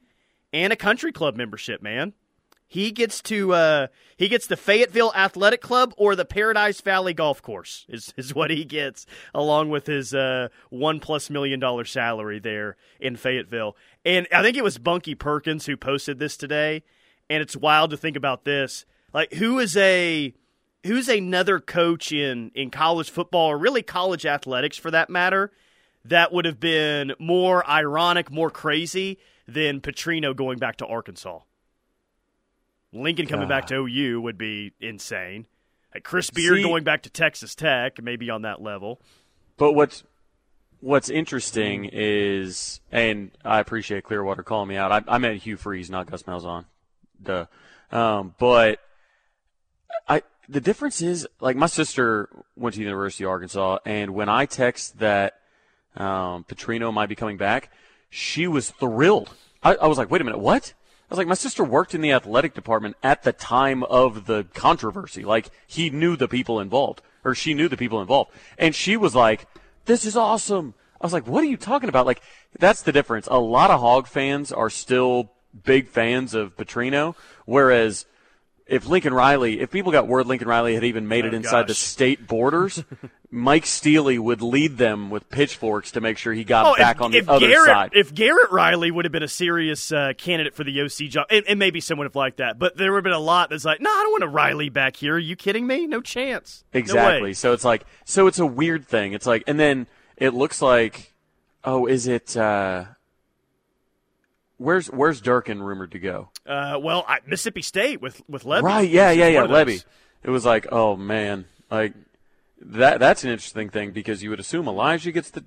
and 0.51 0.73
a 0.73 0.77
country 0.77 1.11
club 1.11 1.35
membership, 1.35 1.81
man. 1.81 2.13
He 2.67 2.89
gets 2.89 3.21
to 3.23 3.53
uh, 3.53 3.87
he 4.17 4.27
gets 4.27 4.47
the 4.47 4.57
Fayetteville 4.57 5.13
Athletic 5.15 5.61
Club 5.61 5.93
or 5.95 6.15
the 6.15 6.25
Paradise 6.25 6.81
Valley 6.81 7.13
Golf 7.13 7.39
Course 7.39 7.85
is, 7.87 8.11
is 8.17 8.33
what 8.33 8.49
he 8.49 8.65
gets 8.65 9.05
along 9.31 9.69
with 9.69 9.85
his 9.85 10.11
uh, 10.11 10.47
one 10.71 10.99
plus 10.99 11.29
million 11.29 11.59
dollar 11.59 11.85
salary 11.85 12.39
there 12.39 12.75
in 12.99 13.15
Fayetteville. 13.15 13.77
And 14.03 14.27
I 14.31 14.41
think 14.41 14.57
it 14.57 14.63
was 14.63 14.79
Bunky 14.79 15.13
Perkins 15.13 15.67
who 15.67 15.77
posted 15.77 16.17
this 16.17 16.35
today. 16.35 16.81
And 17.29 17.43
it's 17.43 17.55
wild 17.55 17.91
to 17.91 17.97
think 17.97 18.17
about 18.17 18.43
this. 18.43 18.85
Like 19.13 19.33
who 19.33 19.59
is 19.59 19.77
a 19.77 20.33
who's 20.83 21.07
another 21.07 21.59
coach 21.59 22.11
in 22.11 22.51
in 22.55 22.69
college 22.69 23.09
football 23.09 23.49
or 23.49 23.57
really 23.57 23.81
college 23.81 24.25
athletics 24.25 24.77
for 24.77 24.91
that 24.91 25.09
matter 25.09 25.51
that 26.05 26.33
would 26.33 26.45
have 26.45 26.59
been 26.59 27.13
more 27.19 27.67
ironic, 27.67 28.29
more 28.29 28.49
crazy 28.49 29.19
than 29.47 29.81
Petrino 29.81 30.35
going 30.35 30.57
back 30.57 30.77
to 30.77 30.85
Arkansas. 30.85 31.39
Lincoln 32.91 33.25
coming 33.25 33.47
back 33.47 33.67
to 33.67 33.75
OU 33.75 34.21
would 34.21 34.37
be 34.37 34.73
insane. 34.79 35.47
Like 35.93 36.03
Chris 36.03 36.29
Beard 36.29 36.57
See- 36.57 36.63
going 36.63 36.83
back 36.83 37.03
to 37.03 37.09
Texas 37.09 37.55
Tech, 37.55 38.01
maybe 38.01 38.29
on 38.29 38.43
that 38.43 38.61
level. 38.61 39.01
But 39.57 39.73
what's 39.73 40.03
what's 40.79 41.09
interesting 41.09 41.89
is, 41.91 42.81
and 42.91 43.31
I 43.43 43.59
appreciate 43.59 44.03
Clearwater 44.03 44.43
calling 44.43 44.67
me 44.69 44.75
out. 44.75 44.91
I, 44.91 45.15
I 45.15 45.17
meant 45.17 45.41
Hugh 45.41 45.57
Freeze, 45.57 45.89
not 45.89 46.09
Gus 46.09 46.23
Malzahn. 46.23 46.65
Duh. 47.21 47.45
Um, 47.91 48.35
but 48.37 48.79
I 50.07 50.23
the 50.49 50.61
difference 50.61 51.01
is 51.01 51.27
like 51.39 51.55
my 51.55 51.67
sister 51.67 52.29
went 52.55 52.73
to 52.73 52.79
the 52.79 52.85
University 52.85 53.23
of 53.23 53.29
Arkansas, 53.29 53.79
and 53.85 54.13
when 54.13 54.29
I 54.29 54.45
text 54.45 54.99
that 54.99 55.39
um, 55.95 56.43
Petrino 56.43 56.93
might 56.93 57.09
be 57.09 57.15
coming 57.15 57.37
back, 57.37 57.71
she 58.09 58.47
was 58.47 58.71
thrilled. 58.71 59.29
I, 59.61 59.75
I 59.75 59.87
was 59.87 59.97
like, 59.97 60.11
wait 60.11 60.21
a 60.21 60.23
minute, 60.23 60.39
what? 60.39 60.73
I 61.09 61.13
was 61.13 61.17
like, 61.17 61.27
my 61.27 61.35
sister 61.35 61.63
worked 61.63 61.93
in 61.93 62.01
the 62.01 62.11
athletic 62.11 62.53
department 62.53 62.95
at 63.03 63.23
the 63.23 63.33
time 63.33 63.83
of 63.83 64.25
the 64.25 64.45
controversy. 64.53 65.23
Like, 65.23 65.49
he 65.67 65.89
knew 65.89 66.15
the 66.15 66.27
people 66.27 66.59
involved, 66.59 67.01
or 67.23 67.35
she 67.35 67.53
knew 67.53 67.67
the 67.67 67.77
people 67.77 68.01
involved. 68.01 68.31
And 68.57 68.73
she 68.73 68.97
was 68.97 69.13
like, 69.13 69.47
this 69.85 70.05
is 70.05 70.17
awesome. 70.17 70.73
I 70.99 71.05
was 71.05 71.13
like, 71.13 71.27
what 71.27 71.43
are 71.43 71.47
you 71.47 71.57
talking 71.57 71.89
about? 71.89 72.05
Like, 72.05 72.21
that's 72.57 72.81
the 72.81 72.91
difference. 72.91 73.27
A 73.29 73.39
lot 73.39 73.69
of 73.69 73.79
Hog 73.79 74.07
fans 74.07 74.51
are 74.51 74.69
still 74.69 75.31
big 75.63 75.87
fans 75.87 76.33
of 76.33 76.57
Petrino, 76.57 77.15
whereas 77.45 78.05
if 78.73 78.87
Lincoln 78.87 79.13
Riley, 79.13 79.59
if 79.59 79.71
people 79.71 79.91
got 79.91 80.07
word 80.07 80.25
Lincoln 80.27 80.47
Riley 80.47 80.73
had 80.75 80.83
even 80.83 81.07
made 81.07 81.25
it 81.25 81.33
Oh, 81.33 81.37
inside 81.37 81.67
the 81.67 81.73
state 81.73 82.27
borders, 82.27 82.83
Mike 83.31 83.65
Steely 83.65 84.19
would 84.19 84.41
lead 84.41 84.77
them 84.77 85.09
with 85.09 85.29
pitchforks 85.29 85.91
to 85.91 86.01
make 86.01 86.17
sure 86.17 86.33
he 86.33 86.43
got 86.43 86.65
Oh, 86.65 86.75
back 86.77 86.97
if, 86.97 87.01
on 87.01 87.11
the 87.11 87.23
other 87.27 87.47
Garrett, 87.47 87.67
side. 87.67 87.91
If 87.93 88.13
Garrett 88.13 88.51
Riley 88.51 88.91
would 88.91 89.05
have 89.05 89.11
been 89.11 89.23
a 89.23 89.27
serious 89.27 89.91
uh, 89.91 90.13
candidate 90.17 90.53
for 90.55 90.63
the 90.63 90.81
OC 90.81 91.09
job, 91.09 91.27
and, 91.29 91.45
and 91.47 91.57
maybe 91.59 91.79
someone 91.81 92.05
would 92.05 92.09
have 92.11 92.15
liked 92.15 92.37
that, 92.37 92.59
but 92.59 92.75
there 92.77 92.91
would 92.91 92.97
have 92.97 93.03
been 93.03 93.13
a 93.13 93.19
lot 93.19 93.49
that's 93.49 93.65
like, 93.65 93.81
no, 93.81 93.89
I 93.89 94.01
don't 94.03 94.11
want 94.11 94.23
a 94.23 94.27
Riley 94.27 94.69
back 94.69 94.95
here. 94.95 95.15
Are 95.15 95.19
you 95.19 95.35
kidding 95.35 95.65
me? 95.65 95.87
No 95.87 96.01
chance. 96.01 96.63
No. 96.73 96.79
Exactly. 96.79 97.33
so 97.33 97.53
it's 97.53 97.63
like, 97.65 97.85
so 98.05 98.27
it's 98.27 98.39
a 98.39 98.45
weird 98.45 98.87
thing. 98.87 99.13
It's 99.13 99.25
like, 99.25 99.43
and 99.47 99.59
then 99.59 99.87
it 100.17 100.33
looks 100.33 100.61
like, 100.61 101.13
oh, 101.63 101.85
is 101.85 102.07
it? 102.07 102.35
uh 102.35 102.85
Where's 104.57 104.87
Where's 104.87 105.21
Durkin 105.21 105.61
rumored 105.61 105.91
to 105.91 105.99
go? 105.99 106.29
Uh, 106.45 106.77
well, 106.81 107.05
I, 107.07 107.19
Mississippi 107.25 107.61
State 107.61 108.01
with 108.01 108.21
with 108.29 108.43
Lebby. 108.43 108.63
Right? 108.63 108.89
Yeah, 108.89 109.11
yeah, 109.11 109.27
yeah. 109.27 109.45
Lebby. 109.45 109.83
It 110.23 110.29
was 110.29 110.45
like, 110.45 110.67
oh 110.71 110.95
man, 110.95 111.45
like 111.69 111.93
that. 112.61 112.99
That's 112.99 113.23
an 113.23 113.31
interesting 113.31 113.69
thing 113.69 113.91
because 113.91 114.23
you 114.23 114.29
would 114.29 114.39
assume 114.39 114.67
Elijah 114.67 115.11
gets 115.11 115.31
the 115.31 115.43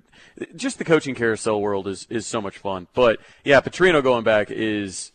just 0.55 0.77
the 0.77 0.85
coaching 0.85 1.15
carousel 1.15 1.61
world 1.61 1.87
is 1.87 2.05
is 2.09 2.27
so 2.27 2.41
much 2.41 2.57
fun. 2.57 2.87
But 2.93 3.19
yeah, 3.43 3.61
Petrino 3.61 4.03
going 4.03 4.23
back 4.23 4.51
is. 4.51 5.11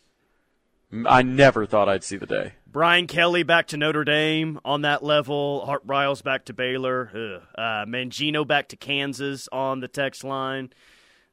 I 1.06 1.22
never 1.22 1.64
thought 1.64 1.88
I'd 1.88 2.04
see 2.04 2.18
the 2.18 2.26
day. 2.26 2.52
Brian 2.66 3.06
Kelly 3.06 3.44
back 3.44 3.68
to 3.68 3.78
Notre 3.78 4.04
Dame 4.04 4.60
on 4.62 4.82
that 4.82 5.02
level. 5.02 5.64
Art 5.66 5.86
Briles 5.86 6.22
back 6.22 6.44
to 6.46 6.52
Baylor. 6.52 7.40
Uh, 7.54 7.86
Mangino 7.86 8.46
back 8.46 8.68
to 8.68 8.76
Kansas 8.76 9.48
on 9.50 9.80
the 9.80 9.88
text 9.88 10.22
line. 10.22 10.70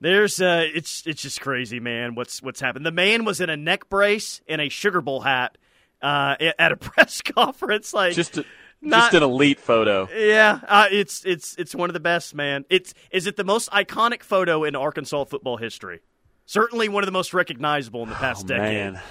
There's 0.02 0.40
uh, 0.42 0.66
it's 0.74 1.06
it's 1.06 1.22
just 1.22 1.42
crazy, 1.42 1.80
man. 1.80 2.16
What's 2.16 2.42
what's 2.42 2.62
happened? 2.62 2.86
The 2.86 2.92
man 2.92 3.26
was 3.26 3.42
in 3.42 3.50
a 3.50 3.58
neck 3.58 3.90
brace 3.90 4.42
and 4.48 4.62
a 4.62 4.70
Sugar 4.70 5.02
Bowl 5.02 5.22
hat 5.22 5.58
uh, 6.02 6.36
at 6.58 6.72
a 6.72 6.78
press 6.78 7.22
conference. 7.22 7.94
Like 7.94 8.14
Just 8.14 8.38
a, 8.38 8.46
not- 8.82 9.12
just 9.12 9.14
an 9.16 9.24
elite 9.24 9.60
photo. 9.60 10.08
Yeah, 10.16 10.60
uh, 10.68 10.88
it's 10.90 11.26
it's 11.26 11.56
it's 11.58 11.76
one 11.76 11.90
of 11.90 11.94
the 11.94 12.00
best, 12.00 12.34
man. 12.34 12.64
It's 12.70 12.94
is 13.12 13.28
it 13.28 13.36
the 13.36 13.44
most 13.44 13.70
iconic 13.72 14.24
photo 14.24 14.64
in 14.64 14.76
Arkansas 14.76 15.26
football 15.26 15.58
history? 15.58 16.00
Certainly 16.46 16.90
one 16.90 17.04
of 17.04 17.06
the 17.08 17.12
most 17.12 17.34
recognizable 17.34 18.02
in 18.04 18.10
the 18.10 18.16
past 18.16 18.48
decade. 18.48 18.64
Oh, 18.88 18.92
Man, 18.94 19.02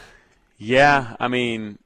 yeah. 0.56 1.14
I 1.20 1.28
mean, 1.28 1.78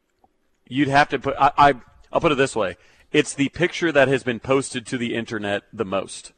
you'd 0.67 0.89
have 0.89 1.09
to 1.11 1.19
put. 1.19 1.35
I, 1.39 1.51
I 1.59 1.75
I'll 2.13 2.21
put 2.21 2.31
it 2.33 2.37
this 2.37 2.55
way: 2.55 2.77
it's 3.11 3.35
the 3.35 3.49
picture 3.49 3.91
that 3.91 4.07
has 4.07 4.23
been 4.23 4.39
posted 4.39 4.87
to 4.87 4.97
the 4.97 5.15
internet 5.17 5.65
the 5.73 5.85
most. 5.85 6.33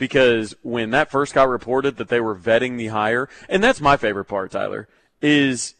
Because 0.00 0.56
when 0.62 0.92
that 0.92 1.10
first 1.10 1.34
got 1.34 1.50
reported 1.50 1.98
that 1.98 2.08
they 2.08 2.22
were 2.22 2.34
vetting 2.34 2.78
the 2.78 2.86
hire, 2.86 3.28
and 3.50 3.62
that's 3.62 3.82
my 3.82 3.98
favorite 3.98 4.24
part, 4.24 4.50
Tyler, 4.50 4.88
is 5.20 5.74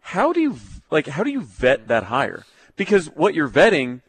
how 0.00 0.32
do 0.32 0.40
you 0.40 0.58
like 0.88 1.08
how 1.08 1.24
do 1.24 1.30
you 1.30 1.40
vet 1.40 1.88
that 1.88 2.04
hire? 2.04 2.46
Because 2.76 3.06
what 3.08 3.34
you're 3.34 3.48
vetting, 3.48 4.02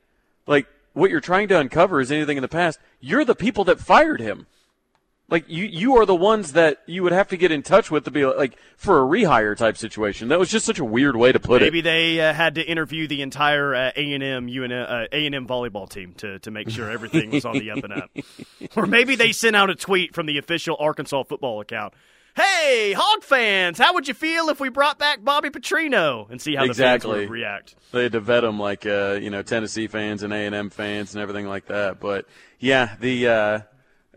like 0.46 0.68
what 0.94 1.10
you're 1.10 1.20
trying 1.20 1.48
to 1.48 1.60
uncover 1.60 2.00
is 2.00 2.12
anything 2.12 2.38
in 2.38 2.44
the 2.44 2.48
past. 2.48 2.78
You're 3.02 3.26
the 3.26 3.34
people 3.34 3.64
that 3.64 3.80
fired 3.80 4.22
him. 4.22 4.46
Like 5.30 5.46
you, 5.48 5.66
you 5.66 5.98
are 5.98 6.06
the 6.06 6.16
ones 6.16 6.54
that 6.54 6.82
you 6.86 7.04
would 7.04 7.12
have 7.12 7.28
to 7.30 7.38
get 7.38 7.52
in 7.52 7.62
touch 7.62 7.92
with 7.92 8.06
to 8.06 8.12
be 8.12 8.26
like 8.26 8.58
for 8.78 8.98
a 9.00 9.02
rehire 9.02 9.56
type 9.56 9.78
situation. 9.78 10.30
That 10.30 10.40
was 10.40 10.50
just 10.50 10.66
such 10.66 10.80
a 10.80 10.86
weird 10.86 11.16
way 11.16 11.32
to 11.32 11.40
put 11.40 11.62
Maybe 11.62 11.80
it. 11.80 11.86
Maybe 11.86 12.16
they 12.16 12.22
uh, 12.22 12.34
had 12.34 12.56
to 12.56 12.64
interview 12.64 13.08
the 13.08 13.22
entire 13.22 13.76
uh, 13.76 13.92
A 13.96 14.14
and 14.14 14.24
M 14.24 14.48
uh, 14.50 15.06
A 15.12 15.26
and 15.26 15.36
M 15.36 15.48
volleyball 15.48 15.90
team 15.90 16.14
to 16.16 16.40
to 16.40 16.52
make 16.52 16.70
sure 16.70 16.90
everything 16.90 17.30
was 17.32 17.46
on 17.46 17.60
the 17.60 17.72
up 17.72 17.84
and 17.84 17.94
up. 17.94 18.10
or 18.76 18.88
maybe 18.88 19.16
they 19.16 19.32
sent 19.32 19.56
out 19.56 19.70
a 19.70 19.76
tweet 19.76 20.16
from 20.16 20.26
the 20.26 20.38
official 20.38 20.76
Arkansas 20.80 21.24
football 21.24 21.62
account. 21.62 21.94
Hey, 22.36 22.94
Hog 22.94 23.24
fans, 23.24 23.78
how 23.78 23.96
would 23.96 24.08
you 24.08 24.14
feel 24.14 24.50
if 24.50 24.60
we 24.60 24.70
brought 24.70 24.98
back 24.98 25.24
Bobby 25.24 25.50
Petrino 25.50 26.30
and 26.30 26.42
see 26.42 26.56
how 26.56 26.62
the 26.62 26.68
fans 26.68 26.78
exactly 26.78 27.20
would 27.22 27.30
react? 27.30 27.76
They 27.92 28.04
had 28.04 28.14
to 28.14 28.20
vet 28.20 28.44
them 28.44 28.60
like 28.60 28.86
uh, 28.86 29.20
you 29.22 29.30
know 29.30 29.42
Tennessee 29.42 29.88
fans 29.88 30.24
and 30.24 30.34
A 30.34 30.38
and 30.38 30.56
M 30.56 30.70
fans 30.70 31.14
and 31.14 31.22
everything 31.22 31.48
like 31.48 31.68
that. 31.68 32.00
But 32.00 32.26
yeah, 32.60 32.96
the 33.00 33.28
uh, 33.28 33.60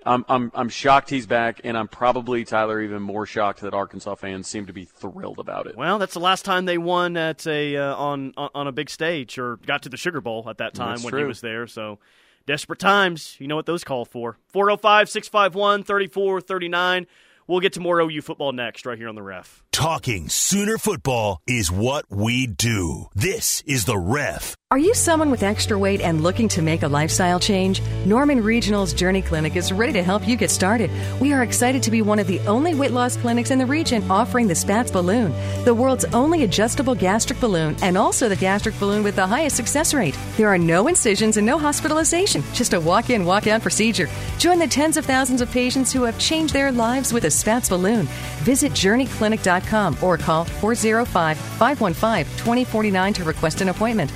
I'm 0.04 0.24
I'm 0.28 0.50
I'm 0.54 0.68
shocked 0.68 1.10
he's 1.10 1.26
back, 1.26 1.60
and 1.64 1.76
I'm 1.76 1.88
probably 1.88 2.44
Tyler 2.44 2.80
even 2.80 3.02
more 3.02 3.26
shocked 3.26 3.60
that 3.60 3.74
Arkansas 3.74 4.16
fans 4.16 4.48
seem 4.48 4.66
to 4.66 4.72
be 4.72 4.84
thrilled 4.84 5.38
about 5.38 5.66
it. 5.66 5.76
Well, 5.76 5.98
that's 5.98 6.14
the 6.14 6.20
last 6.20 6.44
time 6.44 6.64
they 6.64 6.78
won 6.78 7.16
at 7.16 7.46
a 7.46 7.76
uh, 7.76 7.94
on, 7.96 8.32
on 8.36 8.66
a 8.66 8.72
big 8.72 8.90
stage 8.90 9.38
or 9.38 9.56
got 9.58 9.82
to 9.82 9.88
the 9.88 9.96
Sugar 9.96 10.20
Bowl 10.20 10.46
at 10.48 10.58
that 10.58 10.74
time 10.74 10.96
That's 10.96 11.04
when 11.04 11.18
he 11.18 11.24
was 11.24 11.40
there. 11.40 11.66
So 11.66 11.98
desperate 12.46 12.78
times, 12.78 13.36
you 13.38 13.46
know 13.46 13.56
what 13.56 13.66
those 13.66 13.84
call 13.84 14.04
for. 14.04 14.38
405-651-3439. 14.54 17.06
We'll 17.46 17.60
get 17.60 17.74
to 17.74 17.80
more 17.80 18.00
OU 18.00 18.22
football 18.22 18.52
next 18.52 18.86
right 18.86 18.96
here 18.96 19.08
on 19.08 19.14
the 19.14 19.22
ref. 19.22 19.62
Talking 19.72 20.28
Sooner 20.28 20.76
football 20.76 21.40
is 21.46 21.72
what 21.72 22.04
we 22.10 22.46
do. 22.46 23.06
This 23.14 23.62
is 23.66 23.86
the 23.86 23.96
ref. 23.96 24.54
Are 24.70 24.78
you 24.78 24.94
someone 24.94 25.30
with 25.30 25.42
extra 25.42 25.78
weight 25.78 26.00
and 26.00 26.22
looking 26.22 26.48
to 26.48 26.62
make 26.62 26.82
a 26.82 26.88
lifestyle 26.88 27.38
change? 27.38 27.82
Norman 28.06 28.42
Regional's 28.42 28.94
Journey 28.94 29.20
Clinic 29.20 29.56
is 29.56 29.72
ready 29.72 29.92
to 29.94 30.02
help 30.02 30.26
you 30.26 30.36
get 30.36 30.50
started. 30.50 30.90
We 31.20 31.34
are 31.34 31.42
excited 31.42 31.82
to 31.82 31.90
be 31.90 32.00
one 32.00 32.18
of 32.18 32.26
the 32.26 32.40
only 32.40 32.74
weight 32.74 32.92
loss 32.92 33.16
clinics 33.16 33.50
in 33.50 33.58
the 33.58 33.66
region 33.66 34.08
offering 34.10 34.46
the 34.46 34.54
Spatz 34.54 34.90
balloon, 34.90 35.34
the 35.64 35.74
world's 35.74 36.06
only 36.06 36.44
adjustable 36.44 36.94
gastric 36.94 37.40
balloon, 37.40 37.76
and 37.82 37.98
also 37.98 38.30
the 38.30 38.36
gastric 38.36 38.78
balloon 38.78 39.02
with 39.02 39.16
the 39.16 39.26
highest 39.26 39.56
success 39.56 39.92
rate. 39.92 40.16
There 40.36 40.48
are 40.48 40.58
no 40.58 40.88
incisions 40.88 41.36
and 41.36 41.46
no 41.46 41.58
hospitalization, 41.58 42.42
just 42.54 42.72
a 42.72 42.80
walk 42.80 43.10
in, 43.10 43.26
walk 43.26 43.46
out 43.46 43.60
procedure. 43.60 44.08
Join 44.38 44.58
the 44.58 44.66
tens 44.66 44.96
of 44.96 45.04
thousands 45.04 45.42
of 45.42 45.50
patients 45.50 45.92
who 45.92 46.02
have 46.04 46.18
changed 46.18 46.54
their 46.54 46.72
lives 46.72 47.12
with 47.12 47.24
a 47.24 47.28
Spatz 47.28 47.68
balloon. 47.68 48.06
Visit 48.44 48.72
journeyclinic.com 48.72 49.61
or 50.02 50.16
call 50.18 50.44
405 50.44 51.36
515 51.36 52.24
2049 52.36 53.12
to 53.14 53.24
request 53.24 53.60
an 53.60 53.68
appointment. 53.68 54.12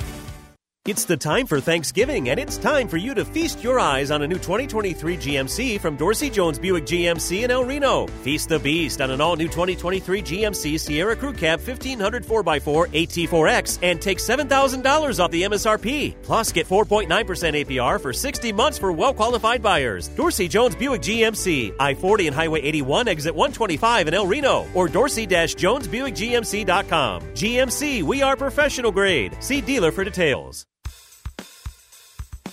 It's 0.87 1.03
the 1.03 1.17
time 1.17 1.45
for 1.47 1.59
Thanksgiving, 1.59 2.29
and 2.29 2.39
it's 2.39 2.57
time 2.57 2.87
for 2.87 2.95
you 2.95 3.13
to 3.13 3.25
feast 3.25 3.61
your 3.61 3.77
eyes 3.77 4.09
on 4.09 4.21
a 4.21 4.27
new 4.27 4.37
2023 4.37 5.17
GMC 5.17 5.81
from 5.81 5.97
Dorsey 5.97 6.29
Jones 6.29 6.57
Buick 6.57 6.85
GMC 6.85 7.43
in 7.43 7.51
El 7.51 7.65
Reno. 7.65 8.07
Feast 8.23 8.47
the 8.47 8.57
beast 8.57 9.01
on 9.01 9.11
an 9.11 9.19
all 9.19 9.35
new 9.35 9.49
2023 9.49 10.21
GMC 10.21 10.79
Sierra 10.79 11.13
Crew 11.13 11.33
Cab 11.33 11.59
1500 11.59 12.25
4x4 12.25 12.87
AT4X 12.87 13.79
and 13.81 14.01
take 14.01 14.19
$7,000 14.19 15.19
off 15.21 15.29
the 15.29 15.43
MSRP. 15.43 16.15
Plus, 16.23 16.53
get 16.53 16.69
4.9% 16.69 17.09
APR 17.09 17.99
for 17.99 18.13
60 18.13 18.53
months 18.53 18.77
for 18.77 18.93
well 18.93 19.13
qualified 19.13 19.61
buyers. 19.61 20.07
Dorsey 20.07 20.47
Jones 20.47 20.77
Buick 20.77 21.01
GMC, 21.01 21.75
I 21.81 21.95
40 21.95 22.27
and 22.27 22.35
Highway 22.35 22.61
81, 22.61 23.09
exit 23.09 23.35
125 23.35 24.07
in 24.07 24.13
El 24.13 24.25
Reno, 24.25 24.65
or 24.73 24.87
dorsey 24.87 25.27
jonesbuickgmc.com. 25.27 27.21
GMC, 27.33 28.03
we 28.03 28.21
are 28.21 28.37
professional 28.37 28.93
grade. 28.93 29.35
See 29.43 29.59
dealer 29.59 29.91
for 29.91 30.05
details. 30.05 30.65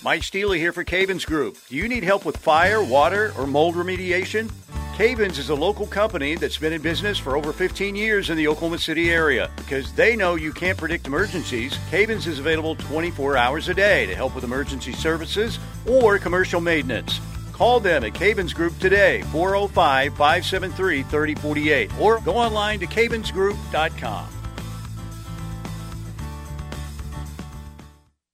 Mike 0.05 0.21
Steely 0.21 0.59
here 0.59 0.71
for 0.71 0.83
Cavens 0.83 1.25
Group. 1.25 1.57
Do 1.67 1.75
you 1.75 1.89
need 1.89 2.03
help 2.03 2.25
with 2.25 2.37
fire, 2.37 2.83
water, 2.83 3.33
or 3.39 3.47
mold 3.47 3.73
remediation? 3.73 4.51
Cavens 4.95 5.39
is 5.39 5.49
a 5.49 5.55
local 5.55 5.87
company 5.87 6.35
that's 6.35 6.59
been 6.59 6.73
in 6.73 6.81
business 6.83 7.17
for 7.17 7.35
over 7.35 7.51
15 7.51 7.95
years 7.95 8.29
in 8.29 8.37
the 8.37 8.47
Oklahoma 8.47 8.77
City 8.77 9.09
area. 9.09 9.49
Because 9.55 9.91
they 9.93 10.15
know 10.15 10.35
you 10.35 10.53
can't 10.53 10.77
predict 10.77 11.07
emergencies, 11.07 11.79
Cavens 11.89 12.27
is 12.27 12.37
available 12.37 12.75
24 12.75 13.35
hours 13.35 13.67
a 13.67 13.73
day 13.73 14.05
to 14.05 14.13
help 14.13 14.35
with 14.35 14.43
emergency 14.43 14.93
services 14.93 15.57
or 15.87 16.19
commercial 16.19 16.61
maintenance. 16.61 17.19
Call 17.51 17.79
them 17.79 18.03
at 18.03 18.13
Cavens 18.13 18.53
Group 18.53 18.77
today, 18.77 19.23
405 19.31 20.11
573 20.11 21.01
3048, 21.01 21.99
or 21.99 22.19
go 22.19 22.35
online 22.35 22.79
to 22.79 22.85
cavensgroup.com. 22.85 24.27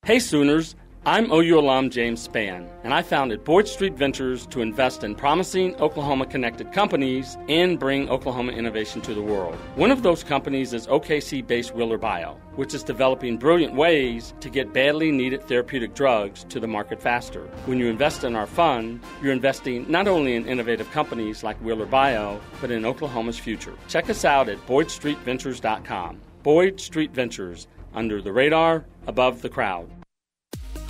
Hey 0.03 0.19
Sooners, 0.19 0.75
I'm 1.03 1.31
OU 1.31 1.57
alum 1.57 1.89
James 1.89 2.27
Spann, 2.27 2.69
and 2.83 2.93
I 2.93 3.01
founded 3.01 3.43
Boyd 3.43 3.67
Street 3.67 3.95
Ventures 3.95 4.45
to 4.45 4.61
invest 4.61 5.03
in 5.03 5.15
promising 5.15 5.75
Oklahoma 5.77 6.27
connected 6.27 6.71
companies 6.71 7.39
and 7.49 7.79
bring 7.79 8.07
Oklahoma 8.07 8.51
innovation 8.51 9.01
to 9.01 9.15
the 9.15 9.21
world. 9.21 9.55
One 9.73 9.89
of 9.89 10.03
those 10.03 10.23
companies 10.23 10.73
is 10.73 10.85
OKC 10.85 11.47
based 11.47 11.73
Wheeler 11.73 11.97
Bio, 11.97 12.37
which 12.55 12.75
is 12.75 12.83
developing 12.83 13.37
brilliant 13.37 13.73
ways 13.73 14.35
to 14.41 14.49
get 14.51 14.73
badly 14.73 15.11
needed 15.11 15.41
therapeutic 15.47 15.95
drugs 15.95 16.43
to 16.49 16.59
the 16.59 16.67
market 16.67 17.01
faster. 17.01 17.45
When 17.65 17.79
you 17.79 17.87
invest 17.87 18.23
in 18.23 18.35
our 18.35 18.45
fund, 18.45 18.99
you're 19.23 19.33
investing 19.33 19.89
not 19.89 20.07
only 20.07 20.35
in 20.35 20.45
innovative 20.45 20.91
companies 20.91 21.41
like 21.41 21.57
Wheeler 21.63 21.87
Bio, 21.87 22.39
but 22.61 22.69
in 22.69 22.85
Oklahoma's 22.85 23.39
future. 23.39 23.73
Check 23.87 24.07
us 24.11 24.23
out 24.23 24.49
at 24.49 24.63
BoydStreetVentures.com. 24.67 26.21
Boyd 26.43 26.79
Street 26.79 27.09
Ventures, 27.11 27.65
under 27.95 28.21
the 28.21 28.31
radar, 28.31 28.85
above 29.07 29.41
the 29.41 29.49
crowd. 29.49 29.89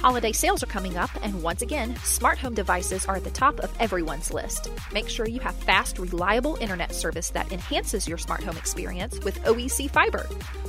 Holiday 0.01 0.31
sales 0.31 0.63
are 0.63 0.67
coming 0.67 0.97
up, 0.97 1.11
and 1.21 1.43
once 1.43 1.61
again, 1.61 1.95
smart 1.97 2.39
home 2.39 2.55
devices 2.55 3.05
are 3.05 3.17
at 3.17 3.23
the 3.23 3.29
top 3.29 3.59
of 3.59 3.71
everyone's 3.79 4.33
list. 4.33 4.67
Make 4.91 5.07
sure 5.07 5.27
you 5.27 5.39
have 5.41 5.53
fast, 5.53 5.99
reliable 5.99 6.55
internet 6.59 6.95
service 6.95 7.29
that 7.29 7.51
enhances 7.51 8.07
your 8.07 8.17
smart 8.17 8.41
home 8.41 8.57
experience 8.57 9.19
with 9.19 9.39
OEC 9.43 9.91
Fiber. 9.91 10.23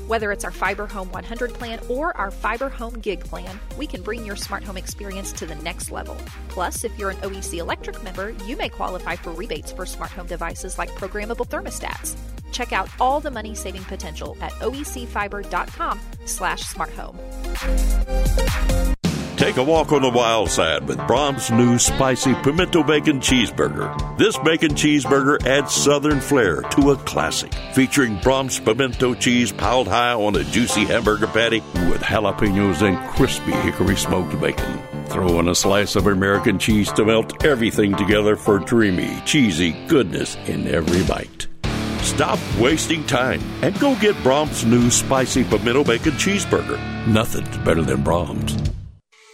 Whether 0.06 0.32
it's 0.32 0.44
our 0.44 0.50
Fiber 0.50 0.86
Home 0.86 1.10
100 1.12 1.54
plan 1.54 1.80
or 1.88 2.14
our 2.14 2.30
Fiber 2.30 2.68
Home 2.68 2.92
Gig 2.98 3.24
plan, 3.24 3.58
we 3.78 3.86
can 3.86 4.02
bring 4.02 4.26
your 4.26 4.36
smart 4.36 4.64
home 4.64 4.76
experience 4.76 5.32
to 5.32 5.46
the 5.46 5.54
next 5.54 5.90
level. 5.90 6.18
Plus, 6.50 6.84
if 6.84 6.98
you're 6.98 7.08
an 7.08 7.16
OEC 7.22 7.54
Electric 7.54 8.02
member, 8.02 8.34
you 8.44 8.54
may 8.58 8.68
qualify 8.68 9.16
for 9.16 9.32
rebates 9.32 9.72
for 9.72 9.86
smart 9.86 10.10
home 10.10 10.26
devices 10.26 10.76
like 10.76 10.90
programmable 10.90 11.48
thermostats. 11.48 12.18
Check 12.50 12.74
out 12.74 12.90
all 13.00 13.18
the 13.18 13.30
money-saving 13.30 13.84
potential 13.84 14.36
at 14.42 14.52
oecfiber.com 14.60 15.98
slash 16.26 16.64
smarthome. 16.64 17.16
Take 19.42 19.56
a 19.56 19.62
walk 19.64 19.90
on 19.90 20.02
the 20.02 20.08
wild 20.08 20.50
side 20.50 20.86
with 20.86 20.98
Braum's 20.98 21.50
new 21.50 21.76
spicy 21.76 22.32
pimento 22.44 22.84
bacon 22.84 23.18
cheeseburger. 23.18 24.16
This 24.16 24.38
bacon 24.38 24.70
cheeseburger 24.74 25.44
adds 25.44 25.74
southern 25.74 26.20
flair 26.20 26.62
to 26.62 26.92
a 26.92 26.96
classic, 26.98 27.52
featuring 27.74 28.18
Braum's 28.18 28.60
pimento 28.60 29.14
cheese 29.14 29.50
piled 29.50 29.88
high 29.88 30.12
on 30.12 30.36
a 30.36 30.44
juicy 30.44 30.84
hamburger 30.84 31.26
patty 31.26 31.58
with 31.90 32.02
jalapenos 32.02 32.82
and 32.82 32.96
crispy 33.16 33.50
hickory 33.50 33.96
smoked 33.96 34.40
bacon. 34.40 34.80
Throw 35.06 35.40
in 35.40 35.48
a 35.48 35.56
slice 35.56 35.96
of 35.96 36.06
American 36.06 36.56
cheese 36.56 36.92
to 36.92 37.04
melt 37.04 37.44
everything 37.44 37.96
together 37.96 38.36
for 38.36 38.60
dreamy, 38.60 39.20
cheesy 39.26 39.72
goodness 39.88 40.36
in 40.46 40.68
every 40.68 41.02
bite. 41.02 41.48
Stop 42.04 42.38
wasting 42.60 43.04
time 43.08 43.40
and 43.62 43.76
go 43.80 43.96
get 43.96 44.14
Braum's 44.22 44.64
new 44.64 44.88
spicy 44.88 45.42
pimento 45.42 45.82
bacon 45.82 46.12
cheeseburger. 46.12 46.78
Nothing's 47.08 47.58
better 47.58 47.82
than 47.82 48.04
Braum's. 48.04 48.71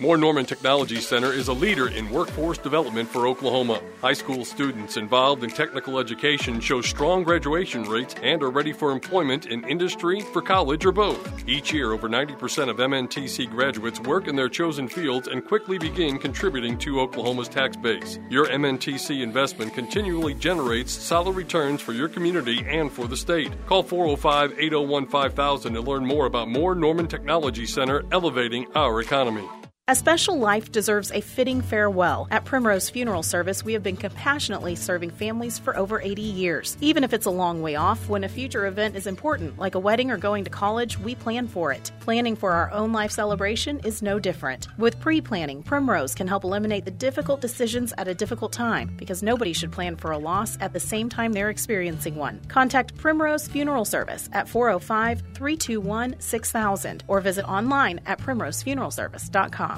Moore 0.00 0.16
Norman 0.16 0.46
Technology 0.46 1.00
Center 1.00 1.32
is 1.32 1.48
a 1.48 1.52
leader 1.52 1.88
in 1.88 2.08
workforce 2.10 2.56
development 2.56 3.08
for 3.08 3.26
Oklahoma. 3.26 3.82
High 4.00 4.12
school 4.12 4.44
students 4.44 4.96
involved 4.96 5.42
in 5.42 5.50
technical 5.50 5.98
education 5.98 6.60
show 6.60 6.80
strong 6.80 7.24
graduation 7.24 7.82
rates 7.82 8.14
and 8.22 8.40
are 8.44 8.50
ready 8.50 8.72
for 8.72 8.92
employment 8.92 9.46
in 9.46 9.68
industry, 9.68 10.20
for 10.20 10.40
college, 10.40 10.86
or 10.86 10.92
both. 10.92 11.48
Each 11.48 11.72
year, 11.72 11.92
over 11.92 12.08
90% 12.08 12.68
of 12.68 12.76
MNTC 12.76 13.50
graduates 13.50 13.98
work 13.98 14.28
in 14.28 14.36
their 14.36 14.48
chosen 14.48 14.86
fields 14.86 15.26
and 15.26 15.44
quickly 15.44 15.78
begin 15.78 16.16
contributing 16.16 16.78
to 16.78 17.00
Oklahoma's 17.00 17.48
tax 17.48 17.76
base. 17.76 18.20
Your 18.30 18.46
MNTC 18.46 19.20
investment 19.20 19.74
continually 19.74 20.34
generates 20.34 20.92
solid 20.92 21.32
returns 21.34 21.80
for 21.80 21.92
your 21.92 22.08
community 22.08 22.64
and 22.68 22.92
for 22.92 23.08
the 23.08 23.16
state. 23.16 23.50
Call 23.66 23.82
405 23.82 24.52
801 24.60 25.08
5000 25.08 25.74
to 25.74 25.80
learn 25.80 26.06
more 26.06 26.26
about 26.26 26.48
Moore 26.48 26.76
Norman 26.76 27.08
Technology 27.08 27.66
Center 27.66 28.04
elevating 28.12 28.64
our 28.76 29.00
economy. 29.00 29.48
A 29.90 29.94
special 29.94 30.38
life 30.38 30.70
deserves 30.70 31.10
a 31.10 31.22
fitting 31.22 31.62
farewell. 31.62 32.28
At 32.30 32.44
Primrose 32.44 32.90
Funeral 32.90 33.22
Service, 33.22 33.64
we 33.64 33.72
have 33.72 33.82
been 33.82 33.96
compassionately 33.96 34.74
serving 34.74 35.08
families 35.08 35.58
for 35.58 35.74
over 35.78 35.98
80 35.98 36.20
years. 36.20 36.76
Even 36.82 37.04
if 37.04 37.14
it's 37.14 37.24
a 37.24 37.30
long 37.30 37.62
way 37.62 37.74
off, 37.74 38.06
when 38.06 38.22
a 38.22 38.28
future 38.28 38.66
event 38.66 38.96
is 38.96 39.06
important, 39.06 39.58
like 39.58 39.76
a 39.76 39.78
wedding 39.78 40.10
or 40.10 40.18
going 40.18 40.44
to 40.44 40.50
college, 40.50 40.98
we 40.98 41.14
plan 41.14 41.48
for 41.48 41.72
it. 41.72 41.90
Planning 42.00 42.36
for 42.36 42.52
our 42.52 42.70
own 42.70 42.92
life 42.92 43.10
celebration 43.10 43.78
is 43.78 44.02
no 44.02 44.18
different. 44.18 44.68
With 44.76 45.00
pre 45.00 45.22
planning, 45.22 45.62
Primrose 45.62 46.14
can 46.14 46.28
help 46.28 46.44
eliminate 46.44 46.84
the 46.84 46.90
difficult 46.90 47.40
decisions 47.40 47.94
at 47.96 48.08
a 48.08 48.14
difficult 48.14 48.52
time 48.52 48.90
because 48.98 49.22
nobody 49.22 49.54
should 49.54 49.72
plan 49.72 49.96
for 49.96 50.10
a 50.10 50.18
loss 50.18 50.58
at 50.60 50.74
the 50.74 50.80
same 50.80 51.08
time 51.08 51.32
they're 51.32 51.48
experiencing 51.48 52.14
one. 52.14 52.42
Contact 52.48 52.94
Primrose 52.98 53.48
Funeral 53.48 53.86
Service 53.86 54.28
at 54.34 54.50
405 54.50 55.22
321 55.32 56.16
6000 56.18 57.04
or 57.08 57.22
visit 57.22 57.46
online 57.46 58.02
at 58.04 58.18
primrosefuneralservice.com. 58.18 59.77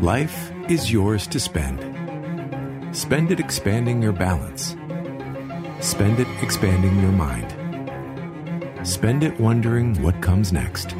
Life 0.00 0.50
is 0.70 0.90
yours 0.90 1.26
to 1.26 1.38
spend. 1.38 1.78
Spend 2.96 3.30
it 3.30 3.38
expanding 3.38 4.00
your 4.00 4.12
balance. 4.14 4.74
Spend 5.86 6.18
it 6.18 6.26
expanding 6.42 6.98
your 7.00 7.12
mind. 7.12 7.54
Spend 8.82 9.22
it 9.22 9.38
wondering 9.38 10.02
what 10.02 10.22
comes 10.22 10.54
next. 10.54 10.94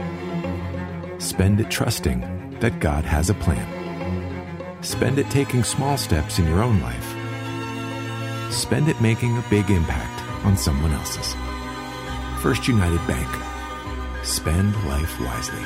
Spend 1.16 1.60
it 1.60 1.70
trusting 1.70 2.58
that 2.60 2.78
God 2.78 3.06
has 3.06 3.30
a 3.30 3.34
plan. 3.34 4.82
Spend 4.82 5.18
it 5.18 5.30
taking 5.30 5.64
small 5.64 5.96
steps 5.96 6.38
in 6.38 6.46
your 6.46 6.62
own 6.62 6.82
life. 6.82 8.52
Spend 8.52 8.86
it 8.90 9.00
making 9.00 9.38
a 9.38 9.44
big 9.48 9.70
impact 9.70 10.44
on 10.44 10.58
someone 10.58 10.92
else's. 10.92 11.34
First 12.42 12.68
United 12.68 13.00
Bank. 13.06 13.28
Spend 14.22 14.74
life 14.86 15.18
wisely. 15.20 15.64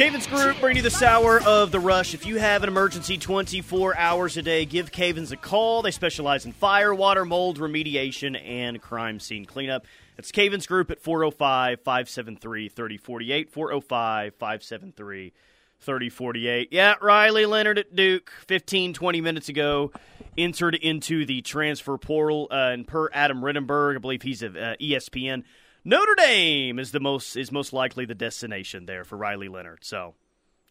Cavens 0.00 0.26
Group 0.26 0.58
bring 0.60 0.76
you 0.76 0.82
the 0.82 0.90
sour 0.90 1.42
of 1.42 1.72
the 1.72 1.78
rush. 1.78 2.14
If 2.14 2.24
you 2.24 2.38
have 2.38 2.62
an 2.62 2.70
emergency 2.70 3.18
24 3.18 3.98
hours 3.98 4.38
a 4.38 4.40
day, 4.40 4.64
give 4.64 4.90
Cavens 4.90 5.30
a 5.30 5.36
call. 5.36 5.82
They 5.82 5.90
specialize 5.90 6.46
in 6.46 6.52
fire, 6.52 6.94
water, 6.94 7.26
mold 7.26 7.58
remediation, 7.58 8.34
and 8.42 8.80
crime 8.80 9.20
scene 9.20 9.44
cleanup. 9.44 9.84
It's 10.16 10.32
Cavens 10.32 10.66
Group 10.66 10.90
at 10.90 11.02
405 11.02 11.80
573 11.82 12.70
3048. 12.70 13.50
405 13.50 14.34
573 14.36 15.32
3048. 15.80 16.68
Yeah, 16.72 16.94
Riley 17.02 17.44
Leonard 17.44 17.78
at 17.78 17.94
Duke, 17.94 18.32
15, 18.46 18.94
20 18.94 19.20
minutes 19.20 19.50
ago, 19.50 19.92
entered 20.38 20.76
into 20.76 21.26
the 21.26 21.42
transfer 21.42 21.98
portal. 21.98 22.48
Uh, 22.50 22.70
and 22.72 22.86
per 22.86 23.10
Adam 23.12 23.42
Rittenberg, 23.42 23.96
I 23.96 23.98
believe 23.98 24.22
he's 24.22 24.42
at 24.42 24.56
uh, 24.56 24.76
ESPN. 24.80 25.44
Notre 25.84 26.14
Dame 26.14 26.78
is 26.78 26.92
the 26.92 27.00
most 27.00 27.36
is 27.36 27.50
most 27.50 27.72
likely 27.72 28.04
the 28.04 28.14
destination 28.14 28.86
there 28.86 29.04
for 29.04 29.16
Riley 29.16 29.48
Leonard. 29.48 29.80
So, 29.82 30.14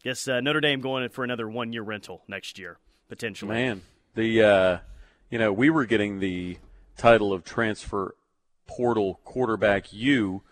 guess 0.02 0.28
uh, 0.28 0.40
Notre 0.40 0.60
Dame 0.60 0.80
going 0.80 1.08
for 1.08 1.24
another 1.24 1.48
one 1.48 1.72
year 1.72 1.82
rental 1.82 2.22
next 2.28 2.58
year 2.58 2.78
potentially. 3.08 3.54
Man, 3.54 3.82
the 4.14 4.42
uh, 4.42 4.78
you 5.30 5.38
know 5.38 5.52
we 5.52 5.70
were 5.70 5.84
getting 5.84 6.20
the 6.20 6.58
title 6.96 7.32
of 7.32 7.44
transfer 7.44 8.14
portal 8.66 9.20
quarterback 9.24 9.92
U 9.92 10.42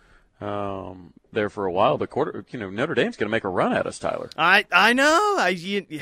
um, 0.41 1.13
there 1.33 1.49
for 1.49 1.67
a 1.67 1.73
while. 1.73 1.99
The 1.99 2.07
quarter, 2.07 2.45
you 2.51 2.59
know, 2.59 2.71
Notre 2.71 2.95
Dame's 2.95 3.17
going 3.17 3.29
to 3.29 3.31
make 3.31 3.45
a 3.45 3.49
run 3.49 3.73
at 3.73 3.87
us, 3.87 3.99
Tyler. 3.99 4.31
I 4.37 4.67
I 4.73 4.93
know. 4.93 5.37
I 5.39 5.51
you, 5.51 6.01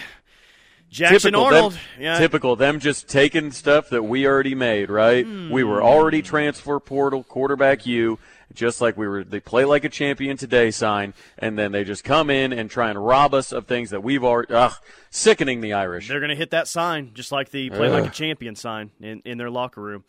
Jackson 0.90 1.32
typical 1.32 1.44
Arnold. 1.44 1.72
Them, 1.72 1.80
yeah. 2.00 2.18
Typical 2.18 2.56
them 2.56 2.80
just 2.80 3.08
taking 3.08 3.50
stuff 3.50 3.90
that 3.90 4.02
we 4.02 4.26
already 4.26 4.54
made, 4.54 4.90
right? 4.90 5.24
Hmm. 5.24 5.50
We 5.50 5.64
were 5.64 5.82
already 5.82 6.22
transfer 6.22 6.78
portal 6.80 7.22
quarterback 7.22 7.86
U, 7.86 8.18
just 8.52 8.80
like 8.80 8.96
we 8.96 9.06
were. 9.06 9.24
They 9.24 9.40
play 9.40 9.64
like 9.64 9.84
a 9.84 9.88
champion 9.88 10.36
today 10.36 10.70
sign, 10.70 11.14
and 11.38 11.58
then 11.58 11.72
they 11.72 11.84
just 11.84 12.04
come 12.04 12.30
in 12.30 12.52
and 12.52 12.70
try 12.70 12.90
and 12.90 13.04
rob 13.04 13.34
us 13.34 13.52
of 13.52 13.66
things 13.66 13.90
that 13.90 14.02
we've 14.02 14.24
already. 14.24 14.54
Ugh, 14.54 14.72
sickening 15.10 15.60
the 15.60 15.72
Irish. 15.72 16.08
They're 16.08 16.20
going 16.20 16.30
to 16.30 16.36
hit 16.36 16.50
that 16.50 16.68
sign 16.68 17.12
just 17.14 17.32
like 17.32 17.50
the 17.50 17.70
play 17.70 17.88
like 17.88 18.06
a 18.06 18.10
champion 18.10 18.56
sign 18.56 18.90
in, 19.00 19.22
in 19.24 19.38
their 19.38 19.50
locker 19.50 19.80
room. 19.80 20.04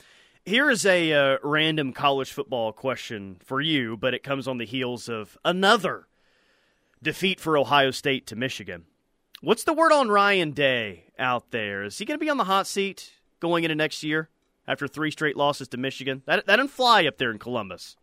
Here 0.46 0.70
is 0.70 0.86
a 0.86 1.12
uh, 1.12 1.38
random 1.44 1.92
college 1.92 2.32
football 2.32 2.72
question 2.72 3.36
for 3.44 3.60
you, 3.60 3.98
but 3.98 4.14
it 4.14 4.24
comes 4.24 4.48
on 4.48 4.58
the 4.58 4.66
heels 4.66 5.10
of 5.10 5.38
another 5.44 6.08
defeat 7.04 7.40
for 7.40 7.58
Ohio 7.58 7.92
State 7.92 8.26
to 8.28 8.36
Michigan. 8.38 8.86
What's 9.42 9.66
the 9.66 9.74
word 9.74 9.92
on 9.92 10.10
Ryan 10.10 10.52
Day 10.52 11.06
out 11.20 11.52
there? 11.52 11.84
Is 11.84 11.98
he 11.98 12.06
going 12.06 12.18
to 12.18 12.24
be 12.24 12.30
on 12.30 12.38
the 12.38 12.46
hot 12.46 12.66
seat 12.66 13.12
going 13.40 13.66
into 13.66 13.76
next 13.76 14.04
year 14.04 14.30
after 14.68 14.88
three 14.88 15.12
straight 15.12 15.38
losses 15.38 15.68
to 15.70 15.78
Michigan? 15.78 16.24
That 16.26 16.46
that 16.46 16.56
didn't 16.56 16.72
fly 16.72 17.06
up 17.06 17.18
there 17.18 17.30
in 17.30 17.40
Columbus. 17.40 17.98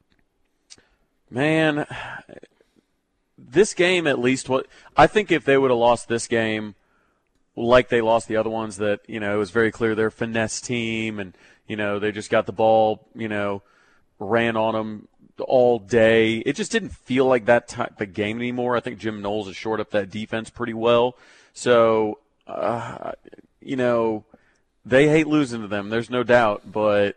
Man, 1.34 1.84
this 3.36 3.74
game 3.74 4.06
at 4.06 4.20
least 4.20 4.48
what 4.48 4.68
I 4.96 5.08
think 5.08 5.32
if 5.32 5.44
they 5.44 5.58
would 5.58 5.72
have 5.72 5.78
lost 5.78 6.06
this 6.06 6.28
game 6.28 6.76
like 7.56 7.88
they 7.88 8.00
lost 8.00 8.28
the 8.28 8.36
other 8.36 8.50
ones 8.50 8.76
that, 8.76 9.00
you 9.08 9.18
know, 9.18 9.34
it 9.34 9.38
was 9.38 9.50
very 9.50 9.72
clear 9.72 9.96
they're 9.96 10.12
finesse 10.12 10.60
team 10.60 11.18
and, 11.18 11.36
you 11.66 11.74
know, 11.74 11.98
they 11.98 12.12
just 12.12 12.30
got 12.30 12.46
the 12.46 12.52
ball, 12.52 13.08
you 13.16 13.26
know, 13.26 13.62
ran 14.20 14.56
on 14.56 14.74
them 14.74 15.08
all 15.40 15.80
day. 15.80 16.36
It 16.36 16.54
just 16.54 16.70
didn't 16.70 16.90
feel 16.90 17.26
like 17.26 17.46
that 17.46 17.66
type 17.66 18.00
of 18.00 18.12
game 18.12 18.36
anymore. 18.38 18.76
I 18.76 18.80
think 18.80 19.00
Jim 19.00 19.20
Knowles 19.20 19.48
has 19.48 19.56
shored 19.56 19.80
up 19.80 19.90
that 19.90 20.10
defense 20.10 20.50
pretty 20.50 20.74
well. 20.74 21.16
So, 21.52 22.20
uh, 22.46 23.10
you 23.60 23.74
know, 23.74 24.24
they 24.86 25.08
hate 25.08 25.26
losing 25.26 25.62
to 25.62 25.66
them. 25.66 25.90
There's 25.90 26.10
no 26.10 26.22
doubt, 26.22 26.70
but 26.70 27.16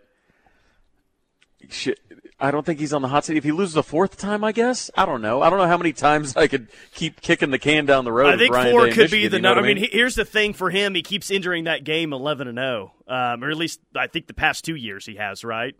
shit, 1.70 1.99
I 2.39 2.51
don't 2.51 2.65
think 2.65 2.79
he's 2.79 2.93
on 2.93 3.01
the 3.01 3.07
hot 3.07 3.25
seat. 3.25 3.35
If 3.35 3.43
he 3.43 3.51
loses 3.51 3.73
the 3.73 3.83
fourth 3.83 4.17
time, 4.17 4.43
I 4.43 4.51
guess 4.51 4.91
I 4.95 5.05
don't 5.05 5.21
know. 5.21 5.41
I 5.41 5.49
don't 5.49 5.57
know 5.57 5.67
how 5.67 5.77
many 5.77 5.91
times 5.91 6.35
I 6.35 6.47
could 6.47 6.67
keep 6.93 7.21
kicking 7.21 7.49
the 7.49 7.57
can 7.57 7.85
down 7.88 8.05
the 8.05 8.11
road. 8.11 8.33
I 8.33 8.38
think 8.38 8.53
Ryan 8.53 8.71
four 8.71 8.85
Day 8.85 8.91
could 8.91 8.99
Michigan, 9.03 9.23
be 9.23 9.27
the 9.27 9.38
you 9.38 9.41
know 9.41 9.53
I 9.53 9.61
mean, 9.61 9.88
here's 9.91 10.15
the 10.15 10.25
thing 10.25 10.53
for 10.53 10.69
him: 10.69 10.93
he 10.93 11.01
keeps 11.01 11.31
entering 11.31 11.63
that 11.63 11.83
game 11.83 12.13
eleven 12.13 12.47
and 12.47 12.57
zero, 12.57 12.93
um, 13.07 13.43
or 13.43 13.49
at 13.49 13.57
least 13.57 13.79
I 13.95 14.05
think 14.07 14.27
the 14.27 14.35
past 14.35 14.63
two 14.63 14.75
years 14.75 15.05
he 15.05 15.15
has, 15.15 15.43
right? 15.43 15.75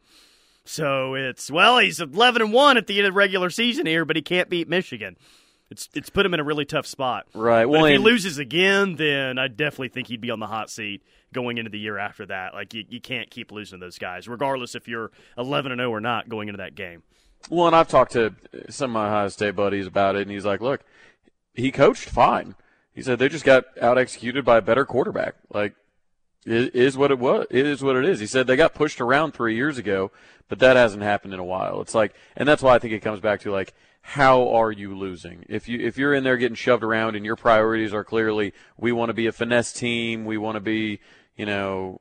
So 0.66 1.14
it's 1.14 1.52
well, 1.52 1.78
he's 1.78 2.00
eleven 2.00 2.42
and 2.42 2.52
one 2.52 2.78
at 2.78 2.88
the 2.88 2.98
end 2.98 3.08
of 3.08 3.14
the 3.14 3.18
regular 3.18 3.52
season 3.52 3.86
here, 3.86 4.04
but 4.04 4.16
he 4.16 4.24
can't 4.24 4.50
beat 4.50 4.68
Michigan. 4.68 5.16
It's 5.70 5.90
it's 5.94 6.10
put 6.10 6.26
him 6.26 6.34
in 6.34 6.40
a 6.40 6.44
really 6.44 6.66
tough 6.66 6.88
spot. 6.88 7.28
Right. 7.36 7.66
But 7.66 7.70
Well, 7.70 7.86
if 7.86 7.92
he 7.92 7.98
loses 8.00 8.40
again, 8.40 8.96
then 8.96 9.38
I 9.38 9.48
definitely 9.48 9.90
think 9.90 10.08
he'd 10.08 10.22
be 10.22 10.32
on 10.32 10.40
the 10.40 10.48
hot 10.48 10.72
seat 10.72 11.04
going 11.34 11.58
into 11.58 11.70
the 11.70 11.80
year 11.80 11.98
after 11.98 12.26
that. 12.26 12.54
Like 12.54 12.74
you, 12.74 12.86
you 12.88 13.02
can't 13.02 13.30
keep 13.30 13.52
losing 13.52 13.80
those 13.80 13.98
guys, 13.98 14.28
regardless 14.28 14.76
if 14.76 14.88
you're 14.88 15.12
eleven 15.38 15.72
and 15.72 15.80
zero 15.80 15.92
or 15.92 16.02
not 16.02 16.30
going 16.30 16.48
into 16.48 16.58
that 16.58 16.76
game. 16.76 17.04
Well, 17.50 17.68
and 17.68 17.76
I've 17.76 17.88
talked 17.88 18.14
to 18.14 18.34
some 18.70 18.92
of 18.92 18.94
my 18.94 19.08
Ohio 19.08 19.30
State 19.30 19.56
buddies 19.56 19.88
about 19.88 20.16
it, 20.16 20.24
and 20.24 20.32
he's 20.32 20.46
like, 20.46 20.62
"Look, 20.62 20.82
he 21.54 21.72
coached 21.72 22.10
fine." 22.10 22.56
He 22.94 23.02
said 23.04 23.20
they 23.20 23.30
just 23.30 23.46
got 23.46 23.66
out 23.80 23.98
executed 23.98 24.44
by 24.44 24.58
a 24.58 24.62
better 24.62 24.84
quarterback. 24.84 25.36
Like, 25.54 25.76
it 26.48 26.76
is 26.76 26.98
what 26.98 27.12
it 27.12 27.20
was. 27.20 27.48
It 27.50 27.66
is 27.66 27.84
what 27.84 27.96
it 27.96 28.06
is. 28.06 28.20
He 28.20 28.28
said 28.28 28.48
they 28.48 28.56
got 28.56 28.74
pushed 28.74 29.02
around 29.02 29.34
three 29.34 29.56
years 29.56 29.78
ago, 29.78 30.12
but 30.48 30.60
that 30.60 30.76
hasn't 30.76 31.04
happened 31.04 31.34
in 31.34 31.40
a 31.40 31.46
while. 31.46 31.82
It's 31.82 31.94
like, 31.94 32.14
and 32.36 32.48
that's 32.48 32.64
why 32.64 32.76
I 32.76 32.80
think 32.80 32.94
it 32.94 33.02
comes 33.02 33.20
back 33.20 33.42
to 33.42 33.52
like, 33.52 33.74
how 34.02 34.50
are 34.50 34.72
you 34.72 34.98
losing? 34.98 35.46
If 35.50 35.68
you 35.68 35.86
if 35.86 35.98
you're 35.98 36.14
in 36.14 36.24
there 36.24 36.38
getting 36.38 36.56
shoved 36.56 36.84
around 36.84 37.16
and 37.16 37.26
your 37.26 37.36
priorities 37.36 37.94
are 37.94 38.06
clearly, 38.06 38.54
we 38.78 38.94
want 38.94 39.10
to 39.10 39.14
be 39.14 39.28
a 39.28 39.34
finesse 39.34 39.74
team, 39.74 40.24
we 40.24 40.38
want 40.38 40.56
to 40.56 40.62
be, 40.62 41.02
you 41.36 41.46
know, 41.46 42.00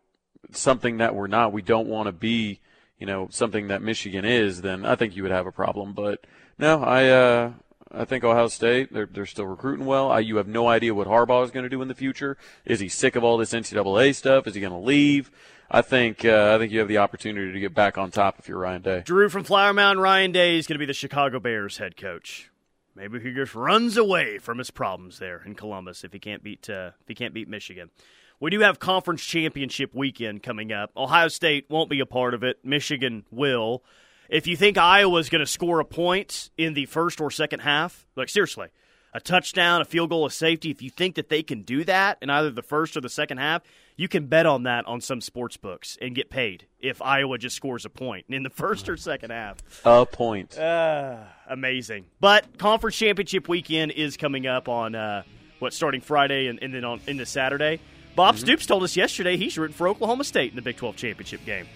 something 0.53 0.99
that 0.99 1.17
we're 1.17 1.27
not. 1.27 1.53
We 1.53 1.63
don't 1.63 1.89
want 1.89 2.07
to 2.07 2.13
be, 2.13 2.61
you 2.99 3.07
know, 3.07 3.27
something 3.33 3.67
that 3.69 3.83
Michigan 3.83 4.25
is. 4.25 4.63
Then 4.63 4.87
I 4.87 4.95
think 4.95 5.17
you 5.17 5.25
would 5.25 5.33
have 5.33 5.47
a 5.47 5.53
problem. 5.53 5.95
But 5.95 6.25
no, 6.59 6.85
I 6.85 7.09
uh, 7.09 7.53
I 7.93 8.05
think 8.05 8.25
Ohio 8.25 8.49
State 8.49 8.93
they're 8.93 9.07
they're 9.07 9.27
still 9.27 9.47
recruiting 9.47 9.87
well. 9.87 10.11
I, 10.11 10.21
you 10.21 10.37
have 10.37 10.49
no 10.49 10.69
idea 10.69 10.95
what 10.95 11.07
Harbaugh 11.07 11.45
is 11.45 11.51
going 11.51 11.65
to 11.65 11.71
do 11.71 11.83
in 11.83 11.89
the 11.89 11.95
future. 11.95 12.37
Is 12.65 12.81
he 12.81 12.89
sick 12.89 13.17
of 13.17 13.25
all 13.25 13.37
this 13.37 13.53
NCAA 13.53 14.15
stuff? 14.15 14.47
Is 14.47 14.55
he 14.55 14.61
going 14.61 14.73
to 14.73 14.79
leave? 14.79 15.31
I 15.71 15.83
think 15.83 16.25
uh, 16.25 16.55
I 16.55 16.59
think 16.59 16.73
you 16.73 16.79
have 16.81 16.89
the 16.89 16.99
opportunity 16.99 17.53
to 17.53 17.61
get 17.61 17.75
back 17.75 17.99
on 17.99 18.11
top 18.11 18.39
if 18.39 18.49
you're 18.49 18.59
Ryan 18.59 18.83
Day. 18.83 19.03
Drew 19.05 19.29
from 19.29 19.45
Flower 19.45 19.73
Mound, 19.73 20.01
Ryan 20.01 20.33
Day 20.33 20.59
is 20.59 20.67
going 20.67 20.77
to 20.77 20.79
be 20.79 20.87
the 20.87 20.95
Chicago 20.95 21.41
Bears 21.41 21.79
head 21.79 21.97
coach. 21.97 22.51
Maybe 22.95 23.21
he 23.21 23.33
just 23.33 23.55
runs 23.55 23.97
away 23.97 24.39
from 24.39 24.59
his 24.59 24.71
problems 24.71 25.19
there 25.19 25.43
in 25.45 25.55
Columbus 25.55 26.03
if 26.03 26.13
he 26.13 26.19
can't 26.19 26.43
beat 26.43 26.69
uh, 26.71 26.93
if 27.01 27.09
he 27.09 27.15
can't 27.15 27.35
beat 27.35 27.49
Michigan. 27.49 27.91
We 28.39 28.51
do 28.51 28.61
have 28.61 28.79
conference 28.79 29.25
championship 29.25 29.95
weekend 29.95 30.43
coming 30.43 30.71
up. 30.71 30.91
Ohio 30.97 31.29
State 31.29 31.67
won't 31.71 31.89
be 31.89 32.01
a 32.01 32.07
part 32.07 32.35
of 32.35 32.43
it. 32.43 32.59
Michigan 32.65 33.25
will. 33.31 33.83
If 34.29 34.47
you 34.47 34.57
think 34.57 34.79
Iowa's 34.79 35.29
going 35.29 35.41
to 35.41 35.51
score 35.51 35.81
a 35.81 35.85
point 35.85 36.51
in 36.57 36.75
the 36.75 36.87
first 36.87 37.21
or 37.21 37.31
second 37.31 37.61
half, 37.61 38.07
like 38.17 38.29
seriously, 38.29 38.69
a 39.13 39.21
touchdown, 39.21 39.81
a 39.81 39.85
field 39.85 40.11
goal, 40.11 40.27
a 40.27 40.31
safety, 40.31 40.71
if 40.71 40.83
you 40.83 40.91
think 40.91 41.15
that 41.15 41.29
they 41.29 41.43
can 41.43 41.63
do 41.63 41.85
that 41.85 42.19
in 42.21 42.29
either 42.29 42.51
the 42.51 42.63
first 42.63 42.97
or 42.97 43.01
the 43.01 43.09
second 43.09 43.39
half, 43.39 43.63
you 43.97 44.09
can 44.09 44.27
bet 44.27 44.45
on 44.45 44.65
that 44.65 44.87
on 44.87 45.01
some 45.01 45.21
sports 45.21 45.57
books 45.57 45.97
and 46.03 46.15
get 46.15 46.29
paid 46.29 46.67
if 46.81 47.01
Iowa 47.01 47.39
just 47.39 47.57
scores 47.57 47.85
a 47.85 47.89
point 47.89 48.27
in 48.29 48.43
the 48.43 48.51
first 48.55 48.89
or 48.89 48.97
second 48.97 49.31
half. 49.31 49.59
A 49.85 50.05
point. 50.05 50.59
Uh, 50.59 51.19
amazing. 51.49 52.05
But 52.21 52.59
conference 52.59 52.97
championship 52.97 53.49
weekend 53.49 53.93
is 53.93 54.17
coming 54.17 54.47
up 54.47 54.69
on 54.69 54.95
uh, 54.95 55.23
what 55.61 55.73
starting 55.73 56.01
Friday 56.03 56.49
and, 56.49 56.63
and 56.63 56.75
then 56.75 56.85
on 56.85 57.01
into 57.07 57.25
Saturday. 57.25 57.81
Bob 58.15 58.39
Stoops 58.39 58.67
told 58.67 58.83
us 58.83 58.97
yesterday 58.97 59.37
he's 59.37 59.57
rooting 59.59 59.75
for 59.77 59.89
Oklahoma 59.89 60.25
State 60.25 60.51
in 60.51 60.57
the 60.57 60.63
Big 60.63 60.77
12 60.77 60.97
championship 60.97 61.45
game. 61.45 61.67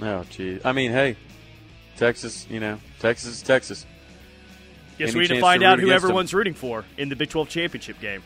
Oh, 0.00 0.24
gee. 0.30 0.60
I 0.64 0.72
mean, 0.72 0.92
hey, 0.92 1.16
Texas. 1.96 2.46
You 2.50 2.60
know, 2.60 2.78
Texas 3.00 3.36
is 3.36 3.42
Texas. 3.42 3.86
Yes, 4.98 5.10
Any 5.10 5.18
we 5.18 5.20
need 5.28 5.34
to 5.34 5.40
find 5.40 5.60
root 5.62 5.66
out 5.68 5.78
who 5.78 5.86
against 5.86 6.02
them? 6.02 6.08
everyone's 6.10 6.34
rooting 6.34 6.54
for 6.54 6.84
in 6.96 7.08
the 7.10 7.16
Big 7.16 7.28
12 7.28 7.48
championship 7.48 8.00
game. 8.00 8.22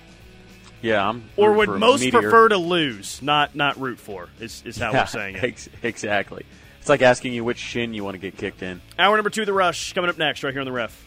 Yeah, 0.83 1.07
I'm. 1.07 1.25
Or 1.37 1.53
would 1.53 1.69
most 1.69 2.01
Meteor. 2.01 2.23
prefer 2.23 2.49
to 2.51 2.57
lose, 2.57 3.21
not 3.23 3.55
not 3.55 3.79
root 3.81 3.99
for, 3.99 4.29
is, 4.39 4.63
is 4.65 4.79
how 4.79 4.93
Yeah, 4.93 5.03
we're 5.03 5.07
saying 5.07 5.37
it. 5.37 5.45
ex- 5.45 5.69
Exactly. 5.83 6.45
It's 6.81 6.89
like 6.89 7.03
asking 7.03 7.35
you 7.35 7.45
which 7.45 7.59
shin 7.59 7.93
you 7.93 8.03
want 8.05 8.15
to 8.15 8.19
get 8.19 8.39
kicked 8.39 8.63
in. 8.63 8.81
Hour 8.99 9.15
number 9.17 9.29
two, 9.29 9.45
The 9.45 9.53
Rush, 9.53 9.93
coming 9.93 10.09
up 10.09 10.17
next, 10.17 10.43
right 10.43 10.53
here 10.55 10.61
on 10.61 10.65
the 10.65 10.73
ref. 10.73 11.05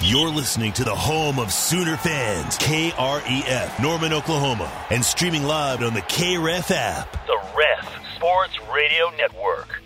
You're 0.00 0.30
listening 0.30 0.72
to 0.74 0.84
the 0.84 0.94
home 0.94 1.40
of 1.40 1.52
Sooner 1.52 1.96
fans, 1.96 2.56
KREF, 2.58 3.82
Norman, 3.82 4.12
Oklahoma, 4.12 4.70
and 4.90 5.04
streaming 5.04 5.42
live 5.42 5.82
on 5.82 5.92
the 5.92 6.02
KREF 6.02 6.70
app. 6.70 7.26
The 7.26 7.36
Ref 7.56 8.14
Sports 8.14 8.54
Radio 8.72 9.10
Network. 9.16 9.82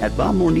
At 0.00 0.16
Bob 0.16 0.36
Morney. 0.36 0.60